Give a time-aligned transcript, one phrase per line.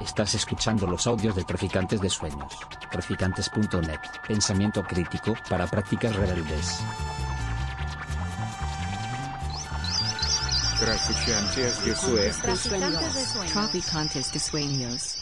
[0.00, 2.58] Estás escuchando los audios de Traficantes de Sueños.
[2.90, 4.00] Traficantes.net.
[4.26, 6.80] Pensamiento crítico para prácticas rebeldes.
[10.80, 12.38] Traficantes de Sueños.
[12.38, 13.52] Traficantes de sueños.
[13.52, 15.18] Traficantes de sueños.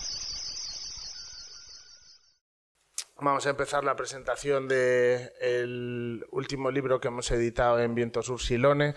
[3.22, 8.94] Vamos a empezar la presentación del último libro que hemos editado en Viento Sur Silone,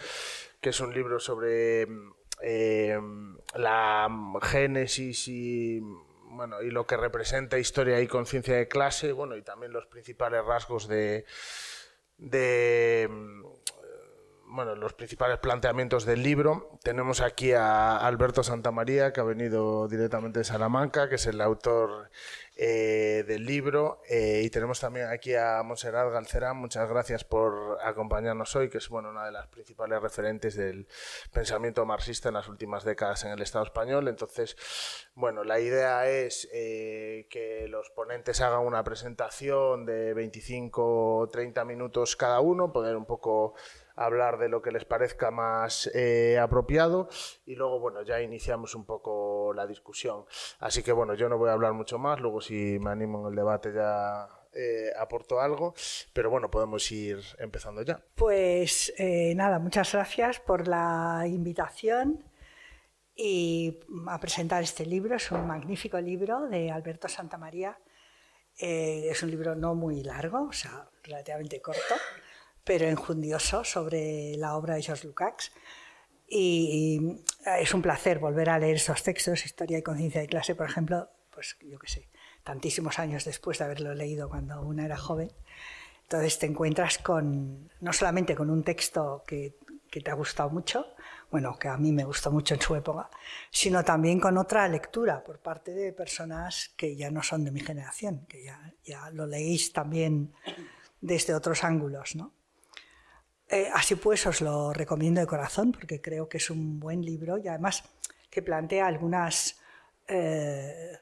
[0.61, 1.85] que es un libro sobre
[2.43, 2.99] eh,
[3.55, 4.09] la
[4.41, 5.79] génesis y
[6.25, 10.43] bueno y lo que representa historia y conciencia de clase, bueno y también los principales
[10.45, 11.25] rasgos de,
[12.17, 13.09] de
[14.53, 16.77] bueno, los principales planteamientos del libro.
[16.83, 22.11] Tenemos aquí a Alberto Santamaría, que ha venido directamente de Salamanca, que es el autor
[22.55, 24.03] eh, del libro.
[24.07, 26.57] Eh, y tenemos también aquí a Monserrat Galcerán.
[26.57, 30.87] Muchas gracias por acompañarnos hoy, que es bueno, una de las principales referentes del
[31.31, 34.07] pensamiento marxista en las últimas décadas en el Estado español.
[34.07, 34.55] Entonces,
[35.15, 41.65] bueno, la idea es eh, que los ponentes hagan una presentación de 25 o 30
[41.65, 43.55] minutos cada uno, poder un poco
[43.95, 47.09] hablar de lo que les parezca más eh, apropiado
[47.45, 50.25] y luego, bueno, ya iniciamos un poco la discusión.
[50.59, 53.31] Así que, bueno, yo no voy a hablar mucho más, luego si me animo en
[53.31, 55.73] el debate ya eh, aporto algo,
[56.13, 57.99] pero bueno, podemos ir empezando ya.
[58.15, 62.23] Pues eh, nada, muchas gracias por la invitación
[63.15, 65.15] y a presentar este libro.
[65.15, 67.79] Es un magnífico libro de Alberto Santamaría.
[68.59, 71.95] Eh, es un libro no muy largo, o sea, relativamente corto,
[72.63, 75.51] pero enjundioso sobre la obra de George Lukács.
[76.27, 80.67] Y es un placer volver a leer esos textos, Historia y Conciencia de Clase, por
[80.67, 82.09] ejemplo, pues yo qué sé,
[82.43, 85.31] tantísimos años después de haberlo leído cuando una era joven.
[86.03, 89.57] Entonces te encuentras con, no solamente con un texto que,
[89.89, 90.87] que te ha gustado mucho,
[91.29, 93.09] bueno, que a mí me gustó mucho en su época,
[93.49, 97.59] sino también con otra lectura por parte de personas que ya no son de mi
[97.59, 100.33] generación, que ya, ya lo leéis también
[101.01, 102.15] desde otros ángulos.
[102.15, 102.33] ¿no?
[103.47, 107.37] Eh, así pues, os lo recomiendo de corazón porque creo que es un buen libro
[107.37, 107.83] y además
[108.29, 109.59] que plantea algunas,
[110.07, 110.97] eh,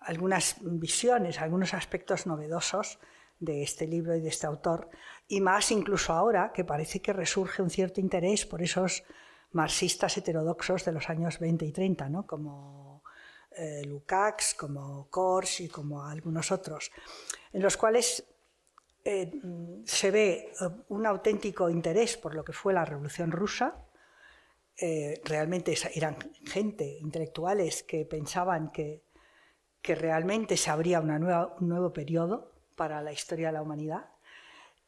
[0.00, 2.98] algunas visiones, algunos aspectos novedosos
[3.40, 4.88] de este libro y de este autor,
[5.28, 9.04] y más incluso ahora que parece que resurge un cierto interés por esos
[9.52, 12.26] marxistas heterodoxos de los años 20 y 30, ¿no?
[12.26, 13.02] como
[13.50, 16.90] eh, Lukács, como Kors y como algunos otros,
[17.52, 18.24] en los cuales
[19.84, 23.84] se ve eh, un auténtico interés por lo que fue la Revolución Rusa.
[24.76, 29.04] Eh, realmente eran gente, intelectuales, que pensaban que,
[29.80, 34.10] que realmente se abría una nueva, un nuevo periodo para la historia de la humanidad.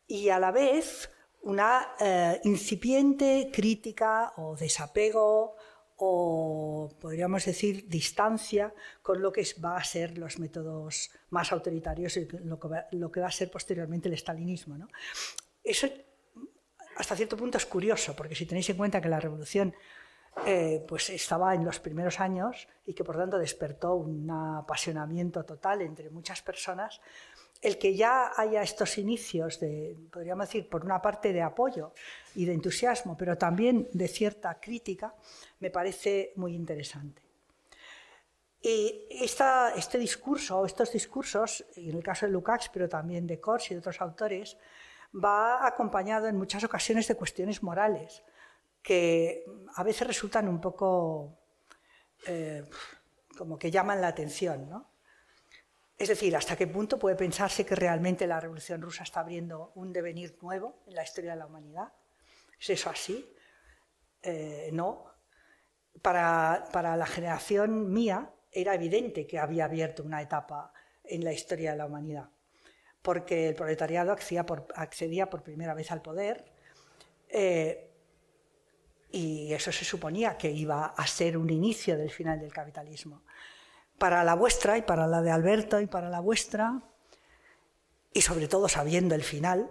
[0.06, 1.11] Y a la vez
[1.43, 5.56] una eh, incipiente crítica o desapego
[5.99, 8.73] o podríamos decir distancia
[9.03, 12.59] con lo que va a ser los métodos más autoritarios y lo
[13.11, 14.77] que va, a ser posteriormente el estalinismo.
[15.63, 15.89] Eso
[16.97, 19.75] hasta cierto punto es curioso, porque si tenéis en cuenta que la revolución
[20.47, 25.83] eh, pues estaba en los primeros años y que por tanto despertó un apasionamiento total
[25.83, 27.01] entre muchas personas,
[27.61, 31.93] el que ya haya estos inicios de, podríamos decir, por una parte de apoyo
[32.35, 35.15] y de entusiasmo, pero también de cierta crítica,
[35.61, 37.23] me parece muy interesante.
[38.61, 43.75] Y este discurso, estos discursos, en el caso de Lukács, pero también de Kors y
[43.75, 44.57] de otros autores,
[45.15, 48.23] va acompañado en muchas ocasiones de cuestiones morales,
[48.83, 51.39] que a veces resultan un poco
[52.27, 52.65] eh,
[53.37, 54.87] como que llaman la atención, ¿no?
[55.99, 59.93] Es decir, hasta qué punto puede pensarse que realmente la Revolución Rusa está abriendo un
[59.93, 61.93] devenir nuevo en la historia de la humanidad.
[62.59, 63.35] ¿Es eso así?
[64.23, 65.07] Eh, no.
[66.01, 70.73] Para, para, la generación mía era evidente que había abierto una etapa
[71.03, 72.31] en la historia de la humanidad,
[73.03, 76.45] porque el proletariado accedía por, accedía por primera vez al poder
[77.29, 77.91] eh,
[79.11, 83.23] y eso se suponía que iba a ser un inicio del final del capitalismo
[83.99, 86.81] para la vuestra y para la de Alberto y para la vuestra,
[88.12, 89.71] y sobre todo sabiendo el final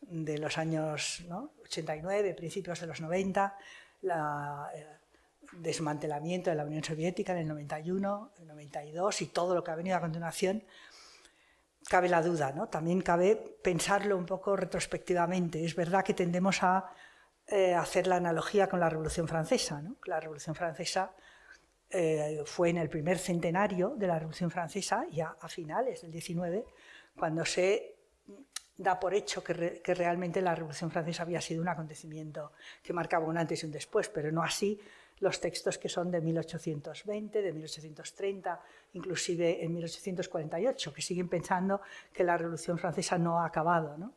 [0.00, 1.52] de los años ¿no?
[1.64, 3.56] 89, principios de los 90,
[4.02, 4.86] el eh,
[5.52, 9.76] desmantelamiento de la Unión Soviética en el 91, el 92 y todo lo que ha
[9.76, 10.64] venido a continuación,
[11.88, 12.52] cabe la duda.
[12.70, 15.64] También cabe pensarlo un poco retrospectivamente.
[15.64, 16.90] Es verdad que tendemos a
[17.46, 19.82] eh, hacer la analogía con la Revolución Francesa.
[20.04, 21.12] La Revolución Francesa
[21.90, 26.64] eh, fue en el primer centenario de la Revolución Francesa, ya a finales del 19,
[27.16, 27.94] cuando se
[28.76, 32.52] da por hecho que, que, realmente la Revolución Francesa había sido un acontecimiento
[32.82, 34.78] que marcaba un antes y un después, pero no así
[35.20, 38.60] los textos que son de 1820, de 1830,
[38.94, 41.80] inclusive en 1848, que siguen pensando
[42.12, 43.96] que la Revolución Francesa no ha acabado.
[43.96, 44.12] ¿no?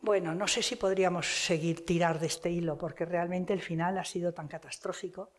[0.00, 4.04] Bueno, no sé si podríamos seguir tirar de este hilo, porque realmente el final ha
[4.04, 5.30] sido tan catastrófico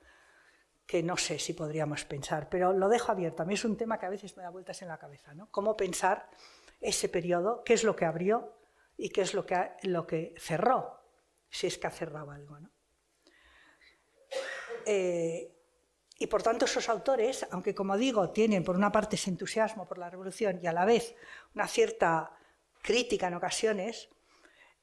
[0.87, 3.43] que no sé si podríamos pensar, pero lo dejo abierto.
[3.43, 5.51] A mí es un tema que a veces me da vueltas en la cabeza, ¿no?
[5.51, 6.29] Cómo pensar
[6.79, 8.57] ese periodo, qué es lo que abrió
[8.95, 11.01] y qué es lo que, lo que cerró,
[11.49, 12.71] si es que ha cerrado algo, ¿no?
[14.85, 15.53] Eh,
[16.19, 19.97] y por tanto esos autores, aunque como digo, tienen por una parte ese entusiasmo por
[19.97, 21.15] la revolución y a la vez
[21.53, 22.31] una cierta
[22.81, 24.09] crítica en ocasiones,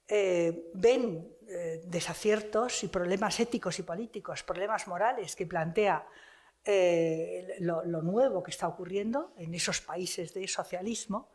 [0.09, 6.07] eh, ven eh, desaciertos y problemas éticos y políticos, problemas morales que plantea
[7.61, 11.29] lo, lo, nuevo que está ocurriendo en esos países de socialismo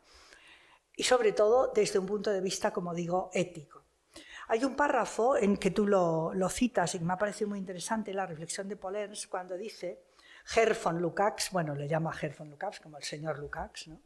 [0.96, 3.84] y sobre todo desde un punto de vista, como digo, ético.
[4.48, 8.12] Hay un párrafo en que tú lo, citas y que me ha parecido muy interesante,
[8.12, 10.02] la reflexión de Polens, cuando dice,
[10.56, 14.00] Herr von Lukács, bueno, le llama Herr von Lukács como el señor Lukács, ¿no?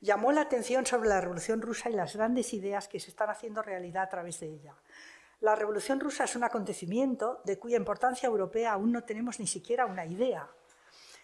[0.00, 3.62] Llamó la atención sobre la Revolución Rusa y las grandes ideas que se están haciendo
[3.62, 4.74] realidad a través de ella.
[5.40, 9.86] La Revolución Rusa es un acontecimiento de cuya importancia europea aún no tenemos ni siquiera
[9.86, 10.48] una idea.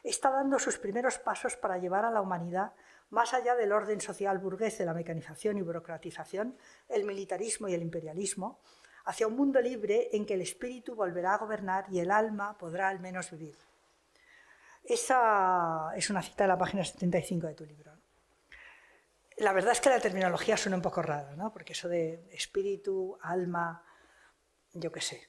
[0.03, 2.73] Está dando sus primeros pasos para llevar a la humanidad
[3.11, 6.57] más allá del orden social burgués de la mecanización y burocratización,
[6.89, 8.61] el militarismo y el imperialismo,
[9.05, 12.89] hacia un mundo libre en que el espíritu volverá a gobernar y el alma podrá
[12.89, 13.57] al menos vivir.
[14.85, 18.00] Esa es una cita de la página 75 de tu libro.
[19.41, 21.51] La verdad es que la terminología suena un poco rara, ¿no?
[21.51, 23.83] porque eso de espíritu, alma,
[24.75, 25.29] yo qué sé,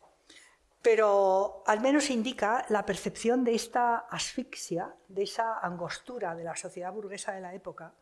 [0.82, 6.92] pero al menos indica la percepción de esta asfixia, de esa angostura de la sociedad
[6.92, 7.94] burguesa de la época,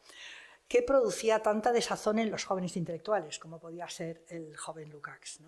[0.67, 5.41] que producía tanta desazón en los jóvenes intelectuales, como podía ser el joven Lukács.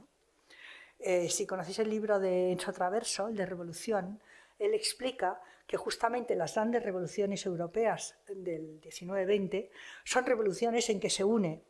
[1.00, 4.22] Eh, si conocéis el libro de Enzo Traverso, el de Revolución,
[4.60, 9.70] él explica que justamente las grandes revoluciones europeas del 19-20
[10.04, 11.64] son revoluciones en que se unen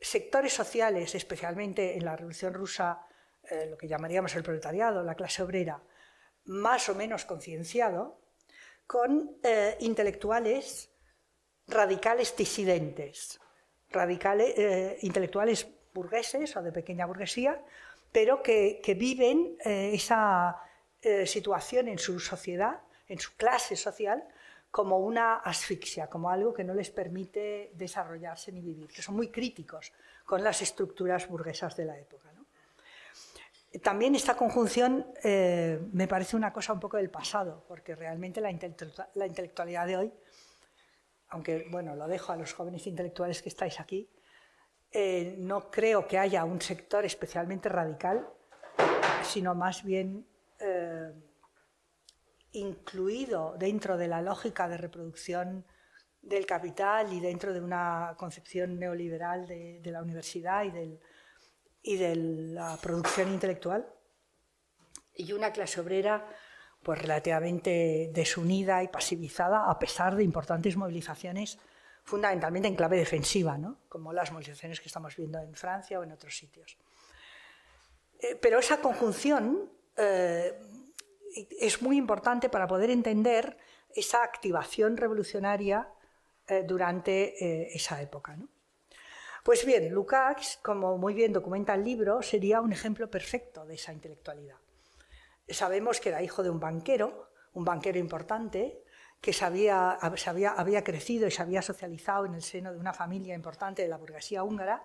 [0.00, 3.06] sectores sociales, especialmente en la Revolución Rusa
[3.48, 5.80] eh, lo que llamaríamos el proletariado, la clase obrera,
[6.46, 8.18] más o menos concienciado,
[8.88, 10.90] con eh, intelectuales
[11.68, 13.38] radicales disidentes,
[13.90, 17.64] radicales, eh, intelectuales burgueses o de pequeña burguesía,
[18.10, 20.60] pero que, que viven esa
[21.24, 22.80] situación en su sociedad,
[23.10, 24.26] en su clase social,
[24.70, 29.28] como una asfixia, como algo que no les permite desarrollarse ni vivir, que son muy
[29.28, 29.92] críticos
[30.24, 32.30] con las estructuras burguesas de la época.
[33.82, 38.50] También esta conjunción eh, me parece una cosa un poco del pasado, porque realmente la,
[38.50, 40.12] intelectualidad de hoy,
[41.28, 44.10] aunque bueno, lo dejo a los jóvenes intelectuales que estáis aquí,
[44.90, 48.28] eh, no creo que haya un sector especialmente radical,
[49.22, 50.26] sino más bien
[52.52, 55.64] incluido dentro de la lógica de reproducción
[56.22, 61.00] del capital y dentro de una concepción neoliberal de la universidad y del,
[61.82, 63.86] y de la producción intelectual,
[65.14, 66.26] y una clase obrera
[66.82, 71.58] pues relativamente desunida y pasivizada a pesar de importantes movilizaciones
[72.04, 73.80] fundamentalmente en clave defensiva, ¿no?
[73.88, 76.78] como las movilizaciones que estamos viendo en Francia o en otros sitios.
[78.18, 80.58] Eh, pero esa conjunción eh,
[81.60, 83.56] es muy importante para poder entender
[83.94, 85.88] esa activación revolucionaria
[86.46, 88.36] eh, durante esa época.
[88.36, 88.48] ¿no?
[89.42, 93.92] Pues bien, Lukács, como muy bien documenta el libro, sería un ejemplo perfecto de esa
[93.92, 94.56] intelectualidad.
[95.48, 98.84] Sabemos que era hijo de un banquero, un banquero importante,
[99.20, 103.82] que había, había crecido y se había socializado en el seno de una familia importante
[103.82, 104.84] de la burguesía húngara,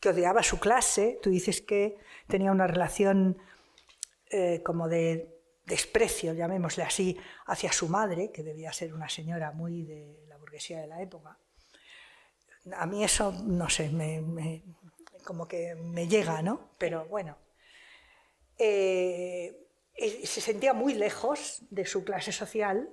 [0.00, 1.18] que odiaba su clase.
[1.22, 3.38] Tú dices que tenía una relación
[4.30, 5.37] eh, como de
[5.68, 10.80] desprecio, llamémosle así, hacia su madre, que debía ser una señora muy de la burguesía
[10.80, 11.38] de la época
[12.76, 14.62] a mí eso, no sé, me,
[15.24, 16.70] como que me llega, ¿no?
[16.78, 17.36] Pero bueno.
[18.58, 19.64] Eh,
[20.24, 22.88] se sentía muy lejos de su clase social,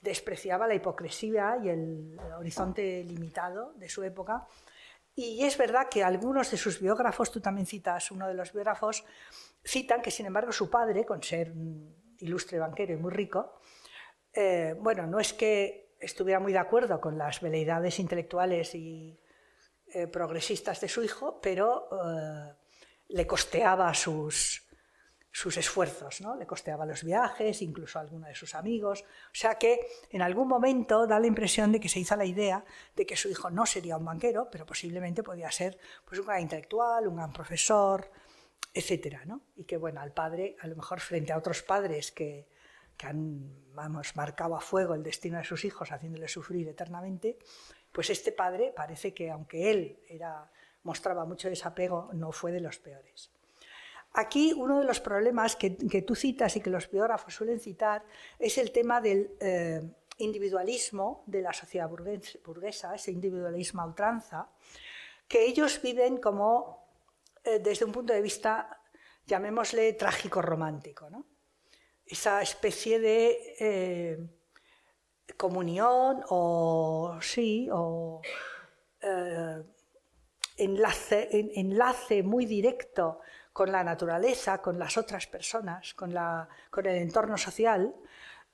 [0.00, 4.46] despreciaba la hipocresía y el horizonte limitado de su época.
[5.14, 9.04] Y es verdad que algunos de sus biógrafos, tú también citas uno de los biógrafos,
[9.62, 11.52] citan que sin embargo su padre, con ser
[12.20, 13.60] ilustre banquero y muy rico,
[14.32, 19.18] eh, bueno, no es que estuviera muy de acuerdo con las veleidades intelectuales y
[19.92, 22.54] eh, progresistas de su hijo, pero eh,
[23.08, 24.62] le costeaba sus,
[25.32, 26.36] sus esfuerzos, ¿no?
[26.36, 29.02] le costeaba los viajes, incluso a alguno de sus amigos.
[29.02, 32.64] O sea que en algún momento da la impresión de que se hizo la idea
[32.96, 36.40] de que su hijo no sería un banquero, pero posiblemente podía ser pues, un gran
[36.40, 38.10] intelectual, un gran profesor,
[38.72, 39.42] etcétera, ¿no?
[39.56, 42.46] Y que, bueno, al padre, a lo mejor frente a otros padres que,
[42.96, 47.38] que han, vamos, marcado a fuego el destino de sus hijos, haciéndoles sufrir eternamente,
[47.90, 50.50] pues este padre parece que, aunque él era,
[50.82, 53.30] mostraba mucho desapego, no fue de los peores.
[54.12, 58.04] Aquí uno de los problemas que, tú citas y que los biógrafos suelen citar
[58.38, 59.82] es el tema del eh,
[60.18, 64.48] individualismo de la sociedad burguesa, ese individualismo a ultranza,
[65.28, 66.89] que ellos viven como
[67.44, 68.80] eh, desde un punto de vista,
[69.26, 71.08] llamémosle trágico romántico,
[72.04, 74.18] esa especie de eh,
[75.36, 78.20] comunión o sí, o
[80.56, 83.20] enlace, enlace muy directo
[83.52, 87.94] con la naturaleza, con las otras personas, con, el entorno social.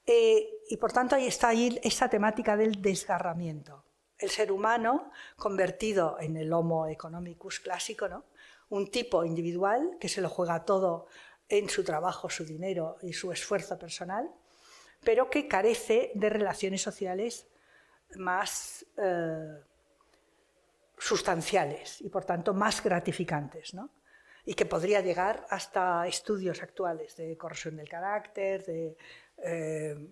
[0.04, 3.84] Eh, y por tanto ahí está ahí esa temática del desgarramiento.
[4.18, 8.24] El ser humano convertido en el Homo economicus clásico, ¿no?
[8.68, 11.06] Un tipo individual que se lo juega todo
[11.49, 14.28] en su trabajo, su dinero y su esfuerzo personal,
[15.04, 17.46] pero que carece de relaciones sociales
[18.16, 19.61] más eh,
[20.99, 23.75] sustanciales y por tanto más gratificantes.
[23.75, 23.90] ¿no?
[24.46, 28.96] y que podría llegar hasta estudios actuales de corrosión del carácter, de,
[29.38, 30.08] eh,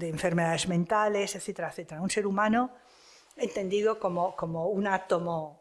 [0.00, 2.00] enfermedades mentales, etcétera, etcétera.
[2.00, 2.70] Un ser humano
[3.36, 5.59] entendido como un átomo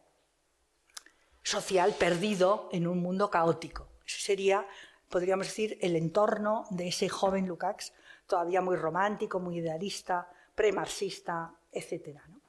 [1.49, 3.87] social perdido en un mundo caótico.
[4.05, 4.67] Ese sería,
[5.09, 7.93] podríamos decir, el entorno de ese joven Lukács,
[8.27, 12.23] todavía muy romántico, muy idealista, premarxista, etcétera.
[12.27, 12.39] ¿no?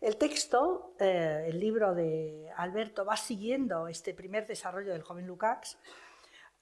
[0.00, 5.78] El texto, eh, el libro de Alberto, va siguiendo este primer desarrollo del joven Lukács,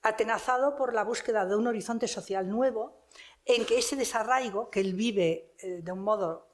[0.01, 3.03] atenazado por la búsqueda de un horizonte social nuevo,
[3.45, 6.47] en que ese desarraigo que él vive eh, de un modo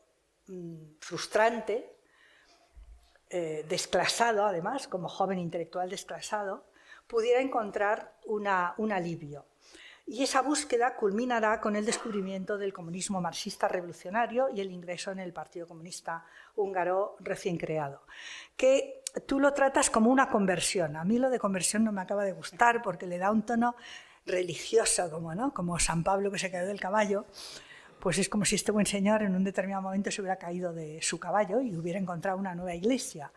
[0.48, 1.93] mm, frustrante,
[3.36, 6.66] eh, desclasado además, como joven intelectual desclasado,
[7.08, 9.46] pudiera encontrar un alivio.
[10.06, 15.18] Y esa búsqueda culminará con el descubrimiento del comunismo marxista revolucionario y el ingreso en
[15.18, 16.26] el Partido Comunista
[16.56, 18.04] Húngaro recién creado.
[18.56, 20.96] Que tú lo tratas como una conversión.
[20.96, 23.76] A mí lo de conversión no me acaba de gustar porque le da un tono
[24.28, 25.56] religioso, como, ¿no?
[25.56, 27.26] como San Pablo que se cayó del caballo.
[28.04, 31.02] Pues es como si este buen señor en un determinado momento se hubiera caído de
[31.02, 33.32] su caballo y hubiera encontrado una nueva iglesia.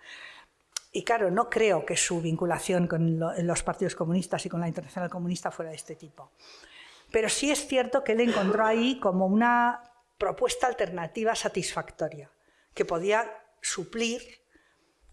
[0.90, 5.08] Y claro, no creo que su vinculación con los partidos comunistas y con la Internacional
[5.08, 6.32] Comunista fuera de este tipo.
[7.12, 9.80] Pero sí es cierto que él encontró ahí como una
[10.18, 12.28] propuesta alternativa satisfactoria,
[12.75, 13.25] que podía
[13.61, 14.20] suplir,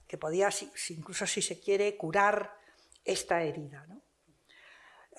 [0.07, 0.49] que podía,
[0.89, 2.57] incluso si se quiere, curar
[3.05, 3.85] esta herida.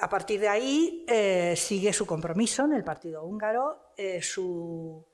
[0.00, 5.06] A partir de ahí eh, sigue su compromiso en el Partido Húngaro, eh, su,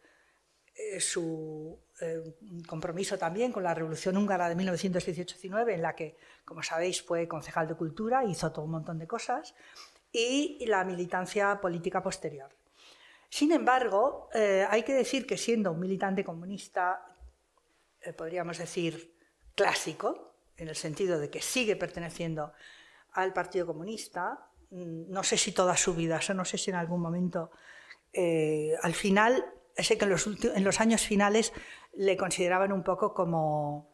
[2.00, 2.34] eh,
[2.66, 7.68] compromiso también con la Revolución Húngara de 1918-19, en la que, como sabéis, fue concejal
[7.68, 9.54] de Cultura, hizo todo un montón de cosas,
[10.12, 12.50] y la militancia política posterior.
[13.28, 17.06] Sin embargo, hay que decir que siendo un militante comunista,
[18.16, 19.16] podríamos decir,
[19.54, 22.52] clásico, en el sentido de que sigue perteneciendo
[23.12, 27.00] al Partido Comunista, no sé si toda su vida, eso no sé si en algún
[27.00, 27.50] momento,
[28.12, 29.44] eh, al final,
[29.76, 31.52] sé que en los años finales
[31.94, 33.88] le consideraban un poco como,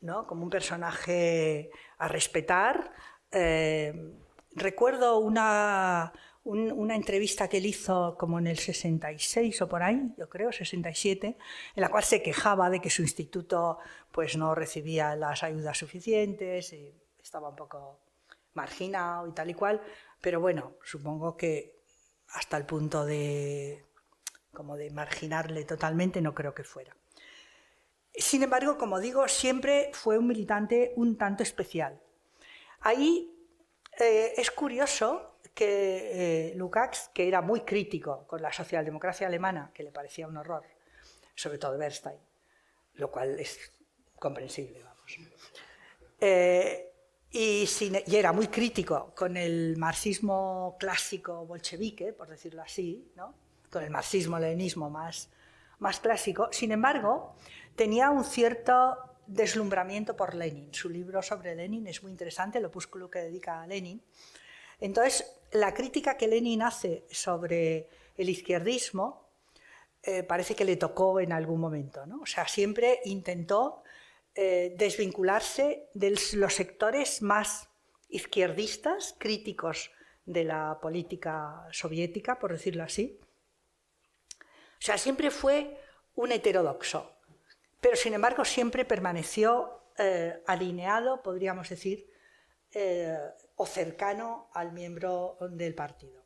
[0.00, 0.26] ¿no?
[0.26, 2.92] como un personaje a respetar.
[3.30, 4.14] Eh,
[4.52, 6.12] recuerdo una,
[6.44, 11.36] una entrevista que él hizo como en el 66 o por ahí, yo creo, 67,
[11.74, 13.78] en la cual se quejaba de que su instituto
[14.12, 18.05] pues, no recibía las ayudas suficientes, y estaba un poco
[18.56, 19.80] marginado y tal y cual,
[20.20, 21.76] pero bueno, supongo que
[22.28, 23.84] hasta el punto de
[24.52, 26.96] como de marginarle totalmente, no creo que fuera.
[28.14, 32.00] Sin embargo, como digo, siempre fue un militante un tanto especial.
[32.80, 33.30] Ahí
[33.98, 39.82] eh, es curioso que eh, Lukács, que era muy crítico con la socialdemocracia alemana, que
[39.82, 40.64] le parecía un horror,
[41.34, 42.18] sobre todo Bernstein,
[42.94, 43.72] lo cual es
[44.18, 45.18] comprensible, vamos.
[46.20, 46.95] Eh,
[47.36, 47.68] y,
[48.06, 53.34] y, era muy crítico con el marxismo clásico bolchevique, por decirlo así, ¿no?
[53.70, 55.28] con el marxismo-leninismo más,
[55.78, 56.48] más clásico.
[56.50, 57.34] Sin embargo,
[57.74, 60.72] tenía un cierto deslumbramiento por Lenin.
[60.72, 64.00] Su libro sobre Lenin es muy interesante, el opúsculo que dedica a Lenin.
[64.80, 69.26] Entonces, la crítica que Lenin hace sobre el izquierdismo
[70.02, 72.06] eh, parece que le tocó en algún momento.
[72.06, 72.20] ¿no?
[72.22, 73.82] O sea, siempre intentó
[74.38, 77.70] eh, desvincularse de los sectores más
[78.10, 79.90] izquierdistas, críticos
[80.26, 83.18] de la política soviética, por decirlo así,
[84.78, 85.80] o sea, siempre fue
[86.16, 87.16] un heterodoxo,
[87.80, 92.06] pero sin embargo siempre permaneció eh, alineado, podríamos decir,
[92.72, 93.16] eh,
[93.56, 96.22] o cercano al miembro del partido.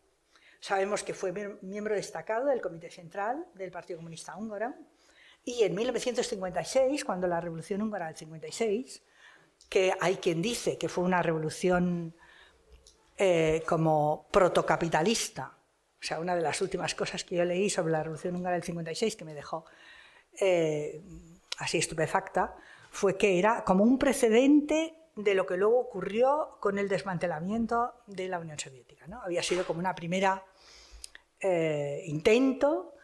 [0.58, 4.74] Sabemos que fue miembro destacado del Comité Central del Partido Comunista Húngaro
[5.44, 9.02] y en 1956, cuando la Revolución Húngara del 56,
[9.68, 12.14] que hay quien dice que fue una revolución
[13.16, 15.56] eh, como protocapitalista,
[16.00, 18.64] o sea, una de las últimas cosas que yo leí sobre la Revolución Húngara del
[18.64, 19.64] 56 que me dejó
[20.40, 21.02] eh,
[21.58, 22.56] así estupefacta,
[22.90, 28.28] fue que era como un precedente de lo que luego ocurrió con el desmantelamiento de
[28.28, 29.06] la Unión Soviética.
[29.06, 29.20] ¿no?
[29.22, 30.44] Había sido como una primera
[31.40, 32.94] eh, intento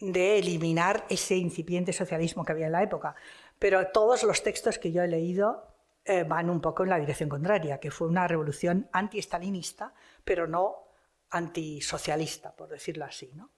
[0.00, 3.14] de eliminar ese incipiente socialismo que había en la época.
[3.58, 5.66] Pero todos los textos que yo he leído
[6.04, 9.92] eh, van un poco en la dirección contraria, que fue una revolución anti-estalinista,
[10.24, 10.88] pero no
[11.30, 13.30] antisocialista, por decirlo así.
[13.34, 13.50] ¿no?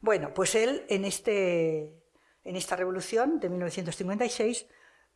[0.00, 2.02] Bueno, pues él en, este,
[2.44, 4.66] en esta revolución de 1956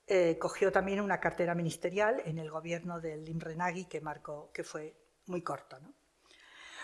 [0.06, 4.64] eh, cogió también una cartera ministerial en el gobierno del Imre Nagy, que, marcó, que
[4.64, 4.94] fue
[5.26, 5.78] muy corto.
[5.80, 5.94] ¿no?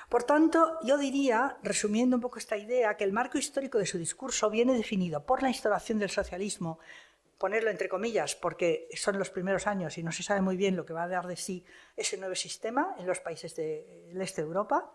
[0.08, 3.98] Por tanto, yo diría, resumiendo un poco esta idea, que el marco histórico de su
[3.98, 6.78] discurso viene definido por la instauración del socialismo,
[7.38, 10.86] ponerlo entre comillas, porque son los primeros años y no se sabe muy bien lo
[10.86, 11.64] que va a dar de sí
[11.96, 14.92] ese nuevo sistema en los países del este de Europa,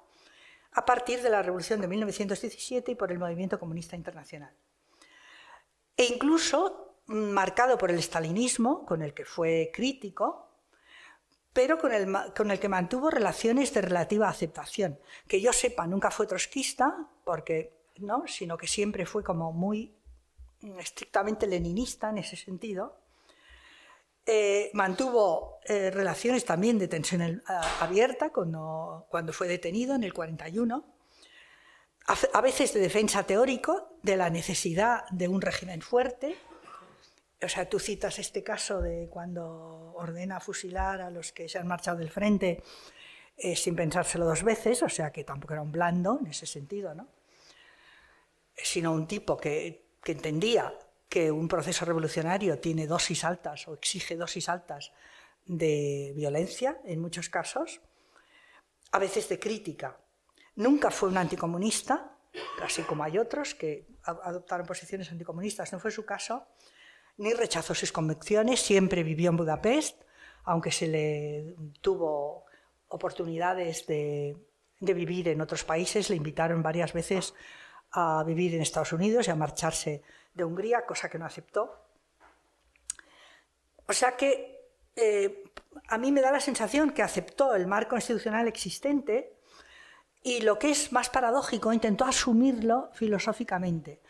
[0.74, 4.56] a partir de la Revolución de 1917 y por el movimiento comunista internacional.
[5.98, 10.51] E incluso marcado por el estalinismo, con el que fue crítico,
[11.54, 15.00] pero con el, con el, que mantuvo relaciones de relativa aceptación.
[15.28, 18.24] Que yo sepa, nunca fue trotskista, porque, ¿no?
[18.28, 19.94] sino que siempre fue como muy
[20.62, 22.98] mm, estrictamente leninista en ese sentido.
[24.26, 27.42] Eh, mantuvo eh, relaciones también de tensión
[27.80, 30.86] abierta cuando, cuando, fue detenido en el 41,
[32.08, 36.38] a, a veces de defensa teórico de la necesidad de un régimen fuerte,
[37.44, 41.68] o sea, tú citas este caso de cuando ordena fusilar a los que se han
[41.68, 42.62] marchado del frente
[43.38, 46.94] eh, sin pensárselo dos veces, o sea que tampoco era un blando en ese sentido,
[46.94, 47.08] ¿no?
[48.56, 50.74] sino un tipo que, que entendía
[51.10, 54.92] que un proceso revolucionario tiene dosis altas o exige dosis altas
[55.46, 57.82] de violencia en muchos casos,
[58.92, 59.98] a veces de crítica.
[60.56, 62.18] Nunca fue un anticomunista,
[62.62, 66.48] así como hay otros que adoptaron posiciones anticomunistas, no fue su caso,
[67.22, 70.02] ni rechazó sus convicciones, siempre vivió en Budapest,
[70.44, 72.46] aunque se le tuvo
[72.88, 74.36] oportunidades de,
[74.80, 77.36] vivir en otros países, le invitaron varias veces
[77.92, 80.02] a vivir en Estados Unidos y a marcharse
[80.34, 81.86] de Hungría, cosa que no aceptó.
[83.88, 85.44] O sea que eh,
[85.90, 89.38] a mí me da la sensación que aceptó el marco institucional existente
[90.24, 94.02] y lo que es más paradójico, intentó asumirlo filosóficamente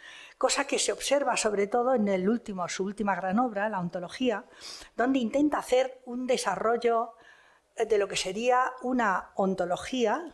[0.41, 4.43] cosa que se observa sobre todo en el último, su última gran obra, la ontología,
[4.97, 7.13] donde intenta hacer un desarrollo
[7.77, 10.34] de lo que sería una ontología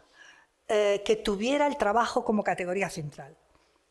[0.70, 3.36] eh, que tuviera el trabajo como categoría central.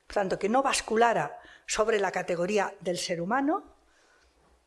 [0.06, 3.64] Por tanto, que no basculara sobre la categoría del ser humano,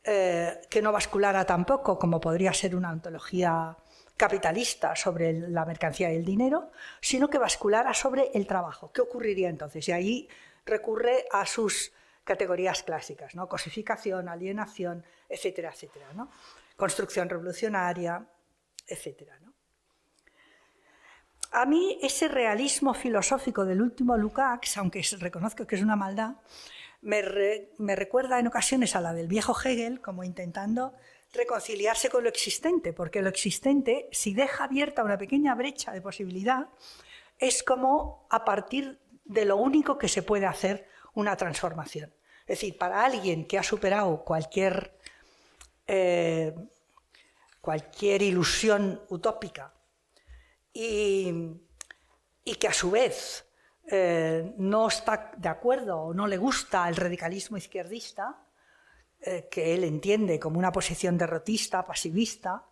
[0.04, 3.76] eh, que no basculara tampoco, como podría ser una ontología
[4.16, 8.92] capitalista sobre la mercancía y el dinero, sino que basculara sobre el trabajo.
[8.92, 9.88] ¿Qué ocurriría entonces?
[9.88, 10.28] Y ahí
[10.70, 11.92] recurre a sus
[12.24, 13.48] categorías clásicas, ¿no?
[13.48, 16.30] cosificación, alienación, etcétera, etcétera, ¿no?
[16.76, 18.24] construcción revolucionaria,
[18.86, 19.38] etcétera.
[21.52, 26.36] A mí ese realismo filosófico del último Lukács, aunque reconozco que es una maldad,
[27.02, 27.22] me,
[27.78, 30.94] me recuerda en ocasiones a la del viejo Hegel, como intentando
[31.32, 36.68] reconciliarse con lo existente, porque lo existente, si deja abierta una pequeña brecha de posibilidad,
[37.38, 42.12] es como a partir de lo único que se puede hacer una transformación.
[42.40, 44.98] Es decir, para alguien que ha superado cualquier,
[45.86, 46.52] eh,
[47.60, 49.72] cualquier ilusión utópica
[50.72, 51.32] y,
[52.58, 53.46] que a su vez
[53.86, 58.36] eh, no está de acuerdo o no le gusta el radicalismo izquierdista,
[59.20, 62.64] eh, que él entiende como una posición derrotista, pasivista,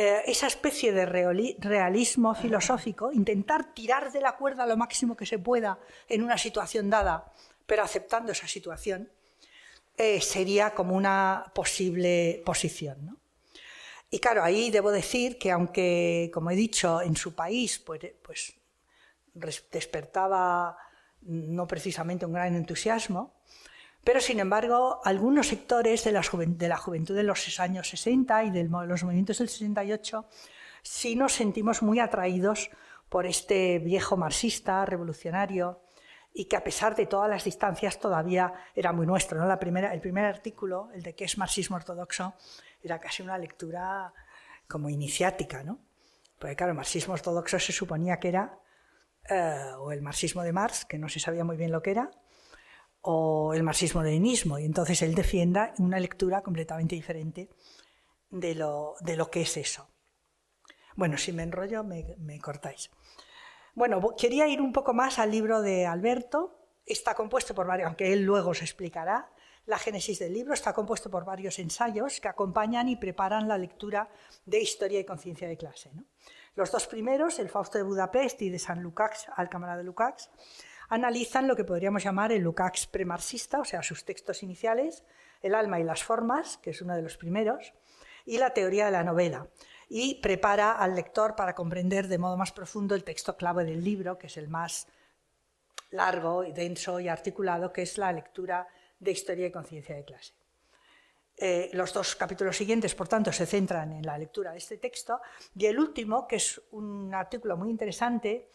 [0.00, 5.40] eh, esa especie de realismo filosófico, intentar tirar de la cuerda lo máximo que se
[5.40, 7.32] pueda en una situación dada,
[7.66, 9.10] pero aceptando esa situación,
[9.96, 13.18] eh, sería como una posible posición.
[14.08, 18.54] Y claro, ahí debo decir que aunque, como he dicho, en su país pues, pues
[19.72, 20.76] despertaba
[21.22, 23.34] no precisamente un gran entusiasmo,
[24.08, 29.04] pero, sin embargo, algunos sectores de la, juventud de los años 60 y de los
[29.04, 30.24] movimientos del 68
[30.80, 32.70] sí nos sentimos muy atraídos
[33.10, 35.82] por este viejo marxista revolucionario
[36.32, 39.38] y que a pesar de todas las distancias todavía era muy nuestro.
[39.38, 39.46] ¿no?
[39.46, 42.32] La primera, el primer artículo, el de qué es marxismo ortodoxo,
[42.82, 44.14] era casi una lectura
[44.66, 45.80] como iniciática, ¿no?
[46.38, 48.58] Porque claro, marxismo ortodoxo se suponía que era
[49.28, 52.10] eh, o el marxismo de Marx, que no se sabía muy bien lo que era,
[53.00, 57.48] o el marxismo-leninismo, y entonces él defienda una lectura completamente diferente
[58.30, 59.88] de lo, de lo que es eso.
[60.96, 62.90] Bueno, si me enrollo, me, cortáis.
[63.74, 66.58] Bueno, quería ir un poco más al libro de Alberto.
[66.84, 69.30] Está compuesto por varios, aunque él luego se explicará,
[69.68, 74.08] la génesis del libro está compuesto por varios ensayos que acompañan y preparan la lectura
[74.46, 75.90] de historia y conciencia de clase.
[76.54, 80.30] Los dos primeros, el Fausto de Budapest y de San Lukács, Alcámara de Lukács,
[80.88, 85.04] analizan lo que podríamos llamar el Lukács premarxista, o sea, sus textos iniciales,
[85.42, 87.72] el alma y las formas, que es uno de los primeros,
[88.24, 89.48] y la teoría de la novela,
[89.88, 94.18] y prepara al lector para comprender de modo más profundo el texto clave del libro,
[94.18, 94.86] que es el más
[95.90, 100.34] largo y denso y articulado, que es la lectura de Historia y Conciencia de Clase.
[101.40, 105.20] Eh, los dos capítulos siguientes, por tanto, se centran en la lectura de este texto
[105.56, 108.50] y el último, que es un artículo muy interesante,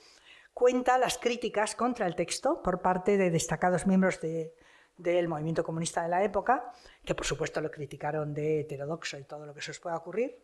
[0.54, 6.10] cuenta las críticas contra el texto por parte de destacados miembros del movimiento comunista de
[6.10, 6.72] la época,
[7.04, 10.38] que por supuesto lo criticaron de heterodoxo y todo lo que se os pueda ocurrir,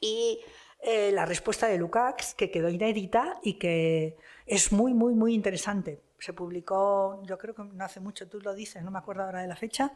[0.00, 0.40] y
[0.80, 6.02] eh, la respuesta de Lukács, que quedó inédita y que es muy, muy, muy interesante
[6.24, 9.42] se publicó, yo creo que no hace mucho, tú lo dices, no me acuerdo ahora
[9.42, 9.92] de la fecha,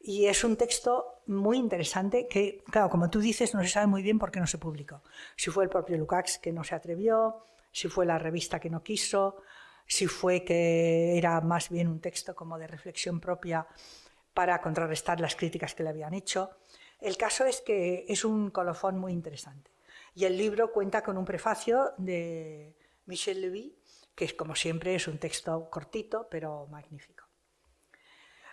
[0.00, 4.02] y es un texto muy interesante que, claro, como tú dices, no se sabe muy
[4.02, 5.02] bien por qué no se publicó.
[5.36, 8.82] Si fue el propio Lukács que no se atrevió, si fue la revista que no
[8.82, 9.42] quiso,
[9.86, 13.66] si fue que era más bien un texto como de reflexión propia
[14.34, 16.50] para contrarrestar las críticas que le habían hecho.
[17.00, 19.70] El caso es que es un colofón muy interesante.
[20.14, 23.74] Y el libro cuenta con un prefacio de Michel Levy,
[24.14, 27.24] que como siempre es un texto cortito pero magnífico.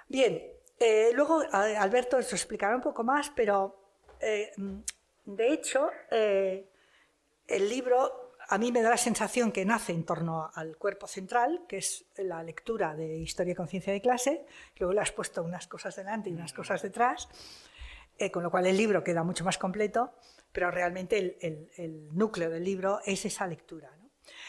[0.08, 0.42] Bien,
[0.80, 4.52] eh, luego Alberto os explicará un poco más, pero eh,
[5.26, 6.68] de hecho eh,
[7.48, 11.64] el libro a mí me da la sensación que nace en torno al cuerpo central,
[11.68, 14.46] que es la lectura de Historia y Conciencia de Clase,
[14.78, 17.30] luego le has puesto unas cosas delante y unas cosas detrás,
[18.34, 20.14] con lo cual el libro queda mucho más completo,
[20.52, 23.92] pero realmente el núcleo del libro es esa lectura.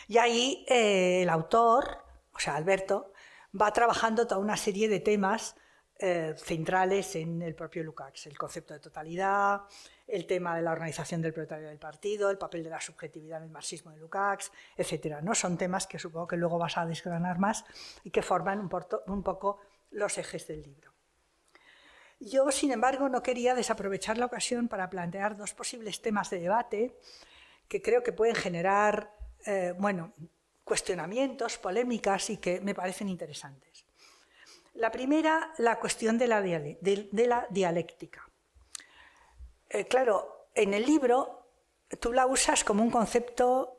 [0.08, 1.98] Y ahí eh, el autor,
[2.32, 3.12] o sea, Alberto,
[3.58, 5.56] va trabajando toda una serie de temas
[6.00, 9.62] eh, centrales en el propio Lukács, el concepto de totalidad,
[10.06, 13.44] el tema de la organización del proletariado del partido, el papel de la subjetividad en
[13.44, 15.18] el marxismo de Lukács, etc.
[15.22, 15.34] ¿no?
[15.34, 17.64] Son temas que supongo que luego vas a desgranar más
[18.02, 18.70] y que forman un,
[19.06, 19.60] un poco
[19.90, 20.92] los ejes del libro.
[22.18, 26.96] Yo, sin embargo, no quería desaprovechar la ocasión para plantear dos posibles temas de debate
[27.66, 29.14] que creo que pueden generar
[29.46, 30.12] eh, bueno,
[30.64, 33.86] cuestionamientos, polémicas y que me parecen interesantes.
[34.74, 36.40] La primera, la cuestión de la,
[37.50, 38.28] dialéctica.
[39.68, 41.48] Eh, claro, en el libro
[42.00, 43.76] tú la usas como un concepto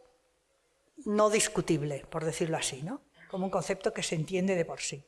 [1.06, 3.02] no discutible, por decirlo así, ¿no?
[3.32, 5.06] como un concepto que se entiende de por sí.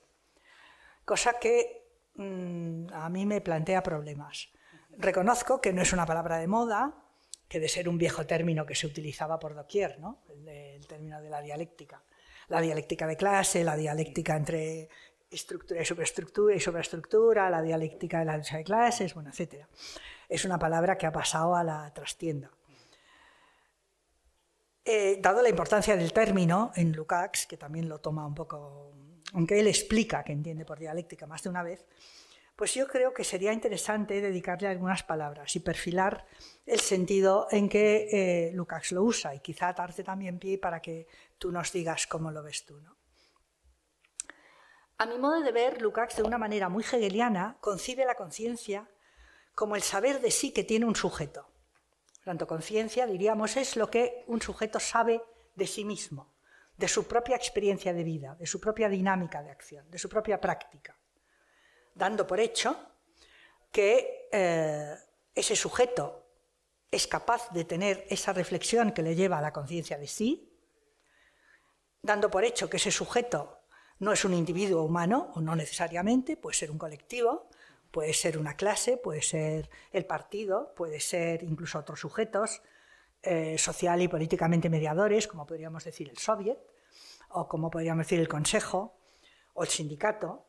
[1.03, 4.49] Cosa que mm, a mí me plantea problemas.
[4.91, 7.03] Reconozco que no es una palabra de moda,
[7.49, 10.23] que de ser un viejo término que se utilizaba por doquier, ¿no?
[10.47, 12.01] el, término de la dialéctica.
[12.47, 14.89] La dialéctica de clase, la dialéctica entre
[15.33, 19.65] estructura y superestructura, la dialéctica de la lucha de clases, bueno, etc.
[20.29, 22.51] Es una palabra que ha pasado a la trastienda.
[24.85, 28.93] Eh, dado la importancia del término en Lukács, que también lo toma un poco,
[29.33, 31.85] aunque él explica que entiende por dialéctica más de una vez,
[32.55, 36.25] pues yo creo que sería interesante dedicarle algunas palabras y perfilar
[36.65, 41.07] el sentido en que eh, Lukács lo usa y quizá darte también pie para que
[41.37, 42.79] tú nos digas cómo lo ves tú.
[42.79, 42.95] ¿no?
[44.97, 48.89] A mi modo de ver, Lukács de una manera muy hegeliana concibe la conciencia
[49.55, 51.49] como el saber de sí que tiene un sujeto.
[52.15, 55.21] Por tanto, conciencia, diríamos, es lo que un sujeto sabe
[55.55, 56.33] de sí mismo,
[56.77, 60.39] de su propia experiencia de vida, de su propia dinámica de acción, de su propia
[60.39, 60.95] práctica
[61.95, 62.75] dando por hecho
[63.71, 64.95] que eh,
[65.33, 66.27] ese sujeto
[66.91, 70.51] es capaz de tener esa reflexión que le lleva a la conciencia de sí,
[72.01, 73.62] dando por hecho que ese sujeto
[73.99, 77.47] no es un individuo humano, o no necesariamente, puede ser un colectivo,
[77.91, 82.61] puede ser una clase, puede ser el partido, puede ser incluso otros sujetos
[83.21, 86.57] eh, social y políticamente mediadores, como podríamos decir el soviet,
[87.29, 88.95] o como podríamos decir el consejo,
[89.53, 90.45] o el sindicato,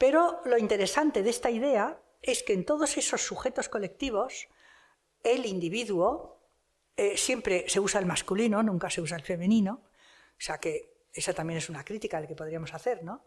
[0.00, 4.48] pero lo interesante de esta idea es que en todos esos sujetos colectivos,
[5.22, 6.40] el individuo
[6.96, 11.32] eh, siempre se usa el masculino, nunca se usa el femenino, o sea que esa
[11.32, 13.24] también es una crítica que podríamos hacer, ¿no?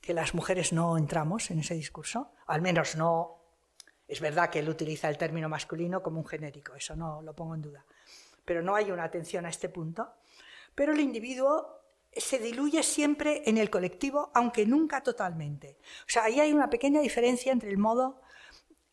[0.00, 3.36] Que las mujeres no entramos en ese discurso, al menos no
[4.08, 7.54] Es verdad que él utiliza el término masculino como un genérico, eso no lo pongo
[7.54, 7.84] en duda.
[8.44, 10.12] Pero no hay una atención a este punto.
[10.74, 11.80] Pero el individuo
[12.12, 15.78] se diluye siempre en el colectivo, aunque nunca totalmente.
[16.00, 18.20] O sea, ahí hay una pequeña diferencia entre el modo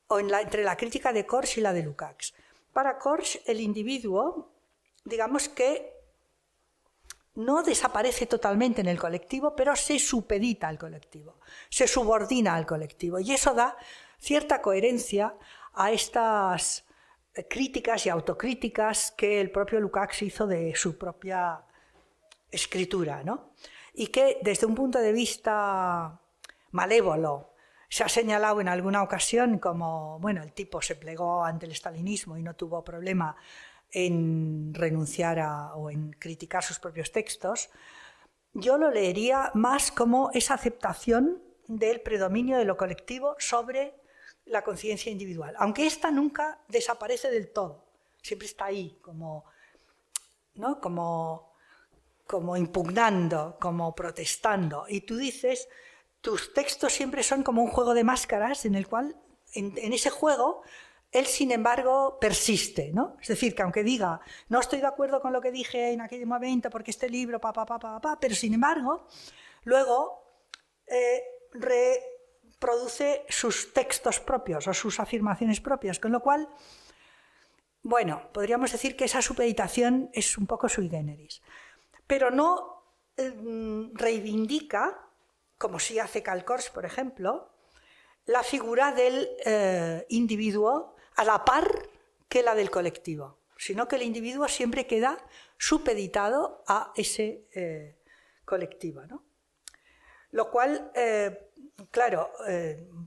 [0.08, 2.36] o entre la crítica de Kors y la de Lukács.
[2.72, 4.52] Para Kors, el individuo,
[5.04, 5.97] digamos que
[7.38, 13.20] no desaparece totalmente en el colectivo, pero se supedita al colectivo, se subordina al colectivo.
[13.20, 13.78] Y eso da
[14.18, 15.36] cierta coherencia
[15.76, 16.86] a estas
[17.48, 21.62] críticas y autocríticas que el propio Lukács hizo de su propia
[22.50, 23.52] escritura, ¿no?
[23.94, 26.20] Y que desde un punto de vista
[26.72, 27.54] malévolo
[27.88, 32.36] se ha señalado en alguna ocasión como, bueno, el tipo se plegó ante el stalinismo
[32.36, 33.36] y no tuvo problema
[33.92, 37.70] en renunciar a, o en criticar sus propios textos,
[38.54, 43.94] yo lo leería más como esa aceptación del predominio de lo colectivo sobre
[44.46, 47.86] la conciencia individual, aunque esta nunca desaparece del todo,
[48.22, 49.44] siempre está ahí como,
[50.56, 50.80] ¿no?
[50.80, 51.48] como
[52.28, 54.86] como impugnando, como protestando.
[54.88, 55.70] Y tú dices,
[56.22, 59.16] tus textos siempre son como un juego de máscaras en el cual,
[59.54, 60.62] en, ese juego,
[61.12, 63.18] él, sin embargo, persiste, ¿no?
[63.22, 66.26] Es decir, que aunque diga, no estoy de acuerdo con lo que dije en aquel
[66.26, 69.08] momento porque este libro, pa, pa, pa, pa, pa pero sin embargo,
[69.64, 70.24] luego
[70.86, 76.50] eh, reproduce sus textos propios o sus afirmaciones propias, con lo cual,
[77.84, 81.42] bueno, podríamos decir que esa supeditación es un poco sui generis
[82.08, 82.84] pero no
[83.18, 84.98] em, reivindica,
[85.58, 87.52] como sí hace Calcors, por ejemplo,
[88.26, 91.68] la figura del eh, individuo a la par
[92.30, 95.18] que la del colectivo, sino que el individuo siempre queda
[95.58, 97.98] supeditado a ese eh,
[98.46, 99.02] colectivo.
[100.32, 101.50] Lo cual, eh,
[101.92, 102.32] claro,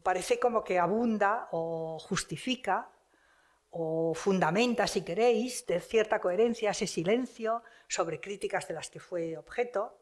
[0.03, 2.91] parece como que abunda o justifica
[3.71, 9.37] o fundamenta, si queréis, de cierta coherencia ese silencio sobre críticas de las que fue
[9.37, 9.99] objeto,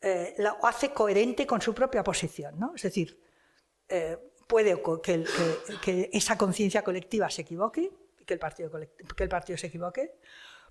[0.00, 2.58] eh, lo hace coherente con su propia posición.
[2.58, 2.74] ¿no?
[2.74, 3.20] Es decir,
[3.88, 4.18] eh,
[4.54, 7.90] puede que, esa conciencia colectiva se equivoque,
[8.24, 10.14] que el, partido que el partido se equivoque,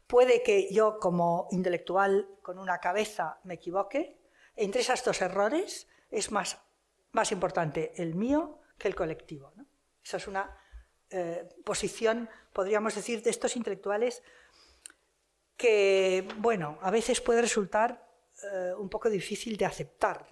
[0.08, 4.22] puede que yo como intelectual con una cabeza me equivoque,
[4.56, 6.60] entre esos dos errores es más,
[7.12, 9.52] más importante el mío que el colectivo.
[10.02, 10.58] Esa es una
[11.10, 14.24] eh, posición, podríamos decir, de estos intelectuales
[15.58, 18.08] que, bueno, a veces puede resultar
[18.44, 20.26] eh, un poco difícil de aceptar,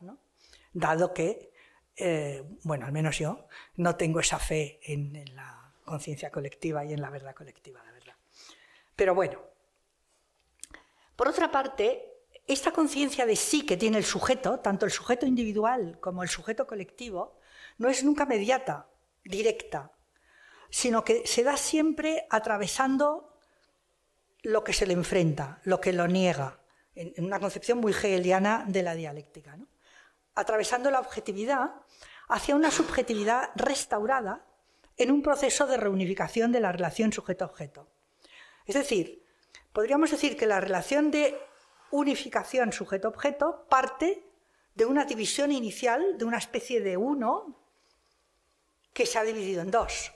[0.71, 1.50] dado que,
[1.95, 7.01] eh, bueno, al menos yo no tengo esa fe en, la conciencia colectiva y en
[7.01, 8.15] la verdad colectiva, la verdad.
[8.95, 9.41] Pero bueno,
[11.15, 12.05] por otra parte,
[12.47, 16.65] esta conciencia de sí que tiene el sujeto, tanto el sujeto individual como el sujeto
[16.65, 17.39] colectivo,
[17.77, 18.87] no es nunca mediata,
[19.23, 19.91] directa,
[20.69, 23.35] sino que se da siempre atravesando
[24.43, 26.59] lo que se le enfrenta, lo que lo niega,
[26.95, 29.57] en una concepción muy hegeliana de la dialéctica.
[30.35, 31.75] Atravesando la objetividad
[32.27, 34.45] hacia una subjetividad restaurada
[34.97, 37.89] en un proceso de reunificación de la relación sujeto-objeto.
[38.65, 39.25] Es decir,
[39.73, 41.37] podríamos decir que la relación de
[41.91, 44.23] unificación sujeto-objeto parte
[44.75, 47.57] de una división inicial, de una especie de uno
[48.93, 50.13] que se ha dividido en dos.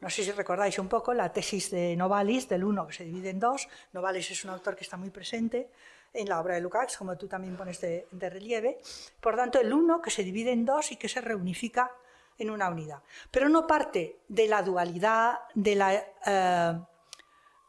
[0.00, 3.30] No sé si recordáis un poco la tesis de Novalis, del uno que se divide
[3.30, 3.68] en dos.
[3.92, 5.70] Novalis es un autor que está muy presente
[6.12, 8.78] en la obra de Lukács, como tú también pones de, relieve.
[9.20, 11.90] Por tanto, el uno que se divide en dos y que se reunifica
[12.38, 13.02] en una unidad.
[13.30, 15.94] Pero no parte de la dualidad, de la,
[16.26, 16.78] eh,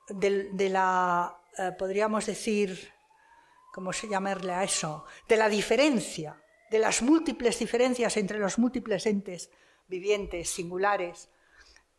[0.10, 2.92] de, la eh, podríamos decir,
[3.74, 5.06] ¿cómo se llamarle a eso?
[5.28, 9.50] De la diferencia, de las múltiples diferencias entre los múltiples entes
[9.88, 11.30] vivientes, singulares,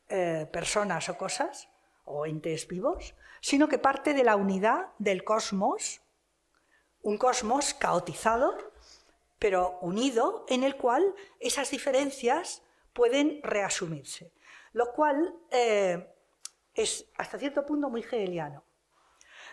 [0.08, 1.68] eh, personas o cosas
[2.04, 6.00] o entes vivos, sino que parte de la unidad del cosmos,
[7.02, 8.56] un cosmos caotizado,
[9.38, 14.32] pero unido, en el cual esas diferencias pueden reasumirse,
[14.72, 16.06] lo cual eh,
[16.74, 18.64] es hasta cierto punto muy hegeliano.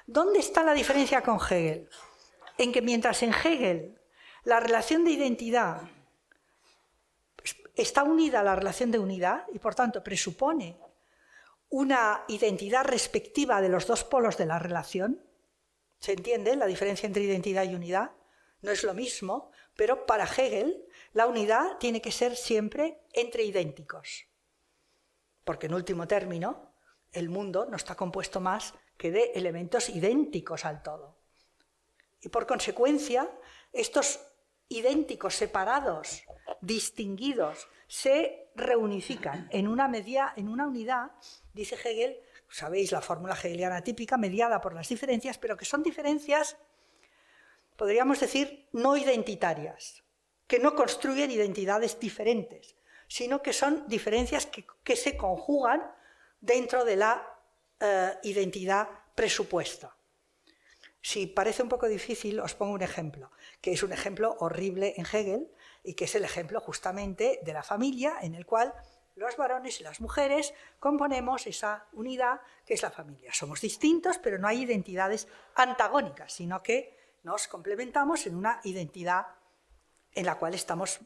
[0.05, 1.89] ¿Dónde está la diferencia con Hegel?
[2.57, 3.99] En que mientras en Hegel
[4.43, 5.81] la relación de identidad
[7.75, 10.77] está unida a la relación de unidad y por tanto presupone
[11.69, 15.21] una identidad respectiva de los dos polos de la relación.
[15.99, 18.11] ¿Se entiende la diferencia entre identidad y unidad?
[18.61, 24.25] No es lo mismo, pero para Hegel la unidad tiene que ser siempre entre idénticos.
[25.43, 26.73] Porque en último término,
[27.11, 31.17] el mundo no está compuesto más que de elementos idénticos al todo.
[32.21, 33.29] Y por consecuencia,
[33.71, 34.19] estos
[34.69, 36.23] idénticos, separados,
[36.61, 41.11] distinguidos, se reunifican en una, media, en una unidad,
[41.53, 46.57] dice Hegel, sabéis la fórmula hegeliana típica, mediada por las diferencias, pero que son diferencias,
[47.75, 50.03] podríamos decir, no identitarias,
[50.47, 52.75] que no construyen identidades diferentes,
[53.07, 55.91] sino que son diferencias que, se conjugan
[56.41, 57.39] dentro de la
[57.79, 59.95] eh, identidad presupuesta.
[61.01, 63.31] Si parece un poco difícil, os pongo un ejemplo,
[63.61, 65.47] que es un ejemplo horrible en Hegel
[65.83, 68.73] y que es el ejemplo justamente de la familia en el cual
[69.17, 73.33] los varones y las mujeres componemos esa unidad que es la familia.
[73.33, 79.25] Somos distintos, pero no hay identidades antagónicas, sino que nos complementamos en una identidad
[80.13, 80.99] en la cual estamos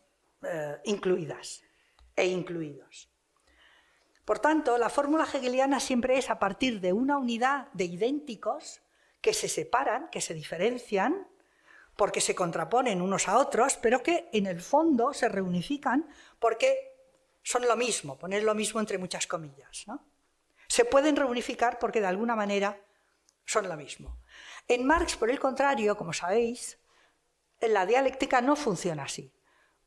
[0.43, 1.63] eh, incluidas
[2.15, 3.09] e incluidos.
[4.25, 8.81] Por tanto, la fórmula hegeliana siempre es a partir de una unidad de idénticos
[9.21, 11.27] que se separan, que se diferencian,
[11.95, 16.07] porque se contraponen unos a otros, pero que en el fondo se reunifican
[16.39, 16.90] porque
[17.43, 19.83] son lo mismo, poner lo mismo entre muchas comillas.
[19.87, 20.05] ¿no?
[20.67, 22.79] Se pueden reunificar porque de alguna manera
[23.45, 24.19] son lo mismo.
[24.67, 26.79] En Marx, por el contrario, como sabéis,
[27.59, 29.31] la dialéctica no funciona así,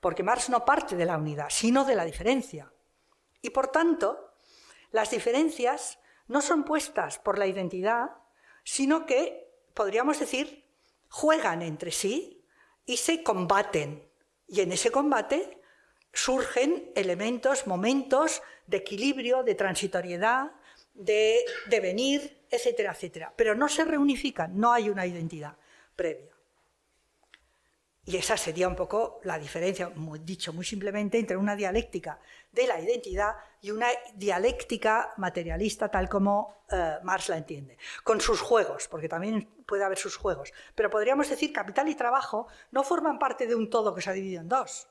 [0.00, 2.72] porque Marx no parte de la unidad, sino de la diferencia.
[3.40, 4.34] Y por tanto,
[4.90, 8.10] las diferencias no son puestas por la identidad,
[8.62, 10.64] sino que, podríamos decir,
[11.08, 12.44] juegan entre sí
[12.86, 14.08] y se combaten.
[14.46, 15.62] Y en ese combate
[16.14, 20.52] surgen elementos, momentos de equilibrio, de transitoriedad,
[20.94, 23.34] de devenir, etcétera, etcétera.
[23.36, 25.56] Pero no se reunifican, no hay una identidad
[25.96, 26.30] previa.
[28.06, 32.20] Y esa sería un poco la diferencia, dicho muy simplemente, entre una dialéctica
[32.52, 38.42] de la identidad y una dialéctica materialista tal como eh, Marx la entiende, con sus
[38.42, 40.52] juegos, porque también puede haber sus juegos.
[40.74, 44.12] Pero podríamos decir capital y trabajo no forman parte de un todo que se ha
[44.12, 44.86] dividido en dos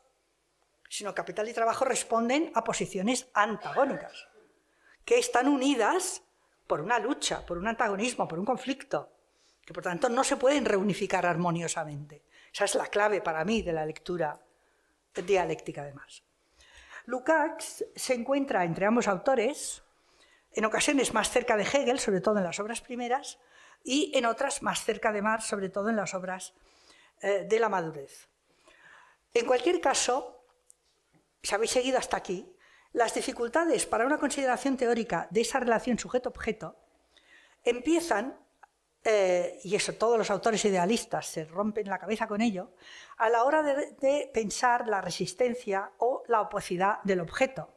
[0.89, 4.27] sino capital y trabajo responden a posiciones antagónicas,
[5.05, 6.23] que están unidas
[6.67, 9.09] por una lucha, por un antagonismo, por un conflicto,
[9.65, 12.23] que por tanto no se pueden reunificar armoniosamente.
[12.53, 14.39] Esa es la clave para mí de la lectura
[15.25, 16.23] dialéctica además.
[17.05, 19.83] Lukács se encuentra entre ambos autores,
[20.53, 23.39] en ocasiones más cerca de Hegel, sobre todo en las obras primeras,
[23.83, 26.53] y en otras más cerca de Marx, sobre todo en las obras
[27.21, 28.29] eh, de la madurez.
[29.33, 30.32] En cualquier caso,
[31.43, 32.49] si habéis seguido hasta aquí,
[32.93, 36.77] las dificultades para una consideración teórica de esa relación sujeto-objeto
[37.63, 38.37] empiezan,
[39.03, 42.71] eh, y eso todos los autores idealistas se rompen la cabeza con ello,
[43.17, 47.69] a la hora de, pensar la resistencia o la oposidad del objeto.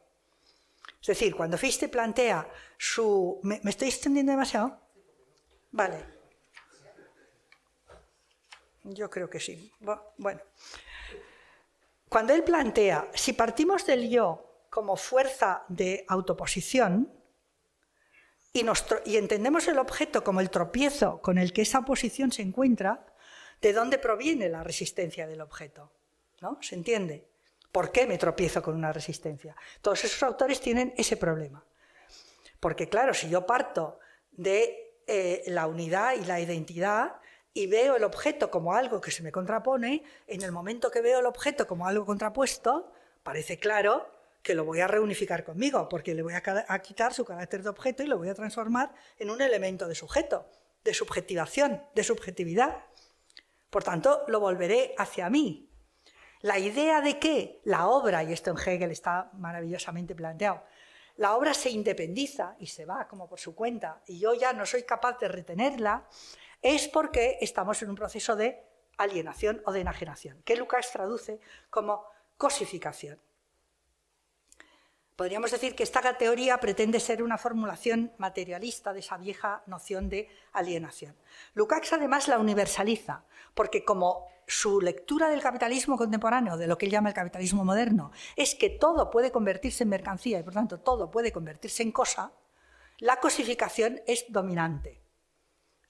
[1.01, 3.39] Es decir, cuando Fichte plantea su...
[3.43, 4.79] ¿Me, ¿me estoy extendiendo demasiado?
[5.71, 6.17] Vale.
[8.83, 9.71] Yo creo que sí.
[10.17, 10.41] Bueno,
[12.09, 17.11] cuando él plantea, si partimos del yo como fuerza de autoposición
[18.53, 18.65] y,
[19.05, 23.05] y, entendemos el objeto como el tropiezo con el que esa oposición se encuentra,
[23.61, 25.91] ¿de dónde proviene la resistencia del objeto?
[26.41, 26.57] ¿No?
[26.61, 27.27] ¿Se entiende?
[27.71, 29.55] ¿Por qué me tropiezo con una resistencia?
[29.81, 31.63] Todos esos autores tienen ese problema.
[32.59, 33.99] Porque claro, si yo parto
[34.31, 37.15] de eh, la unidad y la identidad,
[37.57, 41.21] y veo el objeto como algo que se me contrapone, en el momento que veo
[41.21, 42.91] el objeto como algo contrapuesto,
[43.23, 44.07] parece claro
[44.43, 48.03] que lo voy a reunificar conmigo, porque le voy a, quitar su carácter de objeto
[48.03, 50.47] y lo voy a transformar en un elemento de sujeto,
[50.83, 52.83] de subjetivación, de subjetividad.
[53.71, 55.67] Por tanto, lo volveré hacia mí.
[56.41, 60.61] La idea de que la obra, y esto en Hegel está maravillosamente planteado,
[61.15, 64.67] la obra se independiza y se va como por su cuenta, y yo ya no
[64.67, 66.07] soy capaz de retenerla,
[66.61, 68.63] es porque estamos en un proceso de
[68.97, 71.39] alienación o de enajenación, que Lucas traduce
[71.69, 72.03] como
[72.37, 73.19] cosificación.
[75.17, 80.29] Podríamos decir que esta teoría pretende ser una formulación materialista de esa vieja noción de
[80.53, 81.15] alienación.
[81.55, 83.23] Lukács además la universaliza,
[83.55, 88.11] porque como su lectura del capitalismo contemporáneo, de lo que él llama el capitalismo moderno,
[88.35, 92.31] es que todo puede convertirse en mercancía y por tanto todo puede convertirse en cosa,
[92.99, 95.01] la cosificación es dominante.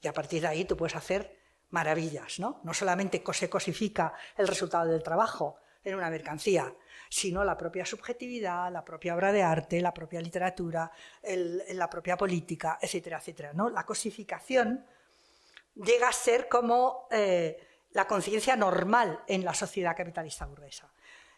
[0.00, 1.36] Y a partir de ahí tú puedes hacer
[1.70, 2.60] maravillas, ¿no?
[2.64, 6.74] No solamente se cosifica el resultado del trabajo en una mercancía,
[7.08, 10.90] sino la propia subjetividad, la propia obra de arte, la propia literatura,
[11.22, 13.52] la propia política, etcétera, etcétera.
[13.52, 13.70] ¿no?
[13.70, 14.84] La cosificación
[15.74, 17.58] llega a ser como eh,
[17.92, 20.92] la conciencia normal en la sociedad capitalista burguesa.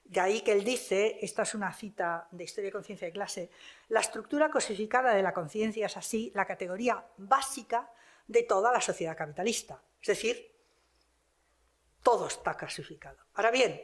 [0.05, 3.51] De ahí que él dice, esta es una cita de Historia y Conciencia de Clase,
[3.89, 7.93] la estructura cosificada de la conciencia es así la categoría básica
[8.31, 9.83] de toda la sociedad capitalista.
[10.01, 10.55] Es decir,
[12.03, 13.19] todo está clasificado.
[13.35, 13.83] Ahora bien,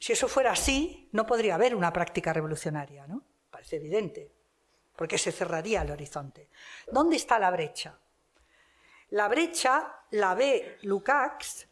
[0.00, 3.22] Si eso fuera así, no podría haber una práctica revolucionaria, ¿no?
[3.50, 4.32] Parece evidente,
[4.96, 6.48] porque se cerraría el horizonte.
[6.90, 7.98] ¿Dónde está la brecha?
[9.10, 11.68] La brecha la ve Lukács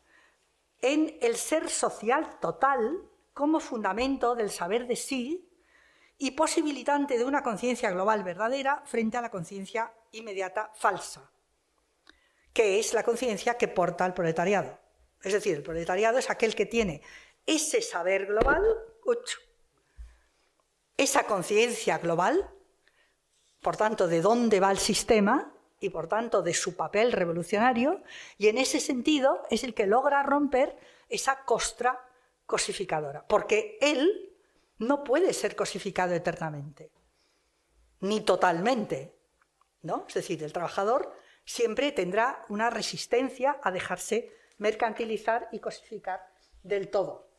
[0.82, 3.02] en el ser social total
[3.32, 5.48] como fundamento del saber de sí
[6.18, 11.30] y posibilitante de una conciencia global verdadera frente a la conciencia inmediata falsa,
[12.59, 14.80] que es la conciencia que porta el proletariado.
[15.22, 17.02] Es decir, el proletariado es aquel que tiene
[17.46, 18.64] ese saber global,
[20.96, 22.50] esa conciencia global,
[23.62, 28.02] por tanto, de dónde va el sistema y por tanto de su papel revolucionario,
[28.38, 30.76] y en ese sentido es el que logra romper
[31.09, 32.09] esa costra
[32.44, 34.36] cosificadora, porque él
[34.78, 36.90] no puede ser cosificado eternamente,
[38.00, 39.14] ni totalmente,
[39.82, 40.06] ¿no?
[40.09, 41.14] Es decir, el trabajador
[41.49, 46.20] siempre tendrá una resistencia a dejarse mercantilizar y cosificar
[46.62, 47.30] del todo.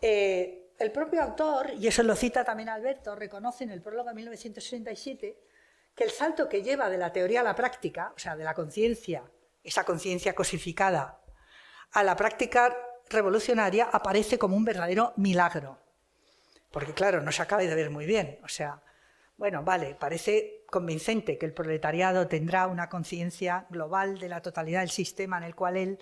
[0.00, 4.14] Eh, el propio autor, y eso lo cita también Alberto, reconoce en el prólogo de
[4.14, 5.36] 1967
[5.92, 8.54] que el salto que lleva de la teoría a la práctica, o sea, de la
[8.54, 9.24] conciencia,
[9.64, 11.20] esa conciencia cosificada,
[11.90, 12.76] a la práctica
[13.08, 15.80] revolucionaria, aparece como un verdadero milagro.
[16.70, 18.38] Porque claro, no se acaba de ver muy bien.
[18.44, 18.80] O sea,
[19.40, 24.90] bueno, vale, parece convincente que el proletariado tendrá una conciencia global de la totalidad del
[24.90, 25.98] sistema en el cual él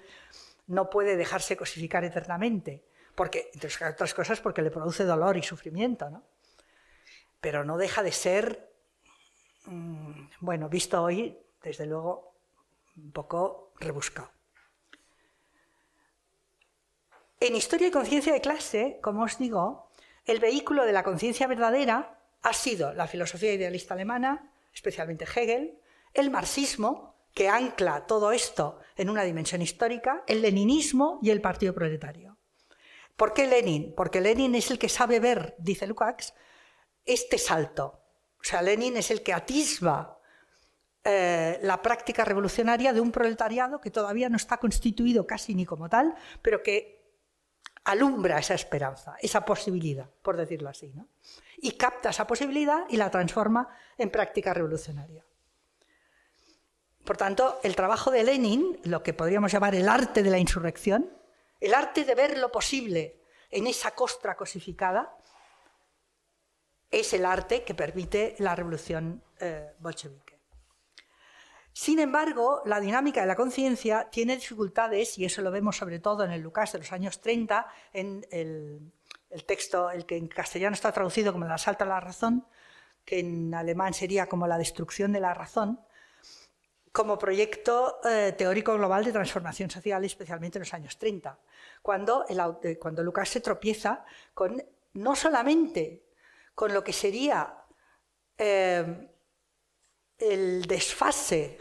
[0.67, 2.83] no puede dejarse cosificar eternamente,
[3.15, 6.25] porque, entre otras cosas, porque le produce dolor y sufrimiento, ¿no?
[7.41, 8.73] Pero no deja de ser,
[9.67, 12.35] mm, bueno, visto hoy, desde luego,
[12.97, 14.33] un poco rebuscado.
[17.39, 19.93] En Historia y Conciencia de Clase, como os digo,
[20.25, 25.79] el vehículo de la conciencia verdadera ha sido la filosofía idealista alemana, especialmente Hegel,
[26.15, 31.75] el marxismo, que ancla todo esto en una dimensión histórica, el leninismo y el partido
[31.75, 32.37] proletario.
[33.17, 33.95] ¿Por qué Lenin?
[33.97, 36.35] Porque Lenin es el que sabe ver, dice Lukács,
[37.05, 38.01] este salto.
[38.41, 40.21] O sea, Lenin es el que atisba
[41.05, 45.89] eh, la práctica revolucionaria de un proletariado que todavía no está constituido casi ni como
[45.89, 46.99] tal, pero que
[47.85, 50.93] alumbra esa esperanza, esa posibilidad, por decirlo así.
[50.95, 51.09] ¿no?
[51.61, 55.25] Y capta esa posibilidad y la transforma en práctica revolucionaria.
[57.05, 61.11] Por tanto, el trabajo de Lenin, lo que podríamos llamar el arte de la insurrección,
[61.61, 65.17] el arte de ver lo posible en esa costra cosificada,
[66.91, 70.39] es el arte que permite la revolución eh, bolchevique.
[71.73, 76.25] Sin embargo, la dinámica de la conciencia tiene dificultades, y eso lo vemos sobre todo
[76.25, 78.93] en el Lucas de los años 30, en el,
[79.45, 82.47] texto, el que en castellano está traducido como el asalto a la razón,
[83.05, 85.81] que en alemán sería como la destrucción de la razón,
[86.93, 91.39] como proyecto eh, teórico global de transformación social, especialmente en los años 30,
[91.83, 94.05] cuando, eh, cuando Lucas se tropieza
[94.35, 94.63] con
[94.95, 96.07] no solamente
[96.55, 97.55] con lo que sería
[98.37, 99.11] eh,
[100.19, 101.59] el desfase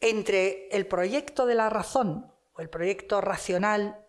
[0.00, 4.02] entre el proyecto de la razón o el proyecto racional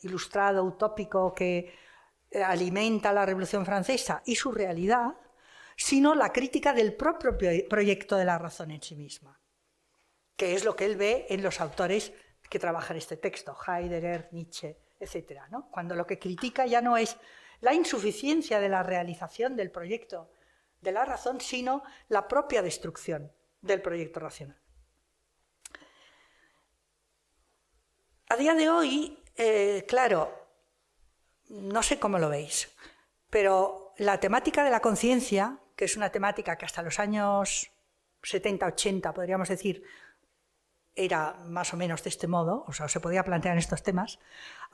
[0.00, 1.74] ilustrado, utópico que
[2.32, 5.14] alimenta la Revolución Francesa y su realidad,
[5.76, 7.36] sino la crítica del propio
[7.68, 9.38] proyecto de la razón en sí misma
[10.38, 12.12] que es lo que él ve en los autores
[12.48, 15.42] que trabajan este texto, Heidegger, Nietzsche, etc.
[15.72, 17.16] Cuando lo que critica ya no es
[17.60, 20.30] la insuficiencia de la realización del proyecto
[20.80, 24.62] de la razón, sino la propia destrucción del proyecto racional.
[28.28, 30.37] A día de hoy, eh, claro,
[31.48, 32.70] no sé cómo lo veis,
[33.30, 37.70] pero la temática de la conciencia, que es una temática que hasta los años
[38.22, 39.82] 70, 80, podríamos decir,
[40.94, 44.18] era más o menos de este modo, o sea, se podía plantear en estos temas,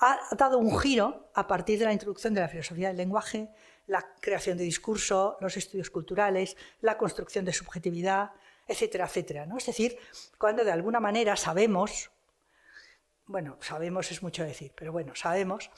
[0.01, 3.51] ha dado un giro a partir de la introducción de la filosofía del lenguaje,
[3.87, 8.31] la creación de discurso, los estudios culturales, la construcción de subjetividad,
[8.67, 9.47] etcétera, etcétera.
[9.47, 9.59] ¿no?
[9.59, 9.99] Es decir,
[10.39, 12.11] cuando de alguna manera sabemos,
[13.27, 15.71] bueno, sabemos es mucho decir, pero bueno, sabemos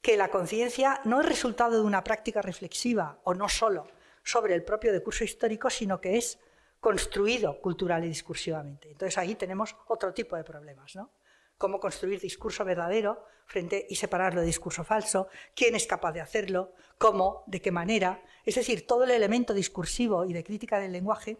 [0.00, 3.86] que la conciencia no es resultado de una práctica reflexiva o no solo
[4.22, 6.38] sobre el propio discurso histórico, sino que es
[6.80, 8.90] construido cultural y discursivamente.
[8.90, 11.10] Entonces ahí tenemos otro tipo de problemas, ¿no?
[11.56, 16.72] Cómo construir discurso verdadero frente y separarlo de discurso falso, quién es capaz de hacerlo,
[16.98, 18.22] cómo, de qué manera.
[18.44, 21.38] Es decir, todo el elemento discursivo y de crítica del lenguaje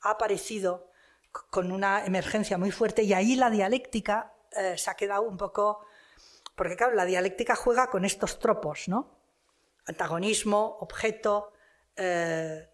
[0.00, 0.90] ha aparecido
[1.50, 5.84] con una emergencia muy fuerte y ahí la dialéctica eh, se ha quedado un poco...
[6.54, 9.18] Porque claro, la dialéctica juega con estos tropos, ¿no?
[9.86, 11.52] Antagonismo, objeto,
[11.96, 12.68] eh,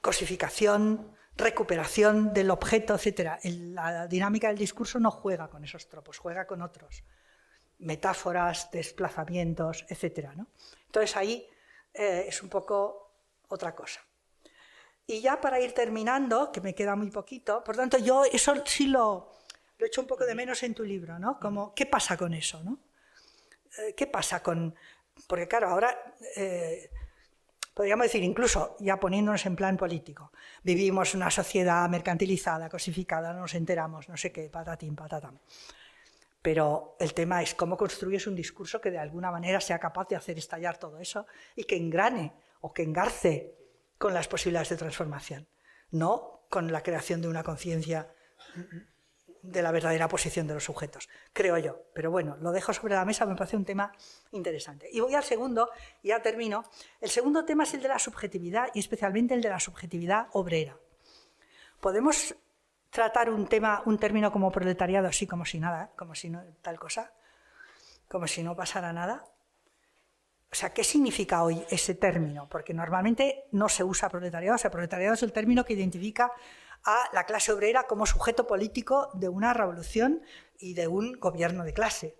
[0.00, 3.38] cosificación, recuperación del objeto, etc.
[3.44, 7.04] La dinámica del discurso no juega con esos tropos, juega con otros.
[7.78, 10.30] metáforas, desplazamientos, etc.
[10.86, 11.44] Entonces ahí
[11.92, 13.10] eh, es un poco
[13.48, 14.00] otra cosa.
[15.04, 18.86] Y ya para ir terminando, que me queda muy poquito, por tanto yo eso sí
[18.86, 19.32] lo,
[19.82, 21.40] lo echo un poco de menos en tu libro, ¿no?
[21.40, 22.78] Como, ¿qué pasa con eso, no?
[23.78, 24.74] Eh, ¿Qué pasa con...?
[25.26, 26.88] Porque claro, ahora eh,
[27.74, 30.30] podríamos decir, incluso ya poniéndonos en plan político,
[30.62, 35.36] vivimos una sociedad mercantilizada, cosificada, no nos enteramos, no sé qué, patatín, patatam.
[36.40, 40.16] Pero el tema es cómo construyes un discurso que de alguna manera sea capaz de
[40.16, 41.26] hacer estallar todo eso
[41.56, 43.56] y que engrane o que engarce
[43.98, 45.48] con las posibilidades de transformación,
[45.90, 48.14] no con la creación de una conciencia
[49.42, 51.82] de la verdadera posición de los sujetos, creo yo.
[51.92, 53.92] Pero bueno, lo dejo sobre la mesa, me parece un tema
[54.30, 54.88] interesante.
[54.90, 55.68] Y voy al segundo,
[56.02, 56.64] y ya termino.
[57.00, 60.76] El segundo tema es el de la subjetividad y especialmente el de la subjetividad obrera.
[61.80, 62.36] Podemos
[62.90, 66.78] tratar un tema, un término como proletariado así como si nada, como si no tal
[66.78, 67.12] cosa,
[68.06, 69.24] como si no pasara nada.
[70.52, 72.46] O sea, ¿qué significa hoy ese término?
[72.48, 74.54] Porque normalmente no se usa proletariado.
[74.56, 76.30] O sea, proletariado es el término que identifica
[76.84, 80.22] a la clase obrera como sujeto político de una revolución
[80.58, 82.16] y de un gobierno de clase.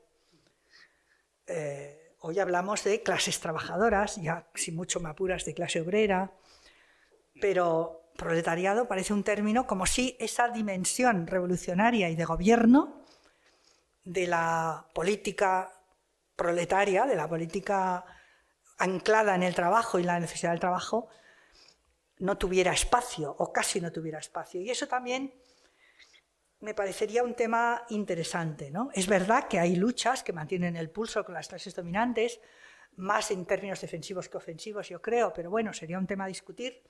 [1.47, 6.33] Eh, hoy hablamos de clases trabajadoras, ya si mucho me apuras de clase obrera,
[7.41, 13.03] pero proletariado parece un término como si esa dimensión revolucionaria y de gobierno
[14.05, 15.73] de la política
[16.37, 18.05] proletaria, de la política
[18.79, 21.09] anclada en el trabajo y la necesidad del trabajo,
[22.19, 24.61] no tuviera espacio o casi no tuviera espacio.
[24.61, 25.33] Y eso también
[26.61, 28.71] me parecería un tema interesante.
[28.71, 28.91] ¿no?
[28.95, 32.41] Es verdad que hay luchas que mantienen el pulso con las clases dominantes,
[32.97, 36.83] más en términos defensivos que ofensivos, yo creo, pero bueno, sería un tema a discutir.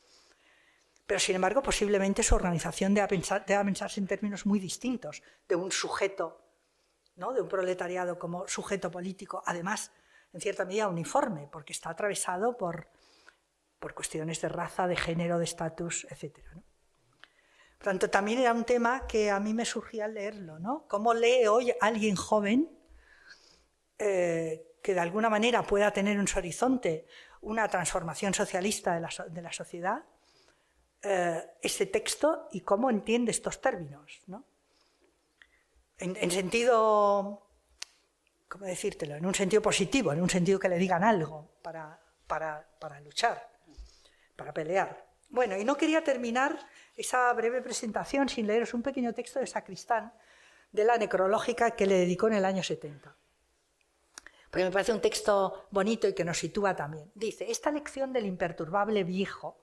[1.06, 5.72] Pero sin embargo, posiblemente su organización deba, pensar, pensarse en términos muy distintos de un
[5.72, 6.40] sujeto,
[7.16, 7.32] ¿no?
[7.32, 9.90] de un proletariado como sujeto político, además,
[10.32, 12.88] en cierta medida, uniforme, porque está atravesado por,
[13.83, 16.39] por cuestiones de raza, de género, de estatus, etc.
[17.76, 20.61] Por tanto, también era un tema que a mí me surgía leerlo.
[20.61, 20.87] ¿no?
[20.89, 22.70] ¿Cómo lee hoy alguien joven
[23.99, 27.09] eh, que de alguna manera pueda tener en su horizonte
[27.41, 30.05] una transformación socialista de la, sociedad?
[31.61, 34.22] ese texto y cómo entiende estos términos.
[34.28, 34.45] ¿no?
[35.99, 37.51] En, en, sentido,
[38.47, 39.16] ¿cómo decírtelo?
[39.16, 41.99] En un sentido positivo, en un sentido que le digan algo para
[43.01, 43.51] luchar,
[44.43, 45.07] para pelear.
[45.28, 46.59] Bueno, y no quería terminar
[46.97, 50.12] esa breve presentación sin leeros un pequeño texto de Sacristán
[50.72, 53.14] de la necrológica que le dedicó en el año 70.
[54.51, 57.11] Porque me parece un texto bonito y que nos sitúa también.
[57.14, 59.59] Dice, esta lección del imperturbable viejo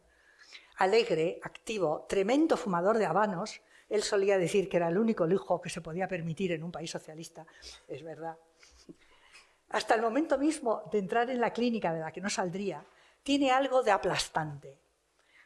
[0.77, 3.61] alegre, activo, tremendo fumador de habanos.
[3.89, 6.89] Él solía decir que era el único lujo que se podía permitir en un país
[6.89, 7.45] socialista.
[7.85, 8.37] Es verdad.
[9.71, 12.83] Hasta el momento mismo de entrar en la clínica de la que no saldría,
[13.23, 14.79] tiene algo de aplastante.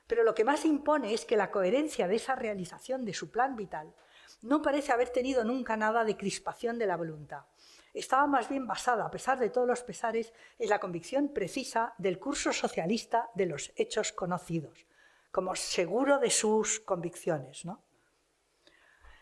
[0.08, 3.56] Pero lo que más impone es que la coherencia de esa realización de su plan
[3.56, 3.94] vital
[4.42, 7.46] no parece haber tenido nunca nada de crispación de la voluntad.
[7.94, 12.20] Estaba más bien basada, a pesar de todos los pesares, en la convicción precisa del
[12.20, 14.86] curso socialista de los hechos conocidos,
[15.32, 17.66] como seguro de sus convicciones.
[17.66, 17.82] ¿no?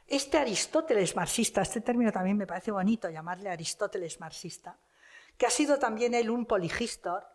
[0.08, 4.78] Este Aristóteles marxista, este término también me parece bonito llamarle Aristóteles marxista,
[5.38, 7.26] que ha sido también él un poligistor,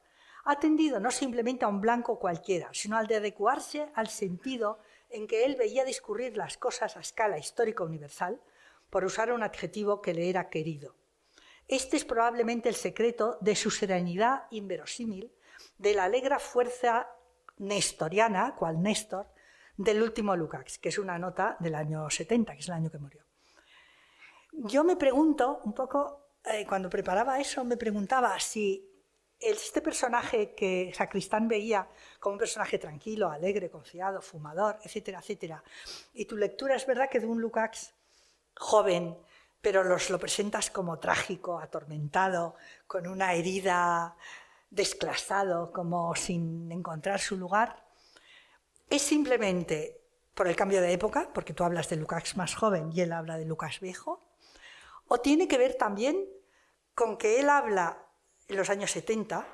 [0.46, 4.78] ha tendido no simplemente a un blanco cualquiera, sino al de adecuarse al sentido
[5.10, 8.40] en que él veía discurrir las cosas a escala histórica universal,
[8.88, 10.94] por usar un adjetivo que le era querido.
[11.66, 15.32] Este es probablemente el secreto de su serenidad inverosímil,
[15.78, 17.10] de la alegra fuerza
[17.58, 19.26] nestoriana, cual Néstor,
[19.76, 22.98] del último Lukács, que es una nota del año 70, que es el año que
[22.98, 23.24] murió.
[24.52, 28.95] Yo me pregunto, un poco, eh, cuando preparaba eso, me preguntaba si
[29.40, 31.88] este personaje que Sacristán veía
[32.20, 35.62] como un personaje tranquilo, alegre, confiado, fumador, etcétera, etcétera,
[36.14, 37.94] y tu lectura es verdad que de un Lukács
[38.56, 39.16] joven,
[39.60, 42.56] pero los, lo presentas como trágico, atormentado,
[42.86, 44.16] con una herida
[44.70, 47.84] desclasado, como sin encontrar su lugar,
[48.88, 50.00] es simplemente
[50.34, 53.38] por el cambio de época, porque tú hablas de Lucas más joven y él habla
[53.38, 54.22] de Lucas viejo,
[55.08, 56.24] o tiene que ver también
[56.94, 58.05] con que él habla
[58.48, 59.46] en los años 70,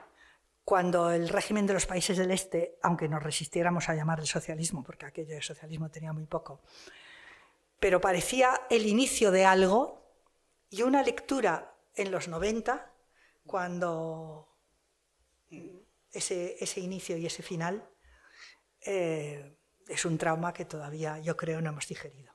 [0.65, 5.07] cuando el régimen de los países del Este, aunque nos resistiéramos a llamarle socialismo, porque
[5.07, 6.63] aquello de socialismo tenía muy poco,
[7.81, 10.03] pero parecía el inicio de algo
[10.71, 12.91] y una lectura en los 90,
[13.45, 14.49] cuando
[16.13, 17.89] ese, ese inicio y ese final
[18.81, 19.57] eh,
[19.89, 22.33] es un trauma que todavía yo creo no hemos digerido.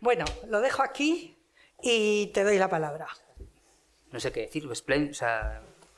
[0.00, 1.44] Bueno, lo dejo aquí
[1.82, 3.08] y te doy la palabra.
[4.12, 4.72] No sé qué decir, o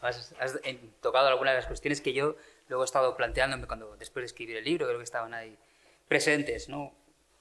[0.06, 0.34] has,
[1.00, 2.36] tocado algunas de las cuestiones que yo
[2.68, 5.56] luego he estado planteándome cuando después de escribir el libro, creo que estaban ahí
[6.08, 6.94] presentes, ¿no?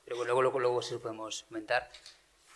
[0.05, 1.89] Pero luego, luego, luego sí lo podemos comentar.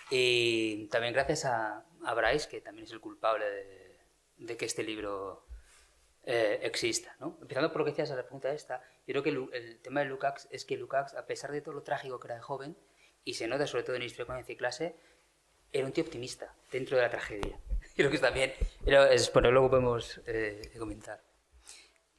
[0.10, 3.46] Y también gracias a, a Bryce, que también es el culpable
[4.38, 5.46] de, que este libro
[6.26, 7.16] eh, exista.
[7.20, 7.38] ¿no?
[7.42, 10.02] Empezando por lo que decías a la pregunta esta, yo creo que el, el, tema
[10.02, 12.76] de Lukács es que Lukács, a pesar de todo lo trágico que era de joven,
[13.24, 14.96] y se nota sobre todo en Historia, Conciencia y Clase,
[15.72, 17.58] era un tío optimista dentro de la tragedia.
[17.96, 18.54] Creo que también,
[18.86, 21.24] es, bueno, luego podemos eh, comentar.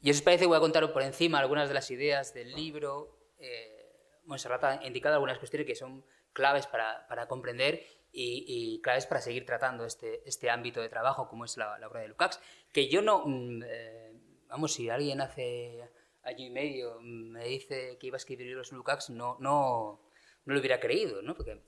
[0.00, 3.18] Y os parece, voy a contar por encima algunas de las ideas del libro.
[3.38, 9.06] Eh, Monserrat ha indicado algunas cuestiones que son claves para, para comprender y, y, claves
[9.06, 12.40] para seguir tratando este, este ámbito de trabajo como es la, la obra de Lukács,
[12.72, 14.12] que yo no, mm, eh,
[14.48, 15.90] vamos, si alguien hace
[16.22, 20.00] año y medio me dice que iba a escribir libros Lukács, no, no,
[20.44, 21.34] no lo hubiera creído, ¿no?
[21.34, 21.62] Porque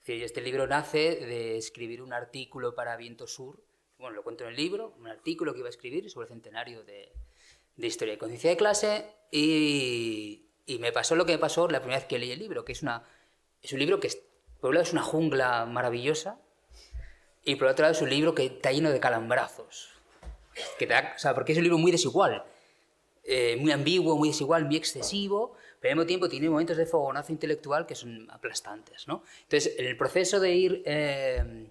[0.00, 3.62] decir, este libro nace de escribir un artículo para Viento Sur,
[3.98, 6.82] bueno, lo cuento en el libro, un artículo que iba a escribir sobre el centenario
[6.84, 7.12] de,
[7.76, 11.80] de Historia y Conciencia de Clase, y, y, me pasó lo que me pasó la
[11.80, 13.04] primera vez que leí el libro, que es, una,
[13.62, 14.08] es un libro que
[14.60, 16.40] por un lado es una jungla maravillosa
[17.44, 19.90] y por otro lado es un libro que está lleno de calambrazos.
[20.78, 22.44] Que te da, o sea, porque es un libro muy desigual,
[23.24, 27.32] eh, muy ambiguo, muy desigual, muy excesivo, pero al mismo tiempo tiene momentos de fogonazo
[27.32, 29.08] intelectual que son aplastantes.
[29.08, 29.22] ¿no?
[29.42, 31.68] Entonces, en el proceso de ir eh,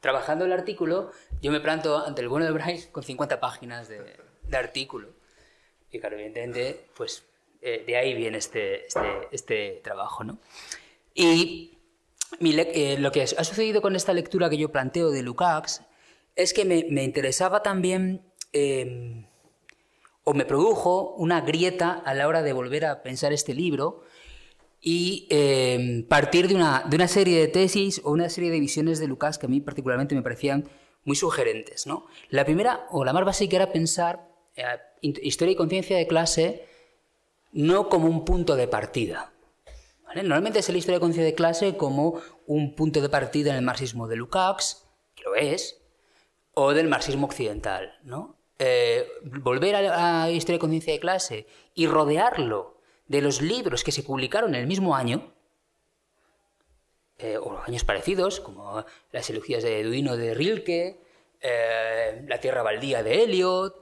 [0.00, 4.16] trabajando el artículo, yo me planto ante el bueno de Bryce con 50 páginas de,
[4.42, 5.08] de artículo.
[5.90, 7.24] Y claro, evidentemente, pues
[7.60, 10.24] eh, de ahí viene este, este, este trabajo.
[10.24, 10.38] ¿no?
[11.14, 11.78] Y
[12.40, 15.82] eh, lo que ha sucedido con esta lectura que yo planteo de Lukács
[16.34, 19.26] es que me, me interesaba también, eh,
[20.24, 24.02] o me produjo una grieta a la hora de volver a pensar este libro
[24.80, 28.98] y eh, partir de una, de una, serie de tesis o una serie de visiones
[28.98, 30.68] de Lukács que a mí particularmente me parecían
[31.04, 31.86] muy sugerentes.
[31.86, 32.06] ¿no?
[32.30, 34.64] La primera, o la más básica, era pensar eh,
[35.00, 36.66] historia y conciencia de clase
[37.52, 39.32] no como un punto de partida,
[40.14, 43.62] Normalmente se la historia de conciencia de clase como un punto de partida en el
[43.62, 45.80] marxismo de Lukács, que lo es,
[46.54, 47.98] o del marxismo occidental.
[48.02, 48.36] ¿no?
[48.64, 53.90] Eh, volver a la historia de conciencia de clase y rodearlo de los libros que
[53.90, 55.34] se publicaron en el mismo año,
[57.18, 61.00] eh, o años parecidos, como las elegías de Duino de Rilke,
[61.40, 63.74] eh, La tierra baldía de Eliot,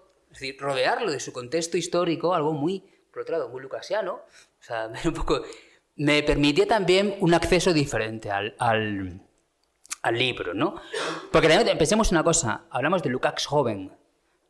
[0.58, 4.22] rodearlo de su contexto histórico, algo muy, por otro lado, muy lucasiano,
[5.96, 9.20] me permitía también un acceso diferente al, al,
[10.14, 10.80] libro, ¿no?
[11.30, 13.99] Porque realmente pensemos una cosa, hablamos de Lukács joven.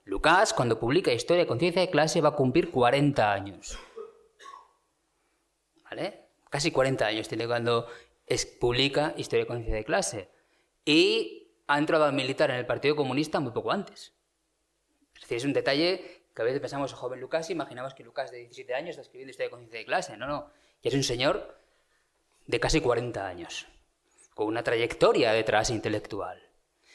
[0.05, 3.78] Lucas, cuando publica Historia de Conciencia de Clase, va a cumplir 40 años.
[5.84, 6.28] ¿Vale?
[6.48, 7.86] Casi 40 años tiene cuando
[8.26, 10.30] es, publica Historia de Conciencia de Clase.
[10.84, 14.12] Y ha entrado a militar en el Partido Comunista muy poco antes.
[15.14, 18.30] Es decir, es un detalle que a veces pensamos, joven Lucas, y imaginamos que Lucas
[18.30, 20.16] de 17 años está escribiendo Historia de Conciencia de Clase.
[20.16, 20.51] No, no
[20.82, 21.59] y es un señor
[22.46, 23.66] de casi 40 años,
[24.34, 26.42] con una trayectoria detrás intelectual.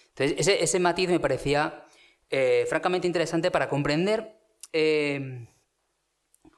[0.09, 1.84] Entonces, ese matiz me parecía
[2.30, 4.39] eh, francamente interesante para comprender
[4.73, 5.47] eh,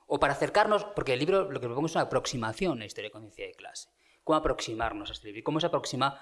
[0.08, 3.12] o para acercarnos, porque el libro lo que propongo es una aproximación a historia de
[3.12, 3.90] conciencia de clase.
[4.24, 5.44] ¿Cómo aproximarnos a este libro?
[5.44, 6.20] ¿Cómo se aproxima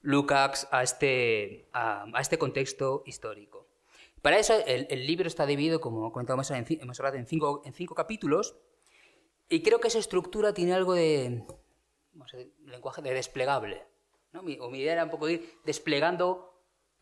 [0.00, 3.68] Lukács a este, a, este contexto histórico?
[4.22, 8.56] Para eso, el, libro está dividido, como comentamos, hemos hablado, en cinco, en cinco capítulos,
[9.48, 11.44] y creo que esa estructura tiene algo de
[12.64, 13.84] lenguaje de desplegable.
[14.32, 14.42] ¿no?
[14.42, 16.53] Mi, o mi idea era un poco ir desplegando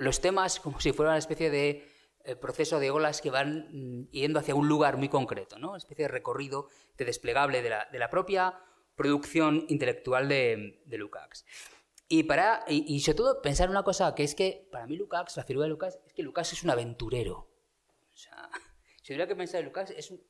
[0.02, 1.88] los temas como si fuera una especie de
[2.24, 5.70] eh, proceso de olas que van mm, yendo hacia un lugar muy concreto, ¿no?
[5.70, 8.60] una especie de recorrido de desplegable de la, de la propia
[8.94, 11.44] producción intelectual de, de Lukács.
[12.08, 15.36] Y, para, y, y, sobre todo pensar una cosa, que es que para mí Lukács,
[15.36, 17.48] la figura de Lukács, es que Lukács es un aventurero.
[18.12, 18.50] O sea,
[19.02, 20.22] si hubiera que pensar en Lukács, es un...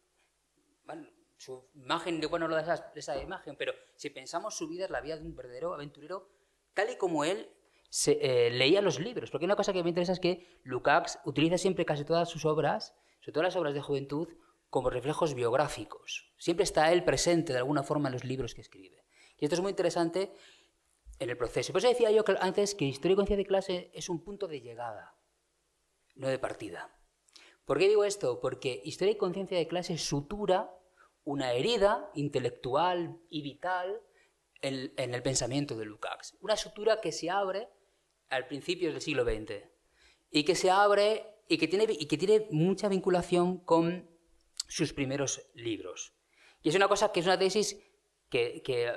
[0.85, 4.85] Bueno, su imagen, de bueno, lo de esa, esa, imagen, pero si pensamos su vida
[4.85, 6.29] es la vida de un verdadero aventurero,
[6.73, 7.51] tal y como él
[7.93, 9.30] se, eh, leía los libros.
[9.30, 12.95] Porque una cosa que me interesa es que Lukács utiliza siempre casi todas sus obras,
[13.20, 14.28] sobre todo las obras de juventud,
[14.70, 16.32] como reflejos biográficos.
[16.38, 19.05] Siempre está él presente de alguna forma en los libros que escribe.
[19.36, 20.32] Y esto es muy interesante
[21.18, 21.74] en el proceso.
[21.74, 24.62] Por eso decía yo antes que Historia y Conciencia de Clase es un punto de
[24.62, 25.14] llegada,
[26.14, 26.99] no de partida.
[27.66, 28.40] ¿Por qué digo esto?
[28.40, 30.74] Porque Historia y Conciencia de Clase sutura
[31.24, 34.01] una herida intelectual y vital
[34.62, 36.38] en, en, el pensamiento de Lukács.
[36.40, 37.68] Una sutura que se abre
[38.33, 39.62] al principio del siglo XX
[40.30, 44.09] y que se abre y que tiene, y que tiene mucha vinculación con
[44.68, 46.14] sus primeros libros.
[46.62, 47.78] Y es una cosa que es una tesis
[48.30, 48.91] que, que,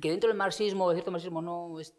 [0.00, 1.94] que dentro del marxismo, cierto marxismo, no es,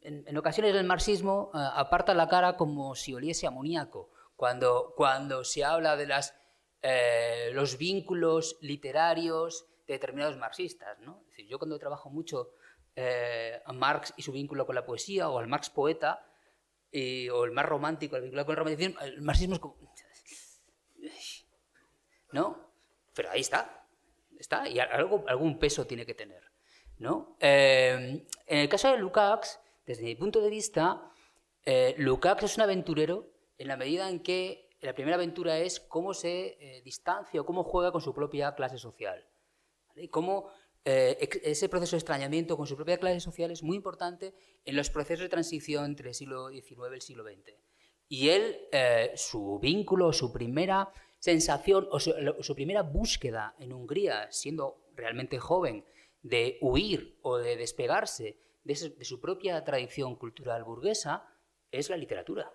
[0.00, 5.44] En, en ocasiones el marxismo eh, aparta la cara como si oliese amoníaco, cuando, cuando
[5.44, 6.34] se habla de las,
[6.82, 10.98] eh, los vínculos literarios de determinados marxistas.
[10.98, 11.22] ¿no?
[11.30, 12.54] Es yo cuando trabajo mucho
[12.96, 16.26] eh, a Marx y su vínculo con la poesía, o al Marx poeta,
[16.90, 19.76] y- o el más romántico, el vínculo con el romanticismo, el marxismo es como...
[22.32, 22.72] ¿No?
[23.14, 23.86] Pero ahí está,
[24.38, 26.42] está, y algo, algún peso tiene que tener.
[26.98, 27.36] ¿no?
[27.40, 31.10] Eh, en el caso de Lukács, desde mi punto de vista,
[31.64, 33.28] eh, Lukács es un aventurero
[33.58, 37.64] en la medida en que la primera aventura es cómo se eh, distancia o cómo
[37.64, 39.26] juega con su propia clase social.
[39.88, 40.04] ¿vale?
[40.04, 40.48] Y cómo
[40.84, 44.90] eh, ese proceso de extrañamiento con su propia clase social es muy importante en los
[44.90, 47.56] procesos de transición entre el siglo XIX y el siglo XX.
[48.08, 54.30] Y él, eh, su vínculo, su primera sensación o su, su primera búsqueda en Hungría,
[54.32, 55.84] siendo realmente joven,
[56.20, 61.24] de huir o de despegarse de, ese- de su propia tradición cultural burguesa,
[61.70, 62.52] es la literatura.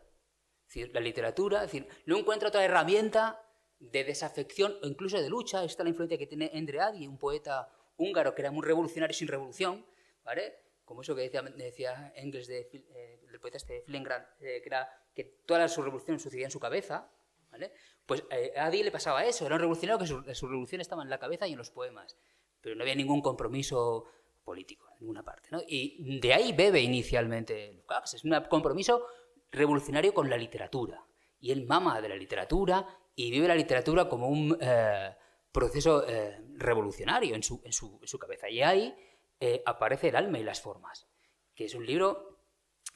[0.67, 3.41] Es decir, la literatura, es decir, no encuentra otra herramienta
[3.80, 5.63] de desafección o incluso de lucha.
[5.63, 9.14] Esta es la influencia que tiene Endre Ady, un poeta húngaro que era un revolucionario
[9.14, 9.86] sin revolución,
[10.24, 10.56] ¿vale?
[10.86, 14.89] Como eso que decía, decía Engels de, eh, poeta este de Filengran, eh, que era
[15.14, 17.12] que toda su revolución sucedía en su cabeza,
[17.52, 17.74] ¿vale?
[18.06, 21.04] Pues eh, a Ady le pasaba eso, era un revolucionario que su, su revolución estaba
[21.04, 22.18] en la cabeza y en los poemas,
[22.62, 24.06] pero no había ningún compromiso
[24.43, 25.62] político en ninguna parte, ¿no?
[25.68, 29.06] Y de ahí bebe inicialmente Lukács, es un compromiso
[29.52, 31.06] revolucionario con la literatura.
[31.39, 35.16] Y él mama de la literatura y vive la literatura como un eh,
[35.58, 38.47] proceso eh, revolucionario en su, en, su, cabeza.
[38.47, 38.95] Y ahí
[39.39, 41.08] eh, aparece el alma y las formas,
[41.55, 42.38] que es un libro,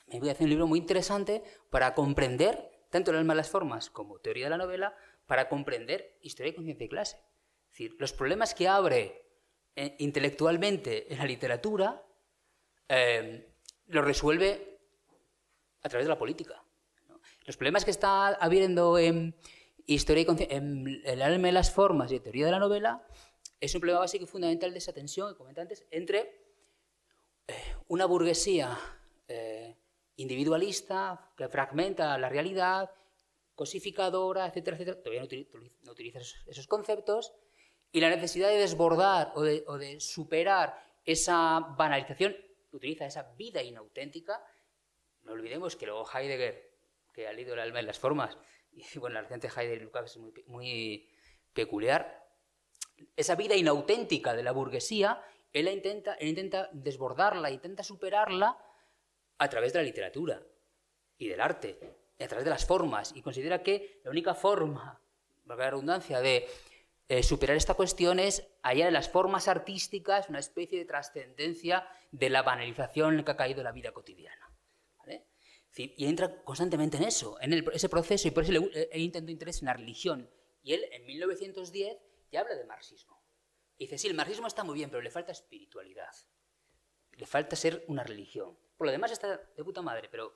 [0.06, 3.50] me voy a hacer un libro muy interesante para comprender tanto el alma y las
[3.50, 4.96] formas como teoría de la novela,
[5.26, 7.18] para comprender historia y conciencia de clase.
[7.18, 9.26] Es decir, los problemas que abre
[9.76, 12.06] eh, intelectualmente en la literatura
[13.88, 14.82] los resuelve
[15.82, 16.62] a través de la política.
[17.46, 19.34] Los problemas que está habiendo en
[19.94, 23.06] historia y conci- en el alma y las formas y en teoría de la novela
[23.60, 26.20] es un problema básico y fundamental de esa tensión que comenté antes entre
[27.48, 28.78] eh, una burguesía
[29.28, 29.76] eh,
[30.16, 32.92] individualista que fragmenta la realidad,
[33.56, 37.34] cosificadora, etcétera, etcétera, todavía no utiliza, no utiliza esos, esos conceptos,
[37.92, 42.36] y la necesidad de desbordar o de, o de superar esa banalización,
[42.72, 44.44] utiliza esa vida inauténtica.
[45.24, 46.72] No olvidemos que luego Heidegger,
[47.14, 48.38] que ha leído el alma en las formas,
[48.74, 51.10] y bueno, la relación de Heidegger y Lukács es muy, pe- muy
[51.54, 52.28] peculiar,
[53.16, 58.58] esa vida inauténtica de la burguesía, él intenta, él intenta desbordarla, intenta superarla
[59.38, 60.42] a través de la literatura
[61.18, 61.80] y del arte,
[62.18, 65.02] y a través de las formas, y considera que la única forma,
[65.46, 66.48] valga la redundancia, de
[67.10, 72.30] eh, superar esta cuestión es hallar en las formas artísticas una especie de trascendencia de
[72.30, 74.51] la banalización en la que ha caído la vida cotidiana.
[75.76, 79.02] Y entra constantemente en eso, en el- ese proceso, y por eso le, eh, él
[79.02, 80.30] intentó interés en la religión.
[80.64, 81.98] Y él, en 1910,
[82.32, 83.22] ya habla de marxismo.
[83.78, 86.12] Y dice, sí, el marxismo está muy bien, pero le falta espiritualidad.
[87.14, 88.58] Le falta ser una religión.
[88.78, 90.34] Por lo demás está de puta madre, pero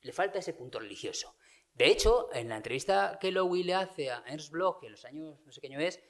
[0.00, 1.36] le falta ese punto religioso.
[1.74, 5.38] De hecho, en la entrevista que Lowy le hace a Ernst Bloch, en los años,
[5.44, 6.00] no sé qué año es,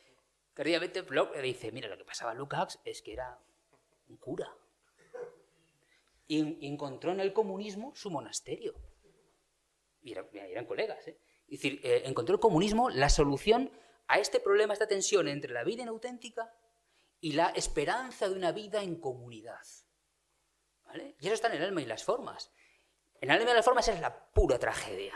[0.54, 3.38] tardíamente Bloch le dice, mira, lo que pasaba a Lukács es que era
[4.08, 4.54] un cura.
[6.26, 8.74] Y, encontró en el comunismo su monasterio.
[10.02, 11.18] Y eran colegas, ¿eh?
[11.48, 13.70] Es decir, eh, encontró el comunismo la solución
[14.08, 16.52] a este problema, esta tensión entre la vida inauténtica
[17.20, 19.60] y la esperanza de una vida en comunidad.
[20.84, 21.16] ¿Vale?
[21.20, 22.52] Y eso está en el alma y las formas.
[23.20, 25.14] En el alma y las formas es la pura tragedia.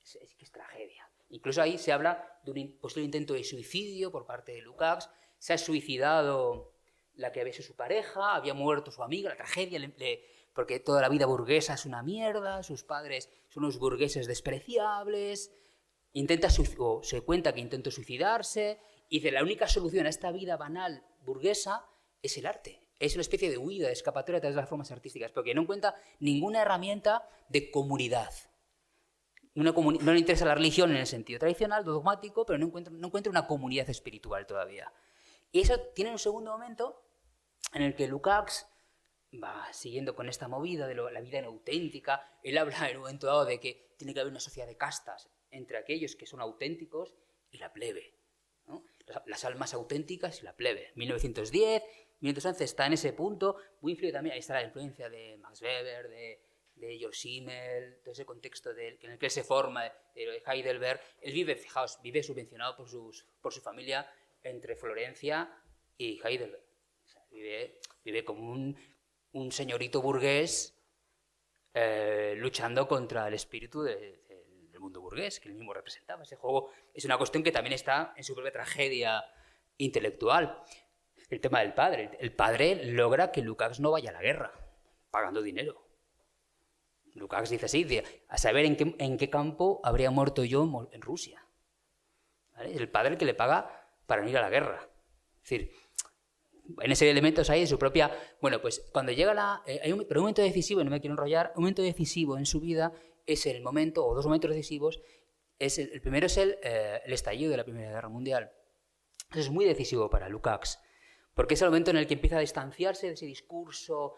[0.00, 1.10] Es, es es tragedia.
[1.30, 5.10] Incluso ahí se habla de un posible intento de suicidio por parte de Lukács.
[5.38, 6.77] Se ha suicidado
[7.18, 11.00] la que había sido su pareja, había muerto su amiga, la tragedia, le- porque toda
[11.02, 15.52] la vida burguesa es una mierda, sus padres son unos burgueses despreciables.
[16.12, 21.04] Intenta se cuenta que intentó suicidarse y dice la única solución a esta vida banal
[21.24, 21.84] burguesa
[22.22, 22.80] es el arte.
[22.98, 25.62] Es una especie de huida, de escapatoria a través de las formas artísticas, porque no
[25.62, 28.32] encuentra ninguna herramienta de comunidad.
[29.54, 32.92] Una comuni- no le interesa la religión en el sentido tradicional, dogmático, pero no encuentra,
[32.92, 34.92] no encuentra una comunidad espiritual todavía.
[35.52, 37.00] Y eso tiene un segundo momento
[37.74, 38.66] en el que Lukács
[39.42, 42.38] va siguiendo con esta movida de lo- la vida inauténtica.
[42.42, 45.28] Él habla en un momento dado de que tiene que haber una sociedad de castas
[45.50, 47.14] entre aquellos que son auténticos
[47.50, 48.14] y la plebe.
[48.66, 48.84] ¿no?
[49.06, 50.92] Las, las almas auténticas y la plebe.
[50.94, 51.82] 1910,
[52.20, 56.08] 1911 está en ese punto, muy influido también, ahí está la influencia de Max Weber,
[56.08, 56.42] de,
[56.74, 59.84] de Georg Simmel, todo ese contexto del- en el que él se forma,
[60.14, 61.00] de Heidelberg.
[61.20, 64.10] Él vive, fijaos, vive subvencionado por, sus, por su familia
[64.42, 65.50] entre Florencia
[65.96, 66.62] y Heidelberg.
[68.04, 70.74] Vive, como un, señorito burgués
[71.74, 76.22] eh, luchando contra el espíritu de- de- del mundo burgués, que él mismo representaba.
[76.22, 79.24] Ese juego es una cuestión que también está en su propia tragedia
[79.76, 80.62] intelectual.
[81.30, 82.10] El tema del padre.
[82.20, 84.52] El padre logra que Lukács no vaya a la guerra,
[85.10, 85.84] pagando dinero.
[87.14, 87.86] Lukács dice así,
[88.28, 91.44] a saber en qué, qué campo habría muerto yo en Rusia.
[92.58, 94.88] El padre que le paga para no ir a la guerra.
[95.36, 95.72] Es decir,
[96.80, 98.10] en ese elementos hay en su propia...
[98.40, 99.62] Bueno, pues cuando llega la...
[99.66, 102.38] eh, hay un, pero un momento decisivo, y no me quiero enrollar, un momento decisivo
[102.38, 102.92] en su vida
[103.26, 105.00] es el momento, o dos momentos decisivos,
[105.58, 108.52] es el, el primero es el, eh, el estallido de la Primera Guerra Mundial.
[109.30, 110.78] Eso es muy decisivo para Lukács,
[111.34, 114.14] porque es el momento en el que empieza a distanciarse de ese discurso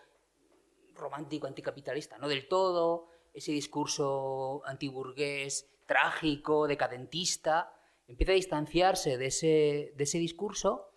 [0.94, 7.72] romántico anticapitalista, no del todo, ese discurso antiburgués, trágico, decadentista,
[8.06, 10.89] empieza a distanciarse de ese, de ese discurso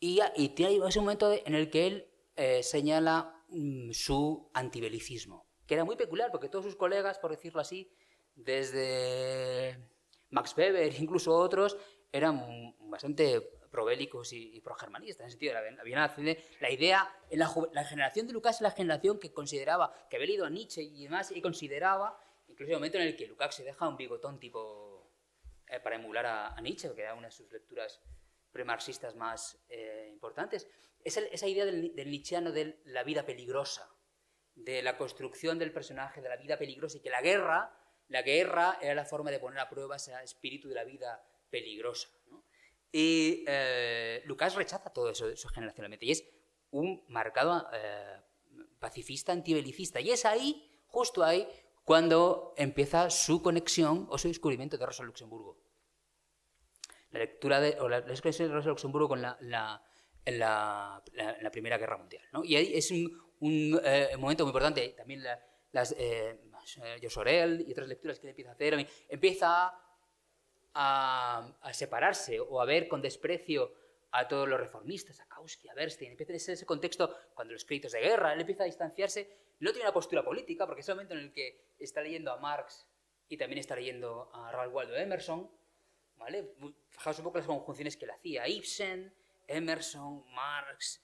[0.00, 5.46] y, y tiene ese momento de- en el que él eh, señala mm, su antibelicismo,
[5.66, 7.92] que era muy peculiar porque todos sus colegas, por decirlo así,
[8.34, 9.78] desde
[10.30, 11.76] Max Weber, incluso otros,
[12.12, 13.40] eran bastante
[13.70, 15.20] probélicos y, y progermanistas.
[15.20, 16.14] En ese sentido, era- había una-
[16.60, 20.28] la idea, en la, la generación de Lucas es la generación que consideraba, que había
[20.28, 23.64] leído a Nietzsche y demás, y consideraba, incluso el momento en el que Lukács se
[23.64, 25.08] deja un bigotón tipo
[25.68, 28.00] eh, para emular a, a Nietzsche, que era una de sus lecturas
[28.52, 30.68] premarxistas más eh, importantes,
[31.02, 33.88] es esa idea del, del nietzscheano de la vida peligrosa,
[34.54, 37.74] de la construcción del personaje, de la vida peligrosa, y que la guerra,
[38.08, 42.08] la guerra era la forma de poner a prueba ese espíritu de la vida peligrosa.
[42.92, 46.24] Y eh, Lucas rechaza todo eso, eso generacionalmente, y es
[46.70, 48.20] un marcado eh,
[48.78, 51.48] pacifista, antibelicista, y es ahí, justo ahí,
[51.84, 55.69] cuando empieza su conexión o su descubrimiento de Rosa Luxemburgo
[57.12, 59.82] la lectura de, o la, la de Rosa Luxemburgo con la, la,
[60.26, 62.22] la, la- Primera Guerra Mundial.
[62.32, 62.44] ¿no?
[62.44, 64.90] Y ahí es un, un, eh, momento muy importante.
[64.96, 65.40] También la-
[65.72, 66.38] las eh,
[67.02, 69.72] Jos Orell y otras lecturas que empieza a hacer, empieza
[70.74, 73.72] a, a separarse o a ver con desprecio
[74.12, 77.64] a todos los reformistas, a Kautsky, a Bernstein, empieza en ese, ese contexto, cuando los
[77.64, 79.30] créditos de guerra, él empieza a distanciarse,
[79.60, 82.36] no tiene una postura política, porque es el momento en el que está leyendo a
[82.38, 82.88] Marx
[83.28, 85.48] y también está leyendo a Ralph Waldo Emerson,
[86.20, 86.54] ¿vale?
[86.90, 89.12] Fijaos un poco las conjunciones que él hacía, Ibsen,
[89.48, 91.02] Emerson, Marx,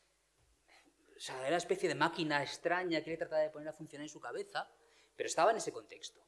[1.16, 4.04] o sea, era una especie de máquina extraña que él trataba de poner a funcionar
[4.04, 4.70] en su cabeza,
[5.16, 6.22] pero estaba en ese contexto.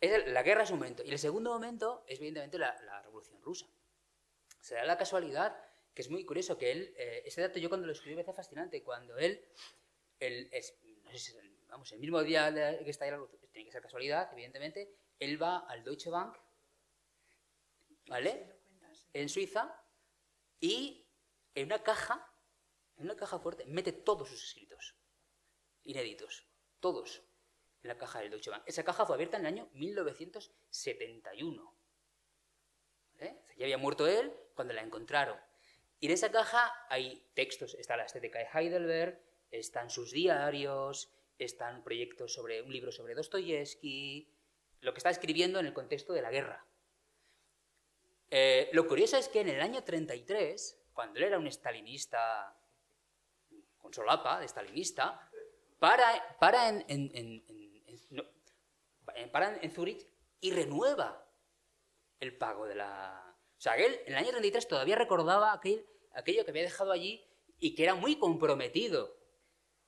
[0.00, 1.02] Es la guerra es un momento.
[1.02, 3.66] Y el segundo momento es, evidentemente, la, Revolución Rusa.
[4.60, 5.56] Se da la casualidad,
[5.94, 8.82] que es muy curioso, que él, eh, dato yo cuando lo escribí me parece fascinante,
[8.82, 9.42] cuando él,
[10.20, 10.50] el,
[11.68, 15.42] vamos, el mismo día que está ahí la revolución, tiene que ser casualidad, evidentemente, él
[15.42, 16.36] va al Deutsche Bank,
[18.08, 18.56] ¿vale?
[19.12, 19.84] En Suiza,
[20.60, 21.06] y
[21.54, 22.32] en una caja,
[22.96, 24.94] en una caja fuerte, mete todos sus escritos,
[25.84, 26.46] inéditos,
[26.80, 27.22] todos,
[27.82, 28.64] en la caja del Deutsche Bank.
[28.66, 31.76] Esa caja fue abierta en el año 1971.
[33.18, 33.38] ¿eh?
[33.40, 35.38] O sea, Ya había muerto él cuando la encontraron.
[36.00, 41.82] Y en esa caja hay textos, está la estética de Heidelberg, están sus diarios, están
[41.82, 44.32] proyectos sobre un libro sobre Dostoyevsky,
[44.80, 46.67] lo que está escribiendo en el contexto de la guerra.
[48.30, 52.54] Eh, lo curioso es que en el año 33, cuando él era un stalinista
[53.78, 55.30] con solapa, de stalinista,
[55.78, 57.44] para, en, en-
[59.32, 60.06] para Zurich
[60.40, 61.24] y renueva
[62.20, 63.36] el pago de la...
[63.56, 67.24] O sea, él en el año 33 todavía recordaba aquel, aquello que había dejado allí
[67.58, 69.16] y que era muy comprometido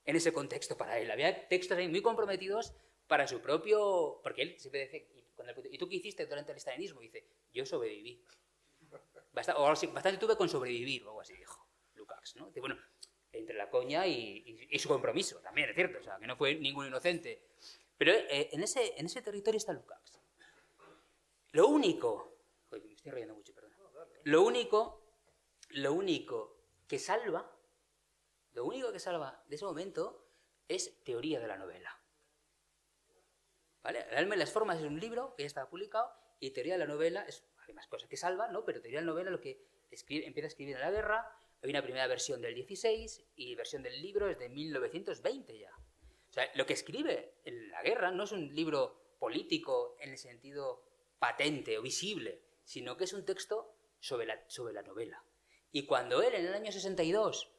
[0.05, 1.11] en ese contexto para él.
[1.11, 2.73] Había textos ahí muy comprometidos
[3.07, 4.21] para su propio...
[4.23, 7.01] Porque él siempre dice, ¿y, cuando le pregunté, "¿Y tú qué hiciste durante el estalinismo?
[7.01, 8.25] dice, yo sobreviví.
[9.33, 12.51] Bastante tuve con sobrevivir, o algo así dijo Lukács, ¿no?
[12.57, 12.77] Bueno,
[13.33, 16.87] entre la coña y, su compromiso, también es cierto, o sea, que no fue ningún
[16.87, 17.47] inocente.
[17.97, 20.21] Pero eh, en, ese, en ese territorio está Lukács.
[21.53, 22.37] Lo único,
[22.71, 23.71] me estoy riendo mucho, perdón.
[24.25, 25.03] Lo único,
[25.71, 27.51] lo único que salva,
[28.53, 30.27] lo único que salva de ese momento
[30.69, 31.97] es teoría de la novela.
[33.83, 34.07] ¿Vale?
[34.37, 37.45] Las formas es un libro que ya estaba publicado y teoría de la novela es,
[37.67, 38.65] hay más cosas que salvan, ¿no?
[38.65, 41.71] Pero teoría de la novela lo que escribe, empieza a escribir en la guerra, hay
[41.71, 45.71] una primera versión del 16 y versión del libro es de 1920 ya.
[46.31, 50.19] O sea, lo que escribe en la guerra no es un libro político en el
[50.19, 50.85] sentido
[51.19, 55.23] patente o visible, sino que es un texto sobre la, sobre la novela.
[55.73, 57.51] Y cuando él en el año 62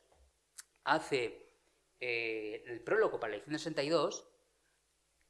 [0.86, 1.54] hace
[2.00, 4.28] eh, el prólogo para la edición del 62,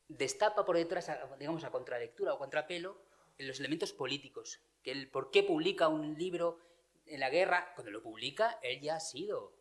[0.08, 3.02] destapa por detrás, a- digamos, a contralectura o contrapelo,
[3.48, 4.62] los elementos políticos.
[4.84, 6.60] Que el por qué publica un libro
[7.06, 9.54] en la guerra, cuando lo publica, él ya ha sido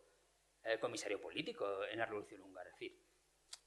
[0.64, 2.68] eh, comisario político en la Revolución Húngara.
[2.70, 2.98] Es decir,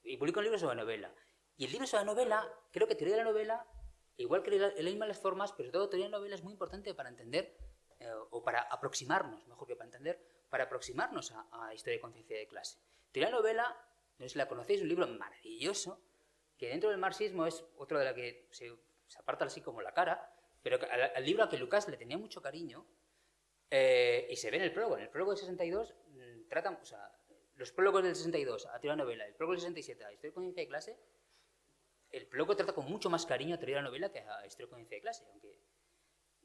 [0.04, 1.14] y publica un libro sobre novela.
[1.58, 3.66] Y el libro sobre novela, creo que teoría de la novela,
[4.18, 6.54] igual que el el las formas, pero sobre todo teoría de la novela es muy
[6.54, 7.58] importante para entender,
[8.00, 12.38] eh, o para aproximarnos, mejor que para entender, para aproximarnos a, a historia de conciencia
[12.38, 12.80] de clase.
[13.12, 16.02] Teoría de la novela, no sé si la conocéis, es un libro maravilloso,
[16.58, 18.72] que dentro del marxismo es otro de la que se,
[19.08, 22.18] se aparta así como la cara, pero al, al libro a que Lucas le tenía
[22.18, 22.86] mucho cariño,
[23.76, 24.98] eh, y se ve en el prólogo.
[24.98, 27.12] En el prólogo del 62 mm, tratan, o sea,
[27.56, 30.32] los prólogos del 62 a teoría de la novela, el prólogo del 67 a historia
[30.32, 31.00] conciencia de clase,
[32.12, 34.70] el prólogo trata con mucho más cariño a teoría de la novela que a historia
[34.70, 35.26] conciencia de clase.
[35.32, 35.58] Aunque...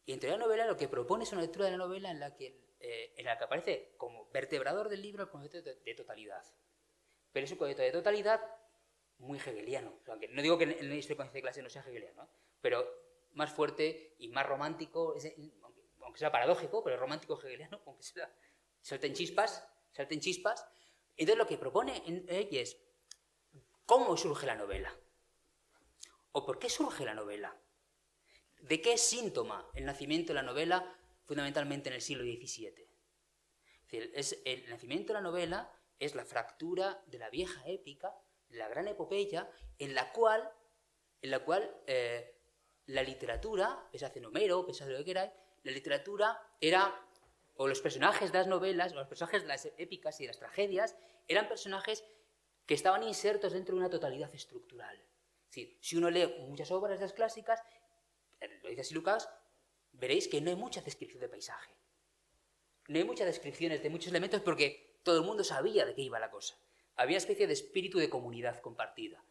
[0.06, 2.10] Y en teoría de la novela lo que propone es una lectura de la novela
[2.10, 5.74] en la que, eh, en la que aparece como vertebrador del libro el concepto de,
[5.74, 6.42] de totalidad.
[7.30, 8.40] Pero es un concepto de totalidad
[9.18, 9.98] muy hegeliano.
[10.00, 12.28] O sea, no digo que en en historia conciencia de clase no sea hegeliano, ¿eh?
[12.60, 12.86] Pero
[13.32, 15.14] más fuerte y más romántico,
[16.02, 18.32] aunque, sea paradójico, pero romántico hegeliano, aunque sea,
[18.80, 20.66] salten chispas, salten chispas.
[21.16, 22.80] Entonces lo que propone ella es
[23.86, 24.94] cómo surge la novela.
[26.32, 27.56] ¿O por qué surge la novela?
[28.60, 32.88] ¿De qué síntoma el nacimiento de la novela fundamentalmente en el siglo XVII?
[33.90, 38.14] El nacimiento de la novela es la fractura de la vieja épica,
[38.50, 40.52] la gran epopeya, en la cual,
[41.22, 42.37] en la cual eh,
[42.88, 45.30] la literatura, pese a Homero, pese a lo que queráis,
[45.62, 46.94] la literatura era,
[47.56, 50.38] o los personajes de las novelas, o los personajes de las épicas y de las
[50.38, 52.04] tragedias, eran personajes
[52.66, 54.96] que estaban insertos dentro de una totalidad estructural.
[54.96, 57.62] Es decir, si uno lee muchas obras de las clásicas,
[58.40, 59.28] eh, lo dice así Lucas,
[59.92, 61.74] veréis que no hay mucha descripción de paisaje.
[62.88, 66.18] No hay muchas descripciones de muchos elementos porque todo el mundo sabía de qué iba
[66.18, 66.56] la cosa.
[66.96, 69.22] Había una especie de espíritu de comunidad compartida.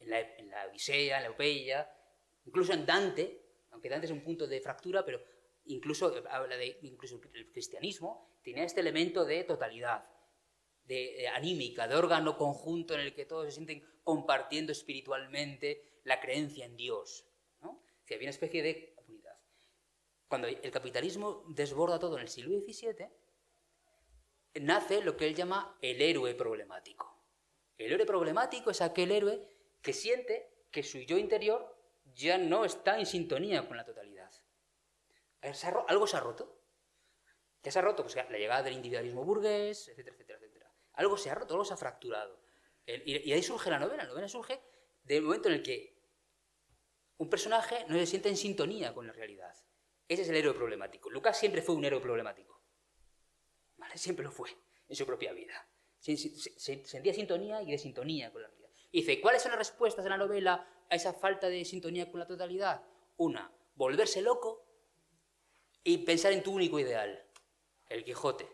[0.00, 1.90] En la, en Odisea, en la Epopeya,
[2.44, 5.22] incluso en Dante, aunque Dante es un punto de fractura, pero
[5.66, 10.06] incluso habla de incluso el cristianismo, tenía este elemento de totalidad,
[10.84, 16.20] de, de anímica, de órgano conjunto en el que todos se sienten compartiendo espiritualmente la
[16.20, 17.26] creencia en Dios.
[17.62, 17.82] ¿no?
[18.06, 19.36] Que había una especie de comunidad.
[20.28, 23.08] Cuando el capitalismo desborda todo en el siglo XVII,
[24.60, 27.14] nace lo que él llama el héroe problemático.
[27.76, 29.48] El héroe problemático es aquel héroe
[29.82, 31.73] que siente que su yo interior
[32.14, 34.30] ya no está en sintonía con la totalidad.
[35.52, 36.60] ¿Se ha ro- ¿Algo se ha roto?
[37.62, 38.02] ¿Qué se ha roto?
[38.02, 40.72] Pues la llegada del individualismo burgués, etcétera, etcétera, etcétera.
[40.94, 42.40] Algo se ha roto, algo se ha fracturado.
[42.86, 44.04] Y, ahí surge la novela.
[44.04, 44.60] La novela surge
[45.02, 45.94] del momento en el que
[47.16, 49.54] un personaje no se siente en sintonía con la realidad.
[50.06, 51.10] Ese es el héroe problemático.
[51.10, 52.62] Lucas siempre fue un héroe problemático.
[53.76, 53.96] ¿Vale?
[53.96, 54.50] Siempre lo fue
[54.88, 55.66] en su propia vida.
[55.98, 58.70] Se- se- se- sentía sintonía y desintonía con la realidad.
[58.92, 62.20] Y dice, ¿cuáles son las respuestas de la novela a esa falta de sintonía con
[62.20, 62.82] la totalidad?
[63.16, 64.64] Una, volverse loco
[65.82, 67.26] y pensar en tu único ideal,
[67.88, 68.48] el Quijote.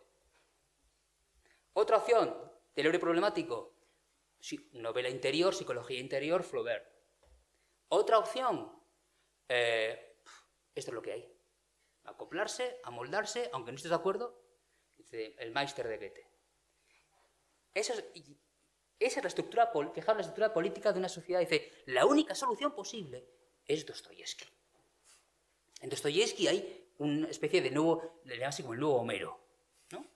[1.73, 2.35] Otra opción,
[2.75, 3.75] héroe problemático,
[4.73, 6.87] novela interior, psicología interior, Flaubert.
[7.89, 8.73] Otra opción,
[9.49, 10.17] eh,
[10.75, 11.37] esto es lo que hay.
[12.05, 14.43] Acoplarse, amoldarse, aunque no estés de acuerdo,
[14.97, 16.27] dice el Meister de Goethe.
[17.75, 18.05] Eso es,
[19.01, 21.41] esa es la estructura, fijaos, la estructura política de una sociedad.
[21.41, 23.25] Dice, la única solución posible
[23.67, 24.45] es Dostoyevsky.
[25.81, 29.41] En Dostoyevsky hay una especie de nuevo, le llaman así como el nuevo Homero.
[29.91, 30.07] ¿no?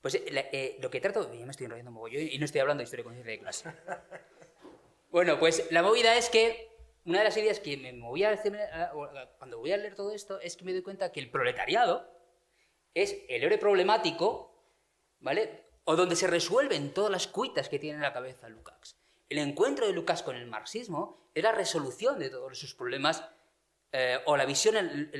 [0.00, 2.62] Pues eh, eh, lo que trato, ya me estoy enrollando un mogollón y no estoy
[2.62, 3.70] hablando de historia de conciencia de clase.
[5.08, 6.68] Bueno, pues la movida es que
[7.06, 8.38] una de las ideas que me movía
[9.38, 12.06] cuando voy a leer todo esto es que me doy cuenta que el proletariado
[12.92, 14.52] es el héroe problemático,
[15.20, 15.65] ¿vale?
[15.86, 18.96] O donde se resuelven todas las cuitas que tiene en la cabeza Lukács.
[19.28, 23.24] El encuentro de Lukács con el marxismo es la resolución de todos sus problemas,
[23.92, 25.10] eh, o la visión,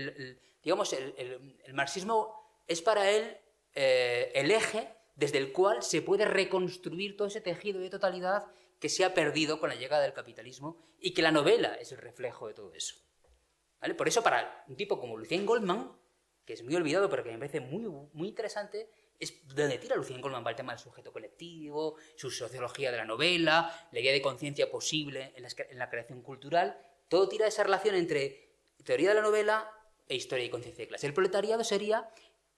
[0.62, 3.39] digamos, el marxismo es para él
[3.75, 8.47] eh, el eje desde el cual se puede reconstruir todo ese tejido de totalidad
[8.81, 11.99] que se ha perdido con la llegada del capitalismo y que la novela es el
[11.99, 12.97] reflejo de todo eso.
[13.81, 13.95] ¿Vale?
[13.95, 15.93] Por eso, para un tipo como Lucien Goldman,
[16.45, 20.21] que es muy olvidado, pero que me parece muy, muy interesante, es donde tira Lucien
[20.21, 24.23] Goldman para el tema del sujeto colectivo, su sociología de la novela, la idea de
[24.23, 26.79] conciencia posible en la, en la creación cultural.
[27.09, 28.51] Todo tira esa relación entre
[28.85, 29.71] teoría de la novela
[30.09, 31.07] e historia y conciencia de clase.
[31.07, 32.09] El proletariado sería,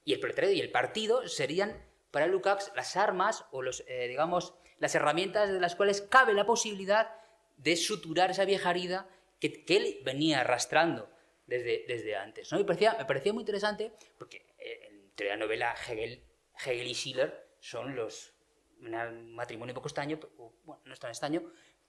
[0.05, 4.55] y el proletariado y el partido serían para Lukács las armas o los, eh, digamos,
[4.79, 7.11] las herramientas de las cuales cabe la posibilidad
[7.57, 9.09] de suturar esa vieja herida
[9.41, 11.11] que, que él venía arrastrando
[11.47, 12.53] desde, desde antes.
[12.53, 12.61] ¿no?
[12.61, 16.23] Y parecía, me parecía muy interesante porque eh, en teoría de la novela Hegel,
[16.65, 18.35] Hegel y Schiller son los
[18.81, 21.43] un matrimonio poco estaño, o, bueno, no es tan estaño,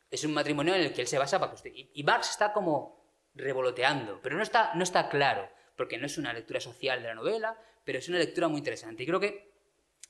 [0.09, 1.78] es un matrimonio en el que él se basa para construir.
[1.78, 2.99] Y, y Marx está como
[3.36, 7.15] revoloteando, pero no está, no está claro, porque no es una lectura social de la
[7.15, 9.03] novela, pero es una lectura muy interesante.
[9.03, 9.51] Y creo que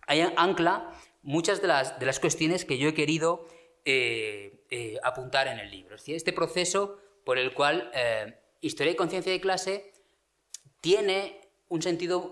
[0.07, 0.91] ahí ancla
[1.21, 3.45] muchas de las, de las cuestiones que yo he querido
[3.85, 5.95] eh, eh, apuntar en el libro.
[5.95, 9.93] Este proceso por el cual eh, historia y conciencia de clase
[10.81, 12.31] tiene un sentido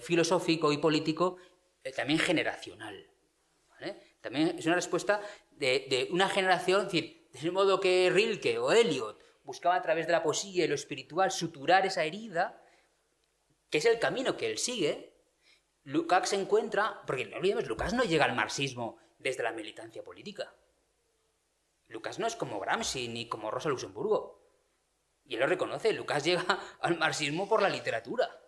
[0.00, 1.36] filosófico y político
[1.84, 3.08] eh, también generacional.
[4.20, 5.20] También es una respuesta
[5.50, 10.12] de, una generación, es decir, de modo que Rilke o Eliot buscaba a través de
[10.12, 12.62] la poesía y lo espiritual suturar esa herida,
[13.70, 15.12] que es el camino que él sigue,
[15.84, 20.54] Lukács se encuentra, porque no olvidemos, Lukács no llega al marxismo desde la militancia política.
[21.88, 24.40] Lucas no es como Gramsci ni como Rosa Luxemburgo.
[25.24, 26.44] Y él lo reconoce, Lucas llega
[26.80, 28.28] al marxismo por la literatura.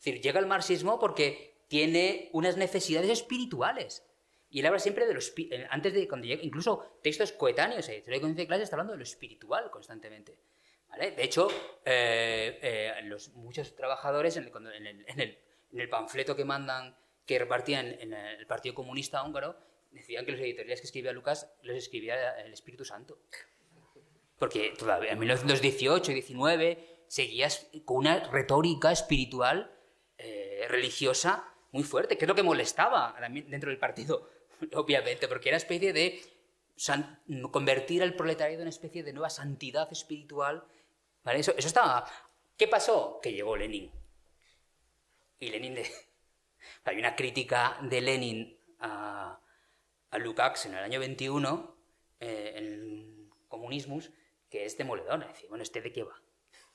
[0.00, 4.04] Es decir, llega al marxismo porque tiene unas necesidades espirituales.
[4.50, 5.32] Y él habla siempre de los
[5.70, 8.98] antes de cuando llega, incluso textos coetáneos, eh, de conciencia de clase está hablando de
[8.98, 10.36] lo espiritual constantemente.
[10.88, 11.12] ¿vale?
[11.12, 11.46] De hecho,
[11.84, 15.38] eh, eh, los, muchos trabajadores en el, en el- en el-
[15.72, 19.56] en el panfleto que mandan, que repartían en el Partido Comunista Húngaro,
[19.92, 23.20] decían que los editoriales que escribía Lucas los escribía el Espíritu Santo.
[24.40, 29.72] Porque todavía en 1918 y 19 seguías con una retórica espiritual
[30.18, 34.28] eh, religiosa muy fuerte, que es lo que molestaba dentro del partido,
[34.74, 36.22] obviamente, porque era especie de
[37.50, 40.64] convertir al proletariado en una especie de nueva santidad espiritual.
[41.24, 41.40] ¿vale?
[41.40, 42.06] Eso, eso estaba...
[42.56, 43.20] ¿Qué pasó?
[43.22, 43.90] Que llegó Lenin.
[45.38, 45.78] Y Lenin...
[46.84, 49.38] Hay una crítica de Lenin a,
[50.10, 51.76] a Lukács en el año 21,
[52.20, 54.10] eh, en Comunismus,
[54.50, 55.26] que es demoledora.
[55.26, 56.14] Es decir, bueno, ¿este de qué va?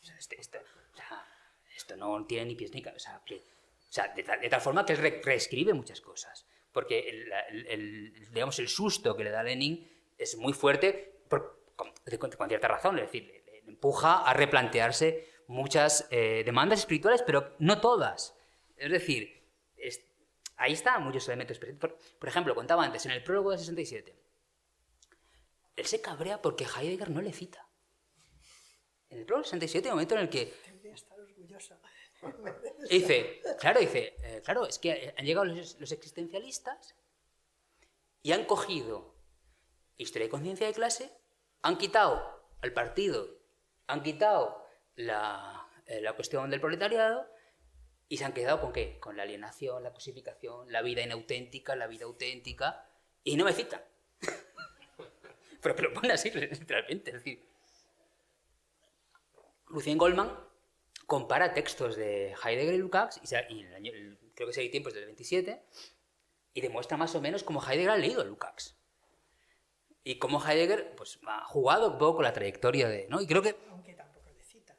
[0.02, 1.26] O sea, este- este- o sea,
[1.76, 3.20] esto no tiene ni pies ni cabeza.
[3.24, 3.40] O sea,
[4.16, 6.46] de, tal, forma que él re- reescribe muchas cosas.
[6.72, 11.22] Porque el, digamos, el susto que le da Lenin es muy fuerte
[11.76, 11.94] con,
[12.50, 13.00] cierta razón.
[13.00, 18.36] Es decir, le, empuja a replantearse muchas eh, demandas espirituales, pero no todas.
[18.78, 19.36] Es decir,
[20.58, 21.92] ahí están muchos elementos presentes.
[22.20, 24.16] Por, ejemplo, contaba antes, en el prólogo de 67,
[25.76, 27.68] él se cabrea porque Heidegger no le cita.
[29.10, 30.54] En el prólogo de 67 hay un momento en el que
[32.90, 36.96] dice, claro, dice, eh, claro, es que han llegado los, los existencialistas
[38.22, 39.16] y han cogido
[39.98, 41.12] historia y conciencia de clase,
[41.62, 43.28] han quitado al partido,
[43.88, 44.66] han quitado
[44.96, 47.28] la, eh, la cuestión del proletariado
[48.08, 49.00] y se han quedado con qué?
[49.00, 52.88] Con la alienación, la cosificación, la vida inauténtica, la vida auténtica,
[53.24, 53.82] y no me citan.
[55.62, 57.12] Pero que lo pone así, literalmente.
[57.12, 57.44] Es decir,
[59.68, 60.45] Lucien Goldman
[61.06, 64.90] compara textos de Heidegger y Lukács, y, y el año- el- creo que ese tiempo
[64.90, 65.62] es del 27,
[66.54, 68.76] y demuestra más o menos cómo Heidegger ha leído Lukács.
[70.04, 73.08] Y cómo Heidegger pues, ha jugado un poco con la trayectoria de...
[73.10, 73.22] ¿no?
[73.22, 74.78] Y creo que Aunque tampoco le cita.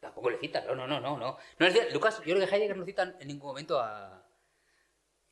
[0.00, 1.16] Tampoco le cita, no, no, no, no.
[1.16, 1.38] no.
[1.58, 4.22] no es Lucas, yo creo que Heidegger no cita en ningún momento a,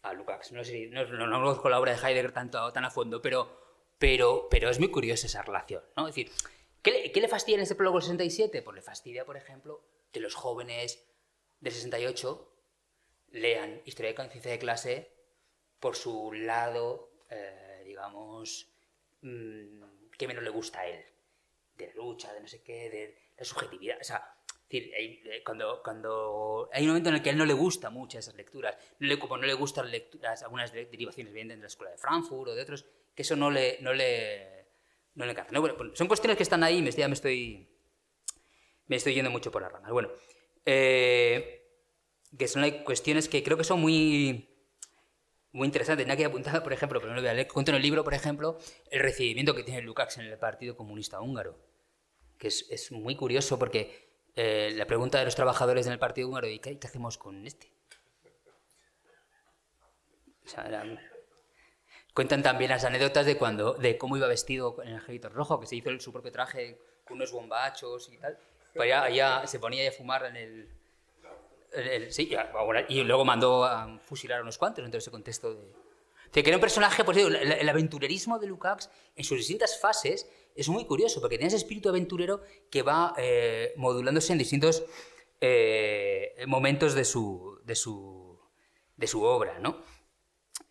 [0.03, 0.53] a Lukács.
[0.53, 3.61] No, sé, no, no, no conozco la obra de Heidegger tanto, tan a fondo, pero,
[3.99, 5.83] pero, pero es muy curiosa esa relación.
[5.97, 6.09] ¿no?
[6.09, 6.33] Es decir,
[6.83, 8.63] ¿qué le, qué le fastidia en ese prólogo del 67?
[8.63, 9.83] Pues le fastidia, por ejemplo,
[10.15, 11.05] que los jóvenes
[11.61, 12.51] del 68
[13.33, 15.13] lean Historia de conciencia de clase
[15.81, 18.69] por su lado, eh, digamos,
[19.23, 19.83] mm,
[20.17, 21.05] que menos le gusta a él
[21.77, 23.99] de la lucha, de no sé qué, de la subjetividad.
[24.01, 24.23] O sea,
[24.69, 27.53] decir, hay- eh, cuando, cuando hay un momento en el que a él no le
[27.55, 31.59] gusta mucho esas lecturas, no le, como no le gustan lecturas, algunas de- derivaciones vienen
[31.59, 34.67] de la escuela de Frankfurt o de otros, que eso no le, no le,
[35.15, 35.53] no le encanta.
[35.53, 37.69] No, bueno, pues son cuestiones que están ahí, me, ya me estoy,
[38.87, 39.91] me estoy yendo mucho por las ramas.
[39.91, 40.11] Bueno,
[40.65, 41.63] eh,
[42.37, 44.49] que son cuestiones que creo que son muy,
[45.53, 46.05] muy interesantes.
[46.05, 47.49] Tenía que apuntar, por ejemplo, pero no lo voy a leer.
[47.49, 48.59] Cuento en el libro, por ejemplo,
[48.91, 51.59] el recibimiento que tiene Lukács en el Partido Comunista Húngaro.
[52.39, 54.05] Que es, es muy curioso porque
[54.37, 57.73] eh, la pregunta de los trabajadores en el Partido Húngaro, ¿y qué, hacemos con este?
[62.13, 65.67] Cuentan también las anécdotas de cuando de cómo iba vestido en el ejército rojo, que
[65.67, 68.39] se hizo su propio traje con unos bombachos y tal.
[68.75, 72.31] Pero allá, se ponía a fumar en el, sí,
[72.89, 75.73] y, luego mandó a fusilar a unos cuantos de ese contexto de...
[76.29, 80.69] O que era un personaje, digo, el, aventurerismo de Lukács en sus distintas fases es
[80.69, 84.85] muy curioso, porque tiene ese espíritu aventurero que va eh, modulándose en distintos
[85.41, 88.41] eh, momentos de su, de su,
[88.97, 89.85] de su obra, ¿no?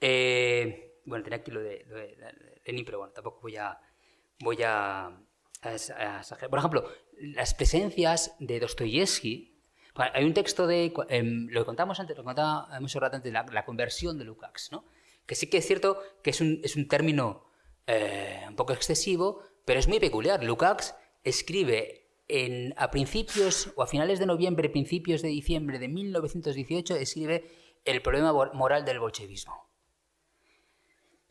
[0.02, 3.80] Eh, bueno, tenía aquí lo de, lo pero bueno, tampoco voy a,
[4.40, 6.50] voy a, a exagerar.
[6.50, 6.90] Por ejemplo,
[7.24, 9.56] las presencias de Dostoyevsky.
[9.96, 10.94] Hay un texto de.
[11.10, 14.86] em, lo contamos antes, lo contábamos un rato antes, la, la conversión de Lukács, ¿no?
[15.26, 17.46] Que sí que es cierto que es un, es un término
[17.88, 20.44] eh, un poco excesivo, pero es muy peculiar.
[20.44, 26.96] Lukács escribe en, a principios o a finales de noviembre, principios de diciembre de 1918,
[26.96, 27.50] escribe
[27.86, 29.70] el problema moral del bolchevismo.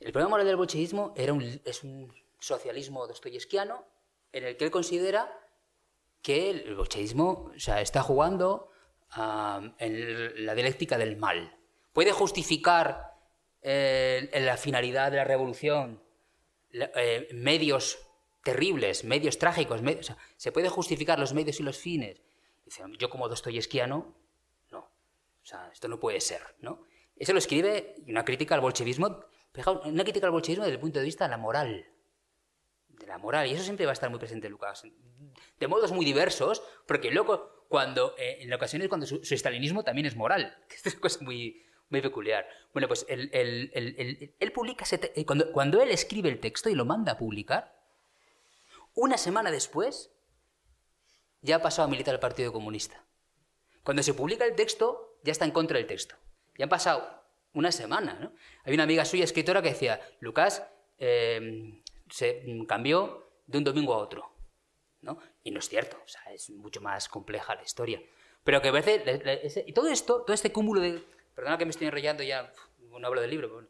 [0.00, 3.84] El problema moral del bolchevismo era un, es un, socialismo dostoyevskiano
[4.32, 5.32] en el que él considera
[6.22, 8.70] que el bolchevismo o está jugando
[9.78, 11.58] en la dialéctica del mal.
[11.92, 13.12] Puede justificar
[13.60, 16.02] eh, la finalidad de la revolución
[16.72, 17.98] eh, medios
[18.42, 19.80] terribles, medios trágicos,
[20.36, 22.22] se puede justificar los medios y los fines.
[22.64, 24.16] Dice, yo como dostoyevskiano,
[24.70, 24.78] no.
[24.78, 26.40] O sea, esto no puede ser.
[27.16, 29.24] Eso lo escribe una crítica al bolchevismo,
[29.84, 31.86] una crítica al bolchevismo desde el punto de vista de la moral.
[33.02, 33.46] De la moral.
[33.48, 34.84] Y eso siempre va a estar muy presente Lucas.
[35.58, 40.06] De modos muy diversos, porque luego, cuando, eh, en ocasiones, cuando su, su, estalinismo también
[40.06, 40.56] es moral.
[40.68, 42.48] Que es una cosa muy, muy peculiar.
[42.72, 46.74] Bueno, pues él, él, él, él publica, ese cuando, cuando él escribe el texto y
[46.74, 47.76] lo manda a publicar,
[48.94, 50.10] una semana después
[51.40, 53.04] ya pasado a militar al Partido Comunista.
[53.82, 56.14] Cuando se publica el texto, ya está en contra del texto.
[56.56, 58.14] Ya han pasado una semana.
[58.14, 58.32] ¿no?
[58.64, 60.62] Hay una amiga suya, escritora, que decía, Lucas
[60.98, 61.81] eh,
[62.12, 64.32] se cambió de un domingo a otro.
[65.02, 65.18] ¿no?
[65.42, 68.00] Y no es cierto, o sea, es mucho más compleja la historia.
[68.44, 69.64] Pero que parece...
[69.66, 71.02] Y todo esto, todo este cúmulo de...
[71.34, 73.68] Perdona que me estoy enrollando ya, no hablo del libro, pero bueno.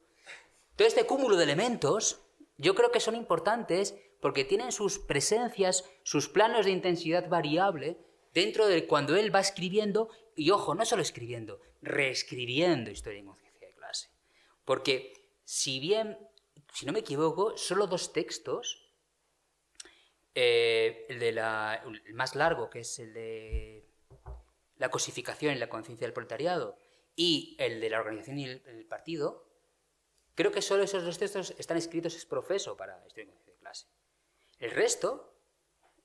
[0.77, 2.21] Todo este cúmulo de elementos,
[2.57, 7.99] yo creo que son importantes porque tienen sus presencias, sus planos de intensidad variable
[8.33, 13.69] dentro de cuando él va escribiendo, y ojo, no solo escribiendo, reescribiendo historia y conciencia
[13.69, 14.09] de clase.
[14.65, 15.13] Porque
[15.45, 16.19] si bien,
[16.73, 18.91] si no me equivoco, solo dos textos,
[20.35, 21.85] eh, el, de la,
[22.15, 23.87] más largo, que es el de
[24.77, 26.79] la cosificación y la conciencia del proletariado,
[27.15, 29.47] y el de la organización y el, partido,
[30.35, 33.87] creo que solo esos dos textos están escritos es profeso para conciencia de clase.
[34.59, 35.37] El resto,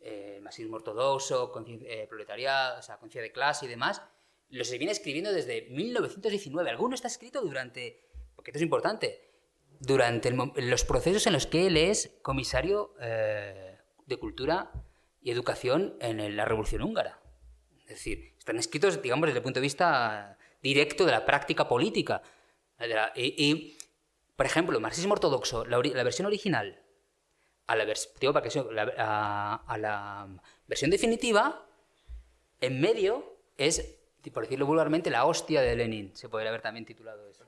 [0.02, 4.02] eh, marxismo ortodoxo, eh, o sea, conciencia de clase y demás,
[4.50, 6.70] lo se viene escribiendo desde 1919.
[6.70, 9.27] Alguno está escrito durante, porque esto es importante,
[9.80, 10.38] durante el,
[10.70, 14.72] los procesos en los que él es comisario eh, de cultura
[15.22, 17.20] y educación en la Revolución Húngara.
[17.82, 22.22] Es decir, están escritos, digamos, desde el punto de vista directo de la práctica política.
[23.16, 23.78] Y, y
[24.36, 26.82] por ejemplo, marxismo ortodoxo, la, la versión original
[27.66, 27.86] a la,
[28.98, 30.28] a, a la
[30.68, 31.66] versión definitiva,
[32.62, 33.96] en medio es,
[34.34, 36.16] por decirlo vulgarmente, la hostia de Lenin.
[36.16, 37.46] Se podría haber también titulado eso.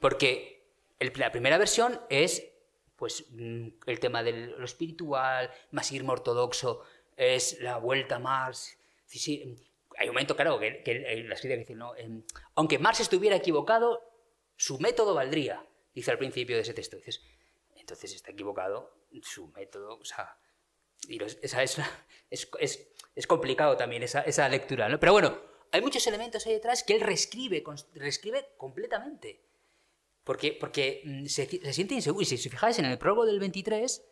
[0.00, 0.57] Porque
[0.98, 2.48] el, la primera versión es
[2.96, 6.82] pues, mm, el tema de lo espiritual, marxismo ortodoxo,
[7.16, 8.78] es la vuelta a Marx.
[9.06, 9.56] Sí, sí,
[9.96, 12.22] hay un momento, claro, que, que la escrita dice, no, eh,
[12.54, 14.02] aunque Marx estuviera equivocado,
[14.56, 15.64] su método valdría,
[15.94, 16.96] dice al principio de ese texto.
[16.96, 17.22] Dices,
[17.76, 18.92] entonces está equivocado
[19.22, 20.36] su método, o sea,
[21.08, 21.78] y esa es,
[22.30, 22.50] es,
[23.14, 25.00] es, complicado también esa, esa lectura, ¿no?
[25.00, 27.64] Pero bueno, hay muchos elementos ahí detrás que él reescribe,
[27.94, 29.40] reescribe completamente.
[30.28, 32.20] Porque, porque mm, se, se siente inseguro.
[32.20, 34.04] Y si os fijáis en el prólogo del 23,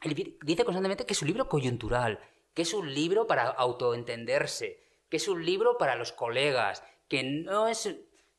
[0.00, 2.18] él dice constantemente que es un libro coyuntural,
[2.54, 7.68] que es un libro para autoentenderse, que es un libro para los colegas, que no
[7.68, 7.82] es...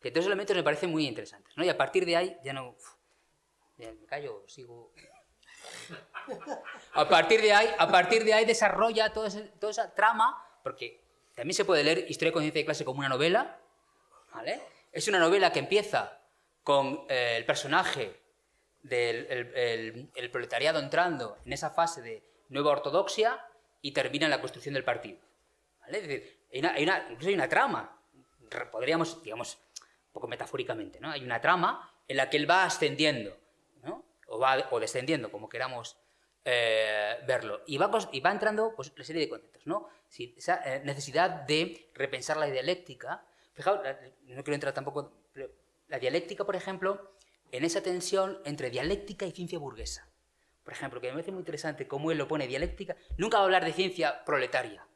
[0.02, 1.64] Que todos esos elementos me parecen muy interesantes, ¿no?
[1.64, 2.76] Y a partir de ahí ya no...
[3.78, 4.92] Me callo, sigo...
[6.94, 11.00] A partir de ahí, a partir de ahí desarrolla toda esa, trama, porque
[11.36, 13.60] también se puede leer Historia de Conciencia de Clase como una novela,
[14.34, 14.64] ¿vale?
[14.92, 16.21] Es una novela que empieza
[16.64, 18.20] con eh, el personaje
[18.82, 23.46] del el, el, proletariado entrando en esa fase de nueva ortodoxia
[23.82, 25.20] y termina la construcción del partido.
[25.82, 26.00] ¿vale?
[26.00, 28.02] Es decir, incluso hay una trama,
[28.72, 29.60] podríamos, digamos,
[30.08, 31.12] un poco metafóricamente, ¿no?
[31.12, 33.38] Hay una trama en la que él va ascendiendo
[34.28, 35.98] o, va, o descendiendo, como queramos
[36.46, 37.62] eh, verlo.
[37.68, 39.90] Y va, y va entrando pues, una serie de conceptos, ¿no?
[40.10, 43.24] Esa eh, necesidad de repensar la dialéctica.
[43.54, 43.80] Fijaos,
[44.24, 45.12] no quiero entrar tampoco,
[45.92, 47.12] la dialéctica, por ejemplo,
[47.52, 50.08] en esa tensión entre dialéctica y ciencia burguesa.
[50.64, 53.46] Por ejemplo, que me parece muy interesante cómo él lo pone dialéctica, nunca va a
[53.46, 54.88] hablar de ciencia proletaria.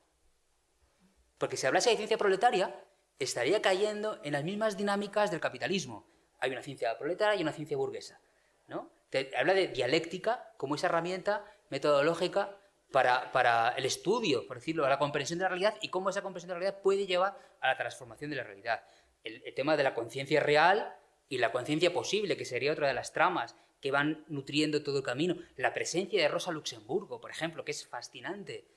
[1.37, 2.81] Porque si hablase de ciencia proletaria,
[3.19, 6.07] estaría cayendo en las mismas dinámicas del capitalismo.
[6.39, 8.21] Hay una ciencia proletaria y una ciencia burguesa.
[8.67, 8.89] ¿no?
[9.37, 12.57] habla de dialéctica como esa herramienta metodológica
[12.91, 16.21] para, para, el estudio, por decirlo, a la comprensión de la realidad y cómo esa
[16.21, 18.81] comprensión de la realidad puede llevar a la transformación de la realidad.
[19.25, 20.95] El, tema de la conciencia real
[21.27, 25.03] y la conciencia posible, que sería otra de las tramas que van nutriendo todo el
[25.03, 25.35] camino.
[25.57, 28.67] La presencia de Rosa Luxemburgo, por ejemplo, que es fascinante.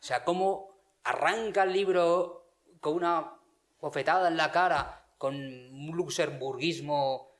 [0.00, 0.74] O sea, cómo
[1.04, 3.38] arranca el libro con una
[3.80, 7.30] bofetada en la cara, con un luxemburguismo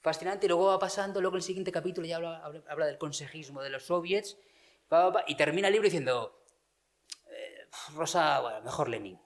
[0.00, 3.70] fascinante, y luego va pasando, luego el siguiente capítulo ya habla, habla, del consejismo de
[3.70, 4.36] los soviets,
[5.26, 6.44] y termina el libro diciendo,
[7.28, 9.25] eh, Rosa, bueno, mejor Lenin.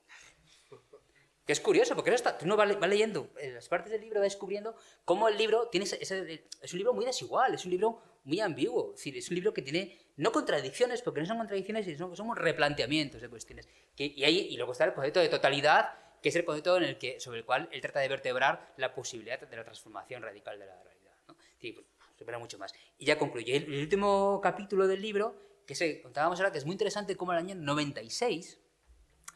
[1.51, 4.21] Que es curioso, porque eso está, uno va, va leyendo en las partes del libro,
[4.21, 7.73] va descubriendo cómo el libro tiene ese- ese- es un libro muy desigual, es un
[7.73, 8.91] libro muy ambiguo.
[8.95, 12.37] Es decir, es un libro que tiene no contradicciones, porque no son contradicciones, sino son
[12.37, 13.69] replanteamientos de cuestiones.
[13.97, 15.91] Que, y, ahí, y luego está el concepto de totalidad,
[16.23, 18.95] que es el concepto en el que, sobre el cual él trata de vertebrar la
[18.95, 21.15] posibilidad de la transformación radical de la realidad.
[21.27, 21.35] ¿no?
[21.55, 21.87] Decir, pues,
[22.17, 22.73] supera mucho más.
[22.97, 23.57] Y ya concluye.
[23.57, 25.35] El, el último capítulo del libro,
[25.67, 28.57] que se contábamos ahora, que es muy interesante, como el año 96,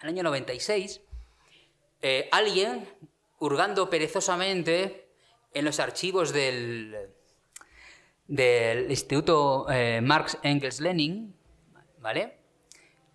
[0.02, 1.00] el año 96,
[2.06, 2.86] eh, alguien,
[3.38, 5.08] hurgando perezosamente
[5.54, 6.94] en los archivos del,
[8.90, 11.34] Instituto eh, Marx Engels Lenin,
[12.00, 12.38] ¿vale?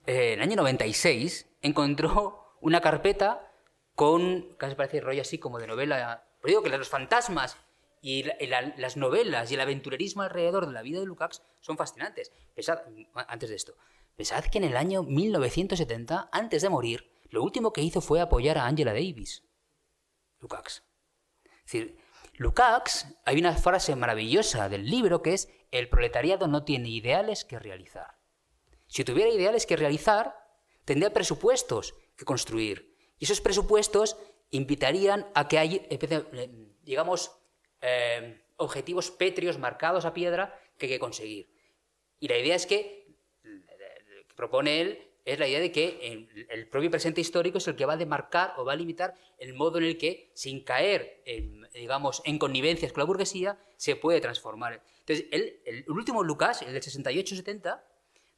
[0.08, 3.52] Eh, en el año 96 encontró una carpeta
[3.94, 7.58] con, casi parece rollo así como de novela, pero digo que los fantasmas
[8.02, 11.44] y, la- y la- las novelas y el aventurerismo alrededor de la vida de Lukács
[11.60, 12.32] son fascinantes.
[12.56, 12.80] Pensad,
[13.14, 13.76] antes de esto,
[14.16, 18.58] pensad que en el año 1970, antes de morir, lo último que hizo fue apoyar
[18.58, 19.44] a Angela Davis,
[20.40, 20.84] Lukács.
[21.44, 21.98] Es decir,
[22.36, 27.60] Lukács, hay una frase maravillosa del libro que es, el proletariado no tiene ideales que
[27.60, 28.18] realizar.
[28.88, 30.36] Si tuviera ideales que realizar,
[30.86, 32.96] tendría presupuestos que construir.
[33.20, 34.18] Y esos presupuestos
[34.50, 37.32] invitarían a que hay, eh, digamos,
[37.82, 41.54] eh, objetivos pétreos marcados a piedra que hay que conseguir.
[42.20, 46.68] Y la idea es que, eh, que propone él, es la idea de que el,
[46.68, 49.78] propio presente histórico es el que va a demarcar o va a limitar el modo
[49.78, 54.84] en el que, sin caer en, digamos, en connivencias con la burguesía, se puede transformar.
[55.00, 57.82] Entonces, el, último Lucas, el del 68-70,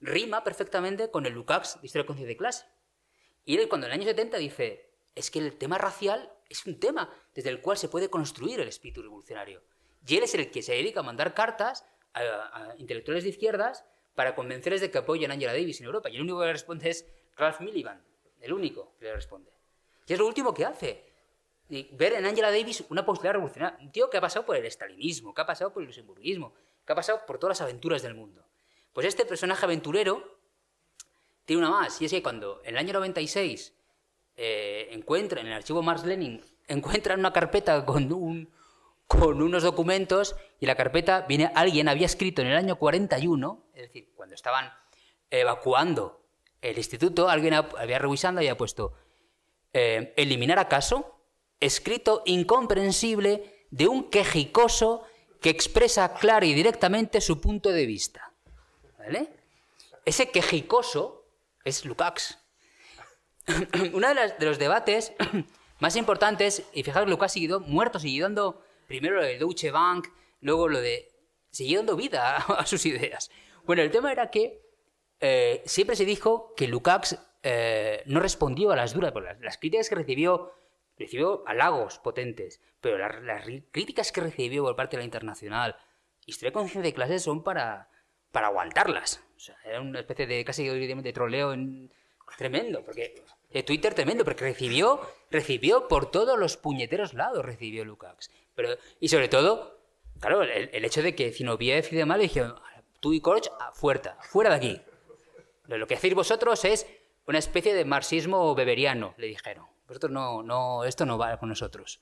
[0.01, 2.65] rima perfectamente con el Lukács de Historia de Conciencia de Clase.
[3.45, 6.79] Y él, cuando en el año 70 dice, es que el tema racial es un
[6.79, 9.61] tema desde el cual se puede construir el espíritu revolucionario.
[10.05, 13.85] Y él es el que se dedica a mandar cartas a intelectuales de izquierdas
[14.15, 16.09] para convencerles de que apoyen a Angela Davis en Europa.
[16.09, 17.05] Y el único que le responde es
[17.37, 18.01] Ralph Miliband,
[18.39, 19.51] el único que le responde.
[20.07, 21.05] Y es lo último que hace.
[21.69, 23.79] Y ver en Angela Davis una posibilidad revolucionaria.
[23.79, 26.53] Un tío que ha pasado por el estalinismo, que ha pasado por el luxemburguismo,
[26.85, 28.45] que ha pasado por todas las aventuras del mundo.
[28.93, 30.37] Pues este personaje aventurero
[31.45, 33.73] tiene una más, y es que cuando en el año 96
[34.35, 38.49] eh, encuentra en el archivo Marx Lenin, encuentran una carpeta con,
[39.07, 43.89] con unos documentos, y la carpeta viene, alguien había escrito en el año 41, es
[43.89, 44.71] decir, cuando estaban
[45.29, 46.21] evacuando
[46.61, 48.93] el instituto, alguien ha- había revisando y había puesto,
[49.73, 51.17] eh, eliminar acaso,
[51.59, 55.03] escrito incomprensible de un quejicoso
[55.41, 58.31] que expresa clara y directamente su punto de vista.
[58.97, 59.29] ¿Vale?
[60.05, 61.25] Ese quejicoso
[61.63, 62.37] es Lukács.
[63.93, 65.13] Uno de, los debates
[65.79, 70.09] más importantes, y fijaros, Lukács siguió muerto, siguió dando primero lo de Deutsche Bank,
[70.41, 71.09] luego lo de...
[71.49, 73.31] siguió dando vida a sus ideas.
[73.65, 74.61] Bueno, el tema era que
[75.19, 79.89] eh, siempre se dijo que Lukács eh, no respondió a las duras, las, las críticas
[79.89, 80.51] que recibió,
[80.97, 85.75] recibió halagos potentes, pero las, las críticas que recibió por parte de la internacional,
[86.25, 87.89] historia de conciencia de clases son para,
[88.31, 89.23] para aguantarlas.
[89.35, 91.91] O sea, era una especie de casi de troleo en-
[92.37, 93.21] tremendo, porque
[93.51, 98.31] de Twitter tremendo, porque recibió, recibió por todos los puñeteros lados recibió Lukács.
[98.55, 99.79] Pero, y sobre todo,
[100.19, 102.55] claro, el, el hecho de que Zinoviev y demás le dijeron,
[103.01, 104.81] tú y Korch, ah, fuera, fuera de aquí.
[105.67, 106.87] Lo que hacéis vosotros es
[107.27, 109.65] una especie de marxismo beberiano, le dijeron.
[109.87, 111.99] Vosotros no, no, esto no va con nosotros.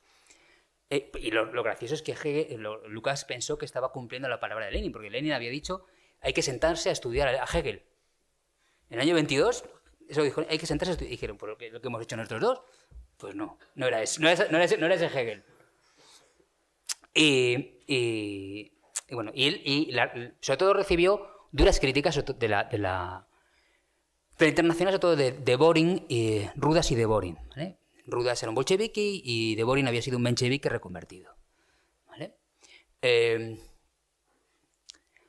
[0.91, 4.71] Eh, y lo, gracioso es que lo- Lucas pensó que estaba cumpliendo la palabra de
[4.71, 5.85] Lenin, porque Lenin había dicho
[6.21, 7.83] hay que sentarse a estudiar a Hegel.
[8.89, 9.63] En el año 22,
[10.09, 11.11] eso dijo, hay que sentarse a estudiar.
[11.11, 12.61] Dijeron, ¿por lo que, lo que hemos hecho nosotros dos?
[13.17, 15.43] Pues no, no era ese, no era no era ese Hegel.
[17.13, 18.71] Y, y-
[19.09, 19.91] y bueno, y, y
[20.41, 23.27] sobre todo recibió duras críticas de la, de la,
[24.37, 27.37] de internacional, sobre todo de, de Boring, y, Rudas y de Boring.
[27.49, 27.79] ¿vale?
[28.05, 31.35] Rudas era un bolchevique y de Boring había sido un menchevique reconvertido.
[33.01, 33.57] Eh,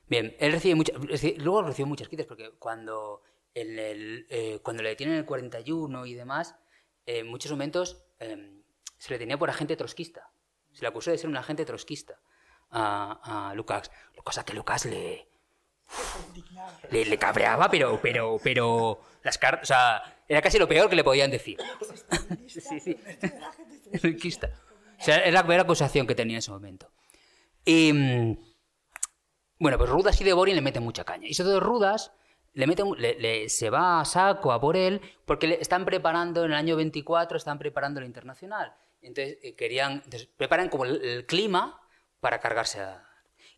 [0.07, 0.97] bien, él recibe muchas,
[1.37, 3.21] luego recibió muchas críticas porque cuando,
[3.53, 6.57] en el, eh, cuando le detienen en el 41 y demás,
[7.05, 8.61] eh, en muchos momentos eh,
[8.97, 10.33] se le tenía por agente trotskista.
[10.73, 12.19] Se le acusó de ser un agente trotskista
[12.71, 13.91] a, a Lucas.
[14.23, 15.27] Cosa que Lucas le,
[16.91, 20.95] le, le cabreaba, pero, pero, pero las cartas, o sea, era casi lo peor que
[20.95, 21.57] le podían decir.
[22.47, 22.97] sí, sí.
[24.01, 24.51] Trotskista.
[24.99, 26.91] O sea, era la primera acusación que tenía en ese momento.
[27.65, 27.91] Y,
[29.59, 31.27] bueno, pues Rudas y de Borin le meten mucha caña.
[31.27, 32.11] Y sobre todo Rudas
[32.53, 36.43] le mete, le- le- se va a saco a por él porque le están preparando
[36.45, 38.75] en el año 24, están preparando la internacional.
[39.01, 41.80] Entonces eh, querían, entonces, preparan como el, el clima
[42.21, 43.05] para cargarse a...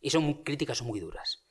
[0.01, 1.45] Y son críticas muy duras.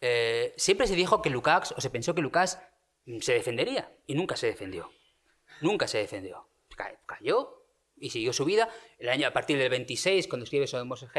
[0.00, 2.58] Eh, siempre se dijo que Lukács, o se pensó que Lukács
[3.06, 4.90] mm, se defendería, y nunca se defendió.
[5.60, 6.48] Nunca se defendió.
[6.76, 7.60] ca- cayó
[7.96, 8.68] y siguió su vida.
[8.98, 11.10] El año a partir del 26, cuando escribe sobre Moses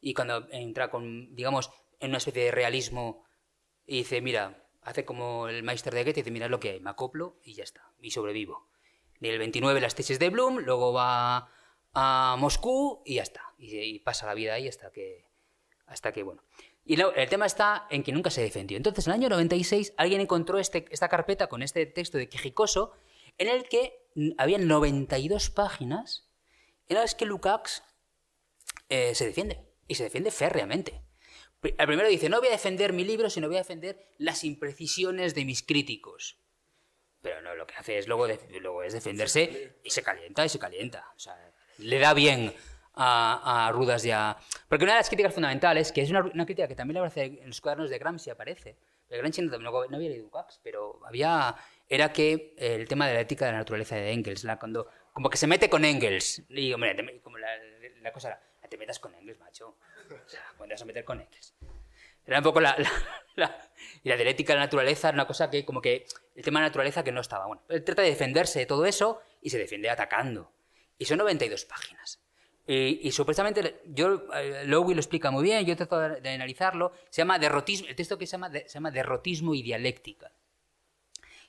[0.00, 3.24] y cuando entra con, digamos, en una especie de realismo
[3.86, 6.90] y dice, mira, hace como el Meister de Goethe, dice, mira lo que hay, me
[6.90, 8.68] acoplo y ya está, y sobrevivo.
[9.20, 11.52] Y el 29 las tesis de Bloom, luego va
[11.92, 13.42] a Moscú y ya está.
[13.58, 15.26] Y, y pasa la vida ahí hasta que,
[15.86, 16.42] hasta que bueno.
[16.84, 18.76] Y luego, el tema está en que nunca se defendió.
[18.76, 22.92] Entonces, en el año 96, alguien encontró este, esta carpeta con este texto de Quejicoso,
[23.38, 24.08] en el que
[24.38, 26.28] había 92 páginas
[26.88, 27.82] en las que Lukács
[28.88, 29.60] eh, se defiende.
[29.86, 31.02] Y se defiende férreamente.
[31.78, 35.34] Al primero dice, no voy a defender mi libro, sino voy a defender las imprecisiones
[35.34, 36.38] de mis críticos.
[37.20, 40.48] Pero no, lo que hace es luego, de- luego es defenderse y se calienta y
[40.48, 41.12] se calienta.
[41.14, 41.49] O sea,
[41.80, 42.52] le da bien
[42.94, 44.36] a, Rudas y a...
[44.68, 47.46] Porque una de las críticas fundamentales, que es una, crítica que también le aparece en
[47.48, 48.76] los cuadernos de Gramsci, aparece.
[49.08, 51.54] Gramsci no, no- no había leído Lukács, pero había...
[51.88, 55.28] Era que el tema de la ética de la naturaleza de Engels, la- cuando como
[55.28, 56.42] que se mete con Engels.
[56.48, 57.48] Y hombre, como la,
[58.00, 59.76] la cosa era, "Ah, te metas con Engels, macho.
[60.08, 61.54] O sea, ¿cuándo te vas a meter con Engels?
[62.24, 62.90] Era un poco la, la,
[63.34, 63.58] la-
[64.04, 66.64] y la dialéctica de la naturaleza era una cosa que, como que, el tema de
[66.64, 67.46] la naturaleza que no estaba.
[67.46, 70.52] Bueno, él trata de defenderse de todo eso y se defiende atacando.
[71.00, 72.20] Y son 92 páginas.
[72.66, 76.92] Y, y supuestamente, yo, eh, Lowy lo explica muy bien, yo trato de, de analizarlo,
[77.08, 80.30] se llama derrotismo, el texto que se llama, se llama derrotismo y dialéctica.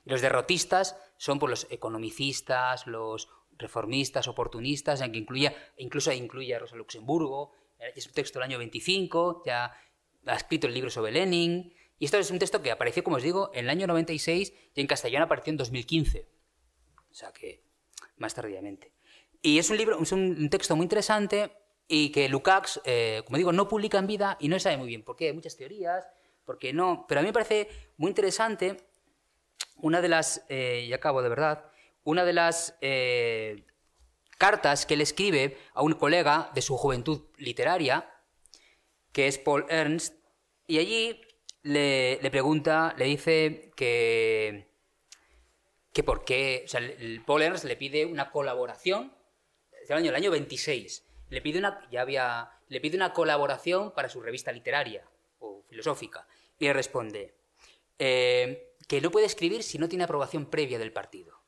[0.05, 6.59] Los derrotistas son pues, los economicistas, los reformistas, oportunistas, en que incluya, incluso incluye a
[6.59, 7.51] Rosa Luxemburgo.
[7.77, 9.77] eh, Es un texto del año 25, ya
[10.25, 11.73] ha escrito el libro sobre Lenin.
[11.99, 14.81] Y esto es un texto que apareció, como os digo, en el año 96 y
[14.81, 16.27] en castellano apareció en 2015.
[17.11, 17.63] O sea que
[18.15, 18.90] más tardíamente.
[19.41, 21.51] Y es un libro, es un, texto muy interesante
[21.87, 25.03] y que Lukács, eh, como digo, no publica en vida y no sabe muy bien
[25.03, 25.27] por qué.
[25.27, 26.07] Hay muchas teorías,
[26.45, 27.05] porque no.
[27.07, 28.77] Pero a mí me parece muy interesante
[29.77, 31.65] una de las, eh, y acabo de verdad,
[32.03, 33.65] una de las eh,
[34.37, 38.09] cartas que él escribe a un colega de su juventud literaria,
[39.11, 40.15] que es Paul Ernst,
[40.67, 41.19] y allí
[41.63, 44.71] le, le pregunta, le dice que,
[45.93, 49.13] que por qué, o sea, el Paul Ernst le pide una colaboración,
[49.95, 54.09] del año, el año 26, le pide una, ya había, le pide una colaboración para
[54.09, 55.05] su revista literaria
[55.39, 56.27] o filosófica,
[56.59, 57.35] y le responde
[57.99, 61.39] eh, que no puede escribir si no tiene aprobación previa del partido.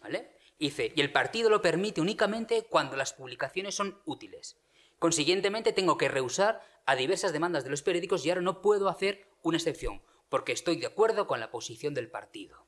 [0.00, 0.32] ¿Vale?
[0.58, 4.58] Dice, y el partido lo permite únicamente cuando las publicaciones son útiles.
[4.98, 9.28] Consiguientemente tengo que rehusar a diversas demandas de los periódicos y ahora no puedo hacer
[9.42, 12.66] una excepción, porque estoy de acuerdo con la posición del partido.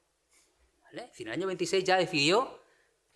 [0.82, 1.10] ¿Vale?
[1.18, 2.59] En el año 26 ya decidió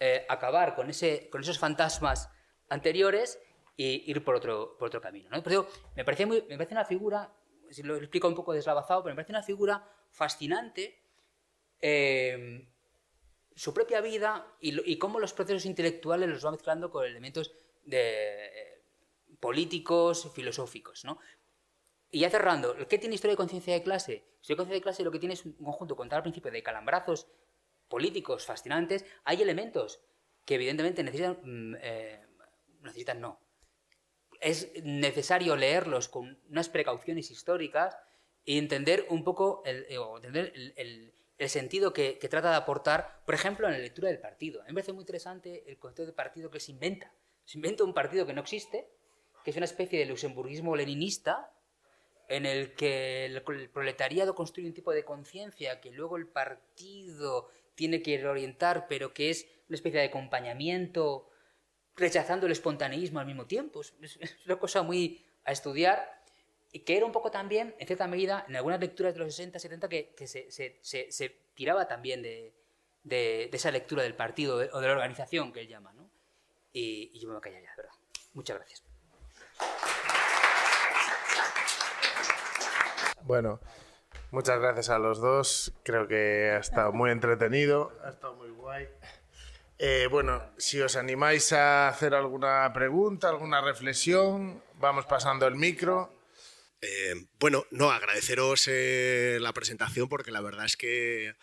[0.06, 2.28] eh, acabar con, ese, con esos fantasmas
[2.68, 3.40] anteriores
[3.74, 5.30] y ir por otro, por otro camino.
[5.30, 5.42] ¿no?
[5.42, 5.66] Por eso
[5.96, 7.32] me parece, muy, me parece una figura,
[7.70, 11.00] si lo explico un poco deslavazado, pero me parece una figura fascinante
[11.80, 12.68] eh,
[13.54, 17.54] su propia vida y, y cómo los procesos intelectuales los va mezclando con elementos
[17.86, 18.82] de, eh,
[19.40, 21.06] políticos, filosóficos.
[21.06, 21.18] ¿no?
[22.10, 24.24] Y ya cerrando, ¿qué tiene historia de conciencia de clase?
[24.42, 26.62] Historia de conciencia de clase lo que tiene es un conjunto, contar al principio, de
[26.62, 27.26] calambrazos
[27.94, 29.04] políticos fascinantes.
[29.22, 30.00] Hay elementos
[30.44, 32.26] que evidentemente necesitan, mm, eh,
[32.82, 33.32] necesitan no.
[34.40, 37.96] Es necesario leerlos con unas precauciones históricas
[38.44, 40.74] y entender un poco el, eh, entender el,
[41.38, 44.62] el- sentido que, que trata de aportar, por ejemplo, en la lectura del partido.
[44.62, 47.12] A mí me parece muy interesante el concepto de partido que se inventa.
[47.44, 48.88] Se inventa un partido que no existe,
[49.44, 51.52] que es una especie de luxemburguismo leninista,
[52.28, 58.02] en el que el proletariado construye un tipo de conciencia que luego el partido tiene
[58.02, 61.28] que reorientar, pero que es una especie de acompañamiento,
[61.96, 63.80] rechazando el espontaneísmo al mismo tiempo.
[63.80, 66.22] Es, una cosa muy a estudiar
[66.72, 69.58] y que era un poco también, en cierta medida, en algunas lecturas de los 60,
[69.58, 72.52] 70, que, que se, se- se- se tiraba también de,
[73.04, 75.92] de- de esa lectura del partido o de la organización que él llama.
[75.92, 76.10] ¿no?
[76.72, 77.94] Y, y yo me voy a callar ya, de verdad.
[78.32, 78.82] Muchas gracias.
[83.22, 83.60] Bueno,
[84.34, 85.72] muchas gracias a los dos.
[85.84, 88.88] Creo que ha estado muy entretenido, ha estado muy guay.
[89.78, 96.12] Eh, bueno, si os animáis a hacer alguna pregunta, alguna reflexión, vamos pasando el micro.
[96.80, 101.34] Eh, bueno, no, agradeceros eh, la presentación porque la verdad es que,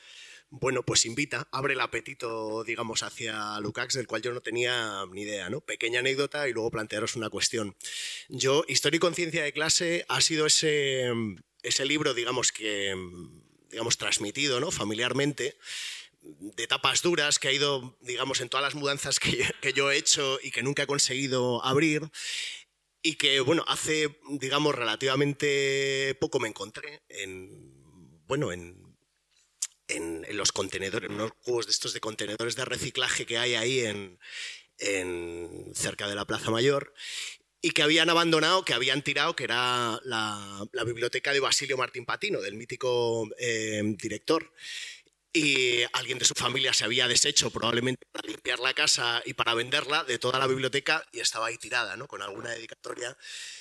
[0.49, 5.21] bueno, pues invita, abre el apetito, digamos, hacia Lukács, del cual yo no tenía ni
[5.21, 5.61] idea, ¿no?
[5.61, 7.75] Pequeña anécdota y luego plantearos una cuestión.
[8.27, 11.11] Yo, Historia y Conciencia de Clase ha sido ese,
[11.63, 12.95] ese libro, digamos, que,
[13.69, 14.71] digamos, transmitido, ¿no?
[14.71, 15.57] Familiarmente
[16.21, 19.97] de tapas duras que ha ido, digamos, en todas las mudanzas que, que yo he
[19.97, 22.11] hecho y que nunca he conseguido abrir
[23.01, 28.91] y que, bueno, hace, digamos, relativamente poco me encontré en, bueno, en,
[29.87, 33.79] en, los contenedores, en unos cubos de estos de contenedores de reciclaje que hay ahí
[33.81, 34.19] en,
[35.75, 36.93] cerca de la Plaza Mayor
[37.61, 42.41] y que habían abandonado, que habían tirado, que era la, biblioteca de Basilio Martín Patino,
[42.41, 44.51] del mítico eh, director.
[45.33, 49.53] Y alguien de su familia se había deshecho probablemente para limpiar la casa y para
[49.53, 52.07] venderla de toda la biblioteca y estaba ahí tirada, ¿no?
[52.07, 53.17] con alguna dedicatoria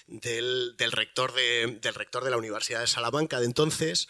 [0.08, 4.08] del rector de la Universidad de Salamanca de entonces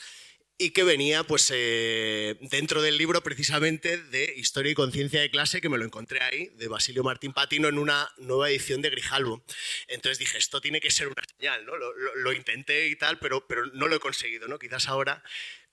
[0.63, 5.63] y que venía pues eh, dentro del libro precisamente de Historia y Conciencia de Clase,
[5.63, 9.43] que me lo encontré ahí, de Basilio Martín Patino, en una nueva edición de Grijalvo.
[9.89, 11.77] Entonces dije, esto tiene que ser una señal, ¿no?
[11.77, 14.59] Lo, lo- lo intenté y tal, pero, pero no lo he conseguido, ¿no?
[14.59, 15.23] Quizás ahora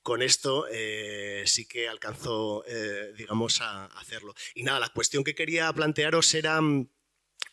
[0.02, 4.34] con esto eh, sí que alcanzó, eh, digamos, a hacerlo.
[4.54, 6.88] Y nada, la cuestión que quería plantearos era mm,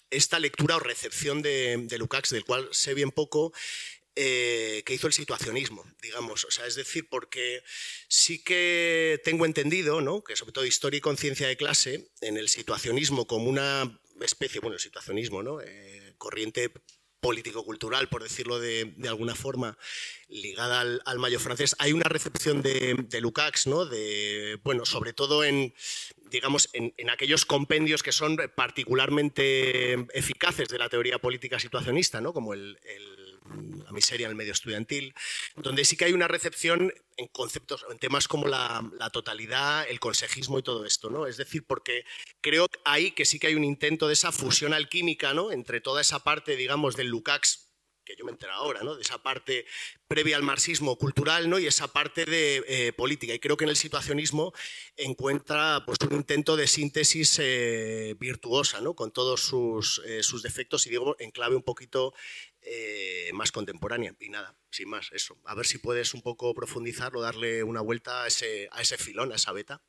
[0.10, 3.52] esta lectura o recepción de, de Lukács, del cual sé bien poco,
[4.16, 6.46] eh, que hizo el situacionismo, digamos.
[6.46, 7.62] O sea, es decir, porque
[8.08, 10.24] sí que tengo entendido, ¿no?
[10.24, 14.76] que sobre todo historia y conciencia de clase, en el situacionismo como una especie, bueno,
[14.76, 15.60] el situacionismo, ¿no?
[15.62, 16.72] Eh, corriente
[17.20, 19.78] político-cultural, por decirlo de, de alguna forma,
[20.28, 23.86] ligada al, al mayo francés, hay una recepción de, de Lukács, ¿no?
[23.86, 25.74] de, bueno, sobre todo en,
[26.30, 32.32] digamos, en, en aquellos compendios que son particularmente eficaces de la teoría política situacionista, ¿no?
[32.32, 33.25] como el- el
[33.86, 35.14] la miseria en el medio estudiantil,
[35.56, 40.00] donde sí que hay una recepción en conceptos, en temas como la, la totalidad, el
[40.00, 41.28] consejismo y todo esto, ¿no?
[41.28, 42.06] Es decir, porque
[42.42, 45.52] creo ahí que sí que hay un intento de esa fusión alquímica, ¿no?
[45.52, 47.66] Entre toda esa parte, digamos, del Lukács,
[48.06, 48.96] que yo me entero ahora, ¿no?
[48.96, 49.66] De esa parte
[50.08, 51.60] previa al marxismo cultural, ¿no?
[51.60, 53.34] Y esa parte de eh, política.
[53.34, 54.54] Y creo que en el situacionismo
[54.96, 58.94] encuentra pues, un intento de síntesis eh, virtuosa, ¿no?
[58.94, 62.14] Con todos sus, eh, sus defectos y digo en clave un poquito
[62.66, 64.14] eh, más contemporánea.
[64.20, 65.38] Y nada, sin más, eso.
[65.46, 69.32] A ver si puedes un poco profundizarlo, darle una vuelta a ese, a ese filón,
[69.32, 69.82] a esa beta.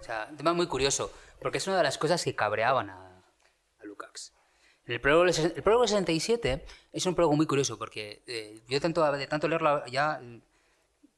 [0.00, 3.22] O sea, un tema muy curioso, porque es una de las cosas que cabreaban a,
[3.80, 4.32] a Lukács.
[4.86, 9.10] El prólogo, el prólogo del 67 es un prólogo muy curioso, porque eh, yo tanto,
[9.12, 10.18] de tanto leerlo ya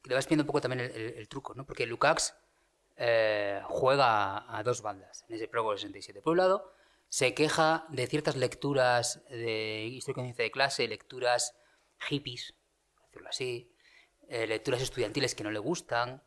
[0.03, 1.65] le vas viendo un poco también el, el- el truco, ¿no?
[1.65, 2.33] Porque Lukács
[2.97, 6.21] eh, juega a, dos bandas en ese del 67.
[6.21, 6.73] Por un lado,
[7.09, 11.55] se queja de ciertas lecturas de historia y de clase, lecturas
[11.99, 12.53] hippies,
[13.07, 13.73] decirlo así,
[14.29, 16.23] eh, lecturas estudiantiles que no le gustan,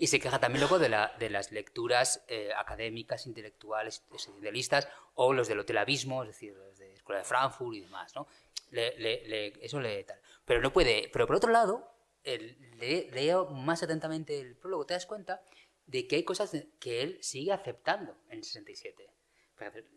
[0.00, 5.32] y se queja también luego de, la- de las lecturas eh, académicas, intelectuales, existencialistas, o
[5.32, 8.28] los del hotelabismo, es decir, los de Escuela de Frankfurt y demás, ¿no?
[8.70, 10.20] Le- le- le- eso le tal.
[10.44, 11.08] Pero no puede.
[11.12, 11.90] Pero por otro lado,
[12.22, 15.42] el, le- leo más atentamente el prólogo, te das cuenta
[15.88, 19.10] de que hay cosas que él sigue aceptando en el 67.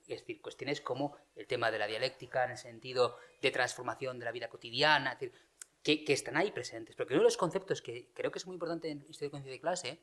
[0.07, 4.25] Es decir, cuestiones como el tema de la dialéctica en el sentido de transformación de
[4.25, 5.39] la vida cotidiana, es decir,
[5.83, 6.95] que, que están ahí presentes.
[6.95, 9.51] Porque uno de los conceptos que creo que es muy importante en Historia de Conciencia
[9.51, 9.99] de Clase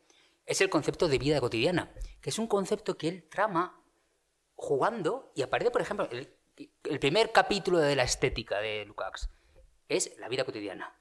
[0.47, 3.83] es el concepto de vida cotidiana, que es un concepto que él trama
[4.55, 6.33] jugando y aparece, por ejemplo, el,
[6.85, 9.31] el primer capítulo de la estética de Lukács
[9.89, 10.95] es la vida cotidiana.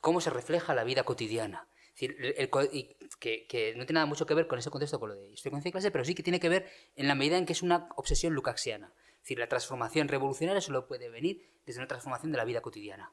[0.00, 1.69] Cómo se refleja la vida cotidiana.
[1.92, 4.98] Decir, el- el y que, que no tiene nada mucho que ver con ese contexto,
[5.00, 7.36] con lo de conciencia y clase, pero sí que tiene que ver en la medida
[7.36, 8.92] en que es una obsesión lukácsiana.
[9.16, 13.12] Es decir, la transformación revolucionaria solo puede venir desde una transformación de la vida cotidiana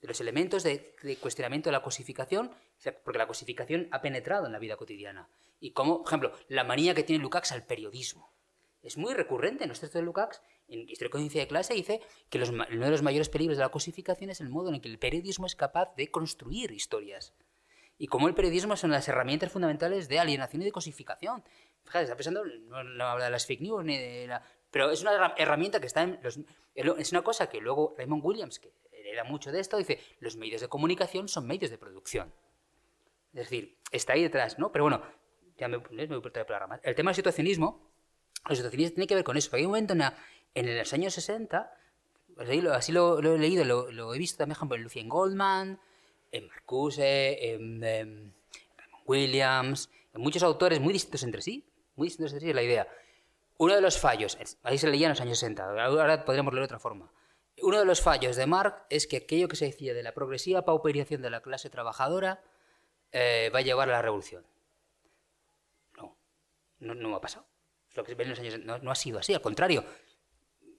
[0.00, 2.50] de los elementos de, de cuestionamiento de la cosificación,
[3.04, 5.30] porque la cosificación ha penetrado en la vida cotidiana.
[5.60, 8.30] Y como, por ejemplo, la manía que tiene Lukács al periodismo.
[8.82, 12.38] Es muy recurrente en los textos de Lukács, en Historia Conciencia de Clase, dice que
[12.38, 14.88] los uno de los mayores peligros de la cosificación es el modo en el que
[14.90, 17.32] el periodismo es capaz de construir historias.
[17.98, 21.44] Y cómo el periodismo son las herramientas fundamentales de alienación y de cosificación.
[21.84, 24.42] Fíjate, está pensando, no, habla de las fake news ni de la...
[24.70, 26.40] Pero es una herra- herramienta que está en los...
[26.74, 30.60] Es una cosa que luego Raymond Williams, que hereda mucho de esto, dice, los medios
[30.60, 32.32] de comunicación son medios de producción.
[33.32, 34.72] Es decir, está ahí detrás, ¿no?
[34.72, 35.02] Pero bueno,
[35.56, 36.80] ya me, me voy por el programa.
[36.82, 37.92] El tema del situacionismo,
[38.48, 39.50] los situacionistas tiene que ver con eso.
[39.50, 40.16] Porque hay un momento en, la-
[40.54, 41.70] en los años 60,
[42.34, 44.76] pues ahí lo- así lo, lo he leído, lo, lo he visto también, por ejemplo,
[44.76, 45.80] en Lucien Goldman,
[46.34, 52.46] en Marcuse, en, Raymond Williams, en muchos autores muy distintos entre sí, muy distintos entre
[52.46, 52.88] sí es la idea.
[53.56, 56.74] Uno de los fallos, ahí se leía en los años 60, ahora podríamos leerlo de
[56.74, 57.12] otra forma.
[57.62, 60.64] Uno de los fallos de Marx es que aquello que se decía de la progresiva
[60.64, 62.42] pauperización de la clase trabajadora
[63.12, 64.44] eh, va a llevar a la revolución.
[65.96, 66.16] No,
[66.80, 67.46] no, no ha pasado.
[67.94, 69.84] Lo que se ve en los años no, no ha sido así, al contrario,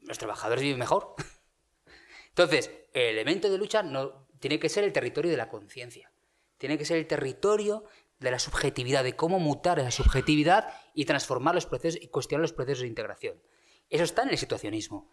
[0.02, 1.16] los trabajadores viven mejor.
[2.28, 6.12] Entonces, el elemento de lucha no, tiene que ser el territorio de la conciencia.
[6.60, 7.84] Tiene que ser el territorio
[8.20, 12.54] de la subjetividad, de cómo mutar esa subjetividad y transformar los procesos y cuestionar los
[12.54, 13.42] procesos de integración.
[13.90, 15.10] Eso está en el situacionismo.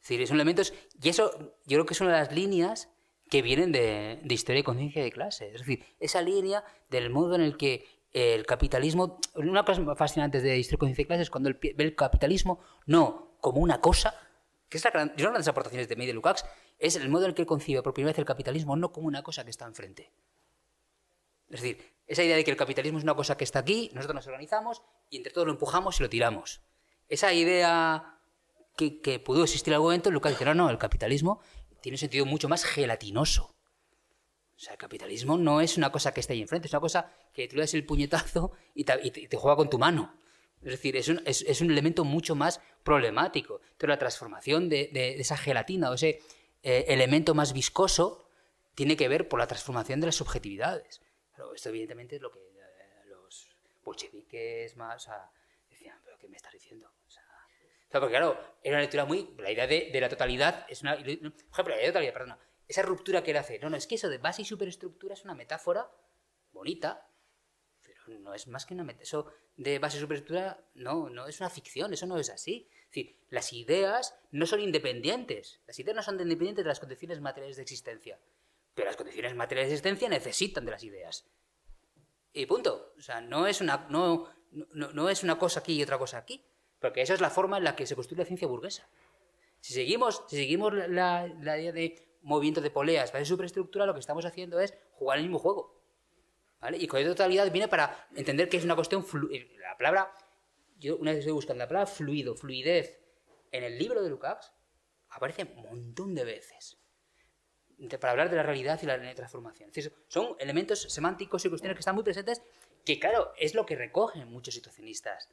[0.00, 0.72] Es decir, son elementos.
[0.98, 1.30] Y eso,
[1.66, 2.88] yo creo que es una de las líneas
[3.28, 5.48] que vienen de, de historia y conciencia de clase.
[5.48, 7.84] Es decir, esa línea del modo en el que
[8.14, 9.20] el capitalismo.
[9.34, 12.60] Una cosa fascinante de historia y conciencia de clase es cuando el, ve el capitalismo
[12.86, 14.14] no como una cosa,
[14.70, 16.46] que es la gran, una de las aportaciones de de Lukács,
[16.80, 19.22] es el modo en el que concibe por primera vez el capitalismo no como una
[19.22, 20.10] cosa que está enfrente.
[21.50, 24.14] Es decir, esa idea de que el capitalismo es una cosa que está aquí, nosotros
[24.14, 26.60] nos organizamos y entre todos lo empujamos y lo tiramos.
[27.08, 28.18] Esa idea
[28.76, 31.40] que, que pudo existir en algún momento, Lucas dice, no, no, el capitalismo
[31.80, 33.54] tiene un sentido mucho más gelatinoso.
[34.56, 37.12] O sea, el capitalismo no es una cosa que está ahí enfrente, es una cosa
[37.32, 40.14] que tú le das el puñetazo y te, juega con tu mano.
[40.62, 43.60] Es decir, es un, es- un elemento mucho más problemático.
[43.62, 46.20] Entonces, la transformación de- de esa gelatina o ese
[46.62, 48.28] eh, elemento más viscoso
[48.74, 51.00] tiene que ver por la transformación de las subjetividades.
[51.34, 53.48] Claro, esto evidentemente es lo que eh, los
[53.82, 55.30] bolcheviques más sea,
[55.68, 56.92] decían, pero ¿qué me estás diciendo?
[57.06, 57.24] O sea,
[57.90, 59.34] porque claro, era una lectura muy...
[59.38, 60.96] La idea de, de la totalidad es una...
[60.96, 62.38] Por ejemplo, la idea de totalidad, perdona.
[62.68, 63.58] Esa ruptura que él hace.
[63.58, 65.90] No, no, es que eso de base y superestructura es una metáfora
[66.52, 67.10] bonita,
[67.82, 69.02] pero no es más que una metáfora.
[69.02, 72.70] Eso de base y superestructura no, no es una ficción, eso no es así.
[72.90, 75.60] Decir, las ideas no son independientes.
[75.66, 78.18] Las ideas no son independientes de las condiciones materiales de existencia.
[78.74, 81.24] Pero las condiciones materiales de existencia necesitan de las ideas.
[82.32, 82.92] Y punto.
[82.98, 86.18] O sea, no es una, no, no, no es una cosa aquí y otra cosa
[86.18, 86.44] aquí.
[86.80, 88.88] Porque esa es la forma en la que se construye la ciencia burguesa.
[89.60, 93.94] Si seguimos, si seguimos la, la- la idea de movimiento de poleas, base superestructura, lo
[93.94, 95.80] que estamos haciendo es jugar el mismo juego.
[96.60, 96.76] ¿Vale?
[96.78, 99.04] Y con totalidad viene para entender que es una cuestión.
[99.32, 100.12] eh, La palabra.
[100.80, 102.98] Yo una vez estoy buscando la palabra fluido, fluidez,
[103.52, 104.52] en el libro de Lukács
[105.10, 106.76] aparece un montón de veces
[107.98, 109.70] para hablar de la realidad y la transformación.
[109.70, 112.42] Es decir, son elementos semánticos y cuestiones que están muy presentes
[112.84, 115.28] que, claro, es lo que recogen muchos situacionistas.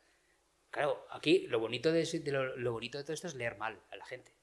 [0.71, 3.81] Claro, aquí lo bonito de, de lo, lo bonito de todo esto es leer mal
[3.91, 4.33] a la gente.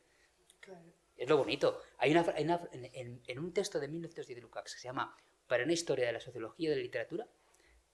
[1.16, 1.80] Es lo bonito.
[1.98, 4.88] Hay una, hay una- en, en- en un texto de 1910 de Lukács que se
[4.88, 5.16] llama
[5.46, 7.26] Para una historia de la sociología y de la literatura,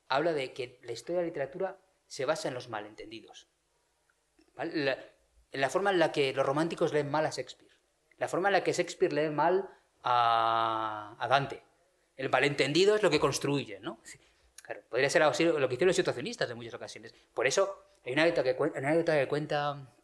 [0.09, 1.79] habla de que la historia de la literatura
[2.11, 3.47] se basa en los malentendidos.
[4.57, 4.85] ¿Vale?
[4.85, 4.99] La,
[5.53, 7.71] la forma en la que los románticos leen mal a Shakespeare.
[8.19, 9.71] La forma en la que Shakespeare lee mal
[10.03, 11.63] a, a Dante.
[12.17, 14.01] El malentendido es lo que construye, ¿no?
[14.63, 17.15] Claro, podría ser así lo que hicieron los situacionistas en muchas ocasiones.
[17.33, 19.95] Por eso hay una anécdota que, cuen- una anécdota que cuenta...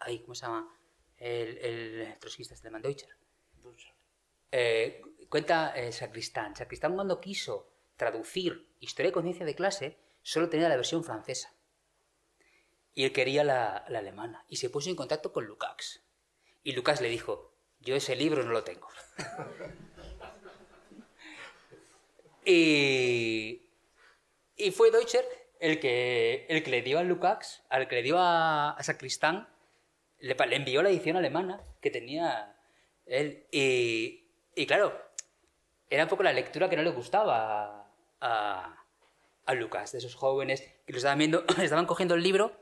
[0.00, 0.76] Ay, ¿Cómo se llama?
[1.16, 3.08] El, el trotskista este de Mandeutzer.
[4.50, 6.56] Eh, cuenta eh, Sacristán.
[6.56, 11.54] Sacristán cuando quiso traducir Historia y Conciencia de Clase, solo tenía la versión francesa.
[12.94, 14.44] Y él quería la, alemana.
[14.48, 16.02] Y se puso en contacto con Lukács.
[16.64, 18.88] Y Lukács le dijo, yo ese libro no lo tengo.
[22.44, 23.68] y,
[24.56, 25.24] y fue Deutscher
[25.60, 29.48] el que, el que le dio a Lukács, al que le dio a, a Sacristán,
[30.18, 32.56] le envió la edición alemana que tenía
[33.04, 33.46] él.
[33.52, 34.26] Y,
[34.56, 35.00] y claro,
[35.88, 38.85] era un poco la lectura que no le gustaba a,
[39.46, 42.52] a Lucas, de esos jóvenes que lo estaban viendo, estaban cogiendo el libro,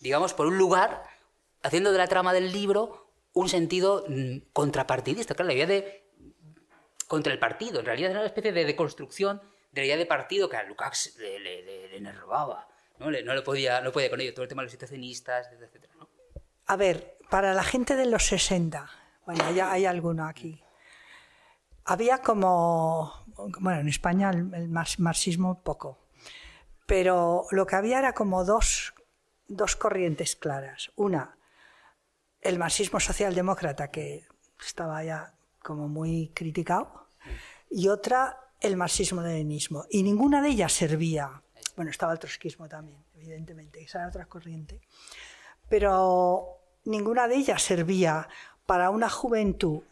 [0.00, 1.02] digamos, por un lugar,
[1.62, 5.34] haciendo de la trama del libro un sentido mm, contrapartidista.
[5.34, 6.04] Claro, la idea de
[7.06, 7.80] contra el partido.
[7.80, 9.40] En realidad era una especie de deconstrucción
[9.72, 12.00] de la idea de partido que a Lukács le, le.
[12.98, 13.10] ¿no?
[13.10, 14.34] Le- no le podía, no podía con ello.
[14.34, 16.08] Todo el tema de los situacionistas, etcétera, ¿no?
[16.66, 18.90] A ver, para la gente de los 60,
[19.24, 20.62] bueno, hay alguno aquí,
[21.84, 23.24] había como,
[23.60, 25.98] bueno, en España el, el mar- marxismo poco,
[26.88, 28.94] pero lo que había era como dos,
[29.46, 30.90] dos corrientes claras.
[30.96, 31.38] Una,
[32.40, 34.26] el marxismo socialdemócrata, que
[34.60, 35.32] estaba ya
[35.62, 37.06] como muy criticado,
[37.70, 39.84] y otra, el marxismo-leninismo.
[39.88, 41.42] Y ninguna de ellas servía,
[41.76, 44.80] bueno, estaba el trotskismo también, evidentemente, esa era otra corriente
[45.68, 48.28] pero ninguna de ellas servía
[48.66, 49.82] para una juventud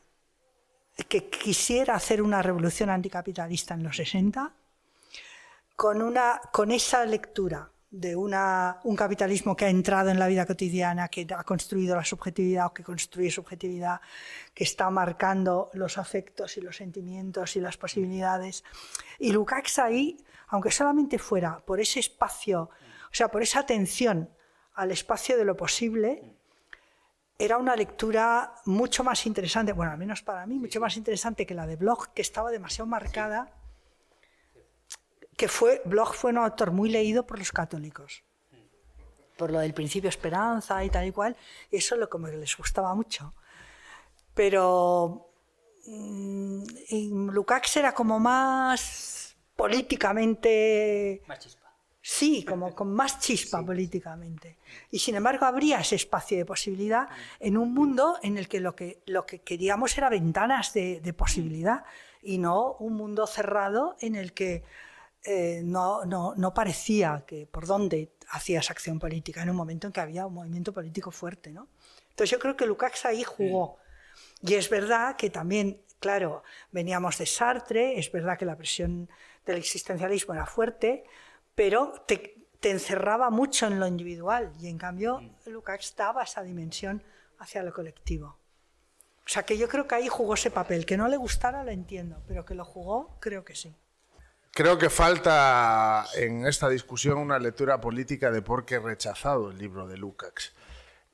[1.09, 4.53] que quisiera hacer una revolución anticapitalista en los 60
[5.77, 10.45] con, una, con esa lectura de una, un capitalismo que ha entrado en la vida
[10.45, 14.01] cotidiana, que ha construido la subjetividad o que construye subjetividad,
[14.53, 18.65] que está marcando los afectos y los sentimientos y las posibilidades.
[19.19, 20.17] Y Lukács ahí,
[20.49, 24.29] aunque solamente fuera por ese espacio, o sea, por esa atención
[24.75, 26.37] al espacio de lo posible,
[27.39, 31.55] era una lectura mucho más interesante, bueno, al menos para mí, mucho más interesante que
[31.55, 33.56] la de Bloch, que estaba demasiado marcada,
[35.37, 38.25] que fue, Bloch fue un autor muy leído por los católicos,
[39.37, 41.37] por lo del principio esperanza y tal y cual,
[41.71, 43.35] y eso es lo que les gustaba mucho.
[44.35, 45.31] Pero
[45.87, 51.67] mm, Lukács era como más políticamente Más chispa.
[52.01, 54.59] Sí, como con más chispa políticamente.
[54.93, 57.09] Y sin embargo habría ese espacio de posibilidad
[57.41, 61.13] en un mundo en el que lo que, lo que queríamos era ventanas de, de
[61.13, 61.85] posibilidad
[62.23, 64.63] y no un mundo cerrado en el que
[65.27, 69.93] eh, no, no, no, parecía que por dónde hacías acción política en un momento en
[69.93, 71.51] que había un movimiento político fuerte.
[71.51, 71.69] ¿no?
[72.11, 73.79] Entonces yo creo que Lukács ahí jugó.
[74.41, 79.09] Y es verdad que también, claro, veníamos de Sartre, es verdad que la presión
[79.45, 81.05] del existencialismo era fuerte,
[81.55, 87.03] pero te, te encerraba mucho en lo individual y en cambio Lukács daba esa dimensión
[87.39, 88.39] hacia lo colectivo.
[89.27, 90.87] O sea que yo creo que ahí jugó ese papel.
[90.87, 93.75] Que no le gustara lo entiendo, pero que lo jugó creo que sí.
[94.57, 99.87] Creo que falta en esta discusión una lectura política de por qué rechazado el libro
[99.87, 100.55] de Lukács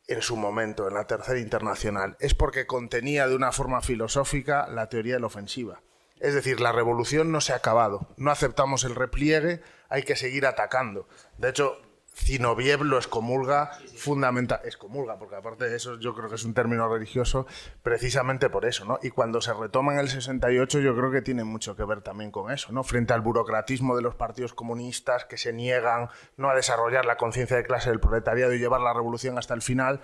[0.06, 2.16] en su momento, en la Tercera Internacional.
[2.20, 5.80] Es porque contenía de una forma filosófica la teoría de la ofensiva.
[6.20, 8.14] Es decir, la revolución no se ha acabado.
[8.16, 11.08] No aceptamos el repliegue, hay que seguir atacando.
[11.36, 11.82] De hecho,
[12.14, 16.88] Zinoviev lo excomulga fundamental, excomulga, porque aparte de eso yo creo que es un término
[16.88, 17.46] religioso
[17.82, 18.98] precisamente por eso, ¿no?
[19.02, 22.30] Y cuando se retoma en el 68 yo creo que tiene mucho que ver también
[22.30, 22.84] con eso, ¿no?
[22.84, 27.56] Frente al burocratismo de los partidos comunistas que se niegan no a desarrollar la conciencia
[27.56, 30.00] de clase del proletariado y llevar la revolución hasta el final,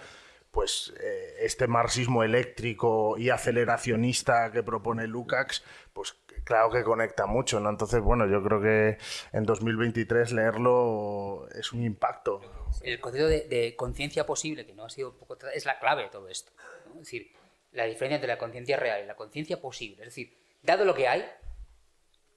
[0.50, 5.62] pues eh, este marxismo eléctrico y aceleracionista que propone Lukács,
[5.92, 6.16] pues
[6.48, 7.68] claro que conecta mucho, ¿no?
[7.68, 8.96] Entonces, bueno, yo creo que
[9.32, 12.40] en 2023 leerlo es un impacto.
[12.80, 16.26] El concepto de, conciencia posible, que no ha sido poco es la clave de todo
[16.30, 16.50] esto.
[16.94, 17.32] Es decir,
[17.72, 20.04] la diferencia entre la conciencia real y la conciencia posible.
[20.04, 21.22] Es decir, dado lo que hay,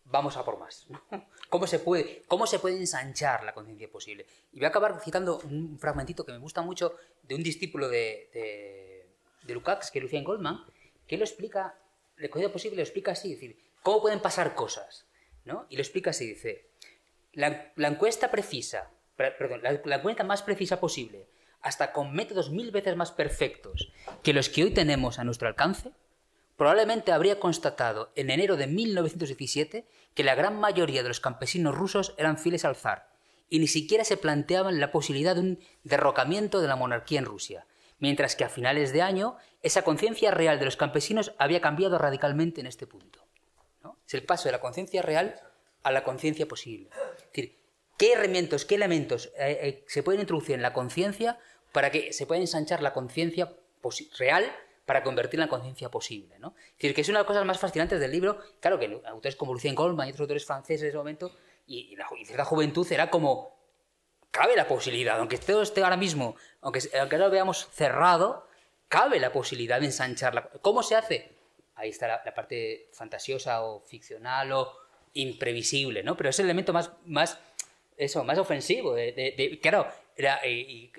[0.03, 0.87] vamos a por más.
[1.49, 4.25] ¿Cómo se puede, cómo se puede ensanchar la conciencia posible?
[4.51, 8.29] Y voy a acabar citando un fragmentito que me gusta mucho de un discípulo de,
[8.33, 9.07] de,
[9.43, 10.65] de Lukács, que es Lucien Goldman,
[11.07, 11.79] que lo explica,
[12.17, 15.07] la conciencia posible lo explica así, es decir, ¿Cómo pueden pasar cosas?
[15.45, 15.65] ¿no?
[15.69, 16.69] Y lo explica así, dice,
[17.33, 21.27] la, encuesta precisa, perdón, la, la encuesta más precisa posible,
[21.61, 23.91] hasta con métodos mil veces más perfectos
[24.23, 25.91] que los que hoy tenemos a nuestro alcance,
[26.57, 32.13] probablemente habría constatado en enero de 1917 que la gran mayoría de los campesinos rusos
[32.17, 33.11] eran fieles al zar
[33.49, 37.65] y ni siquiera se planteaban la posibilidad de un derrocamiento de la monarquía en Rusia,
[37.99, 42.61] mientras que a finales de año esa conciencia real de los campesinos había cambiado radicalmente
[42.61, 43.20] en este punto.
[44.07, 45.39] Es el paso de la conciencia real
[45.83, 46.89] a la conciencia posible.
[47.17, 47.57] Es decir,
[47.97, 51.39] ¿qué herramientas, qué elementos eh, eh, se pueden introducir en la conciencia
[51.71, 53.53] para que se pueda ensanchar la conciencia
[54.17, 54.45] real
[54.85, 56.37] para convertirla en conciencia posible?
[56.39, 56.55] ¿no?
[56.57, 58.39] Es decir, que es una de las cosas más fascinantes del libro.
[58.59, 61.31] Claro que autores como Lucien Goldman y otros autores franceses en ese momento,
[61.67, 63.59] y, la, cierta juventud era como
[64.31, 68.47] cabe la posibilidad, aunque todo esté ahora mismo, aunque, aunque no lo veamos cerrado,
[68.87, 70.49] cabe la posibilidad de ensancharla.
[70.61, 71.30] ¿Cómo se hace?
[71.81, 74.77] Ahí está la, parte fantasiosa o ficcional o
[75.13, 76.15] imprevisible, ¿no?
[76.15, 77.39] Pero es el elemento más, más,
[77.97, 78.93] eso, más ofensivo.
[78.93, 79.87] De, claro,
[80.45, 80.91] y,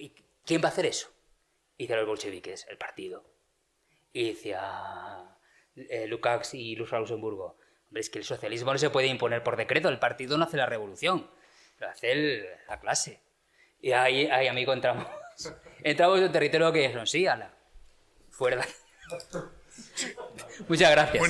[0.44, 1.08] ¿quién va a hacer eso?
[1.78, 3.24] Y los bolcheviques, el partido.
[4.12, 5.38] Y decía
[5.76, 7.56] eh, Lukács y Luz Luxemburgo,
[7.88, 10.56] hombre, es que el socialismo no se puede imponer por decreto, el partido no hace
[10.56, 11.30] la revolución,
[11.78, 13.20] lo hace la clase.
[13.80, 15.06] Y ahí, ahí, amigo, entramos,
[15.84, 17.54] entramos en un territorio que es, sí, ala,
[18.30, 18.66] fuera.
[20.68, 21.22] Muchas gracias.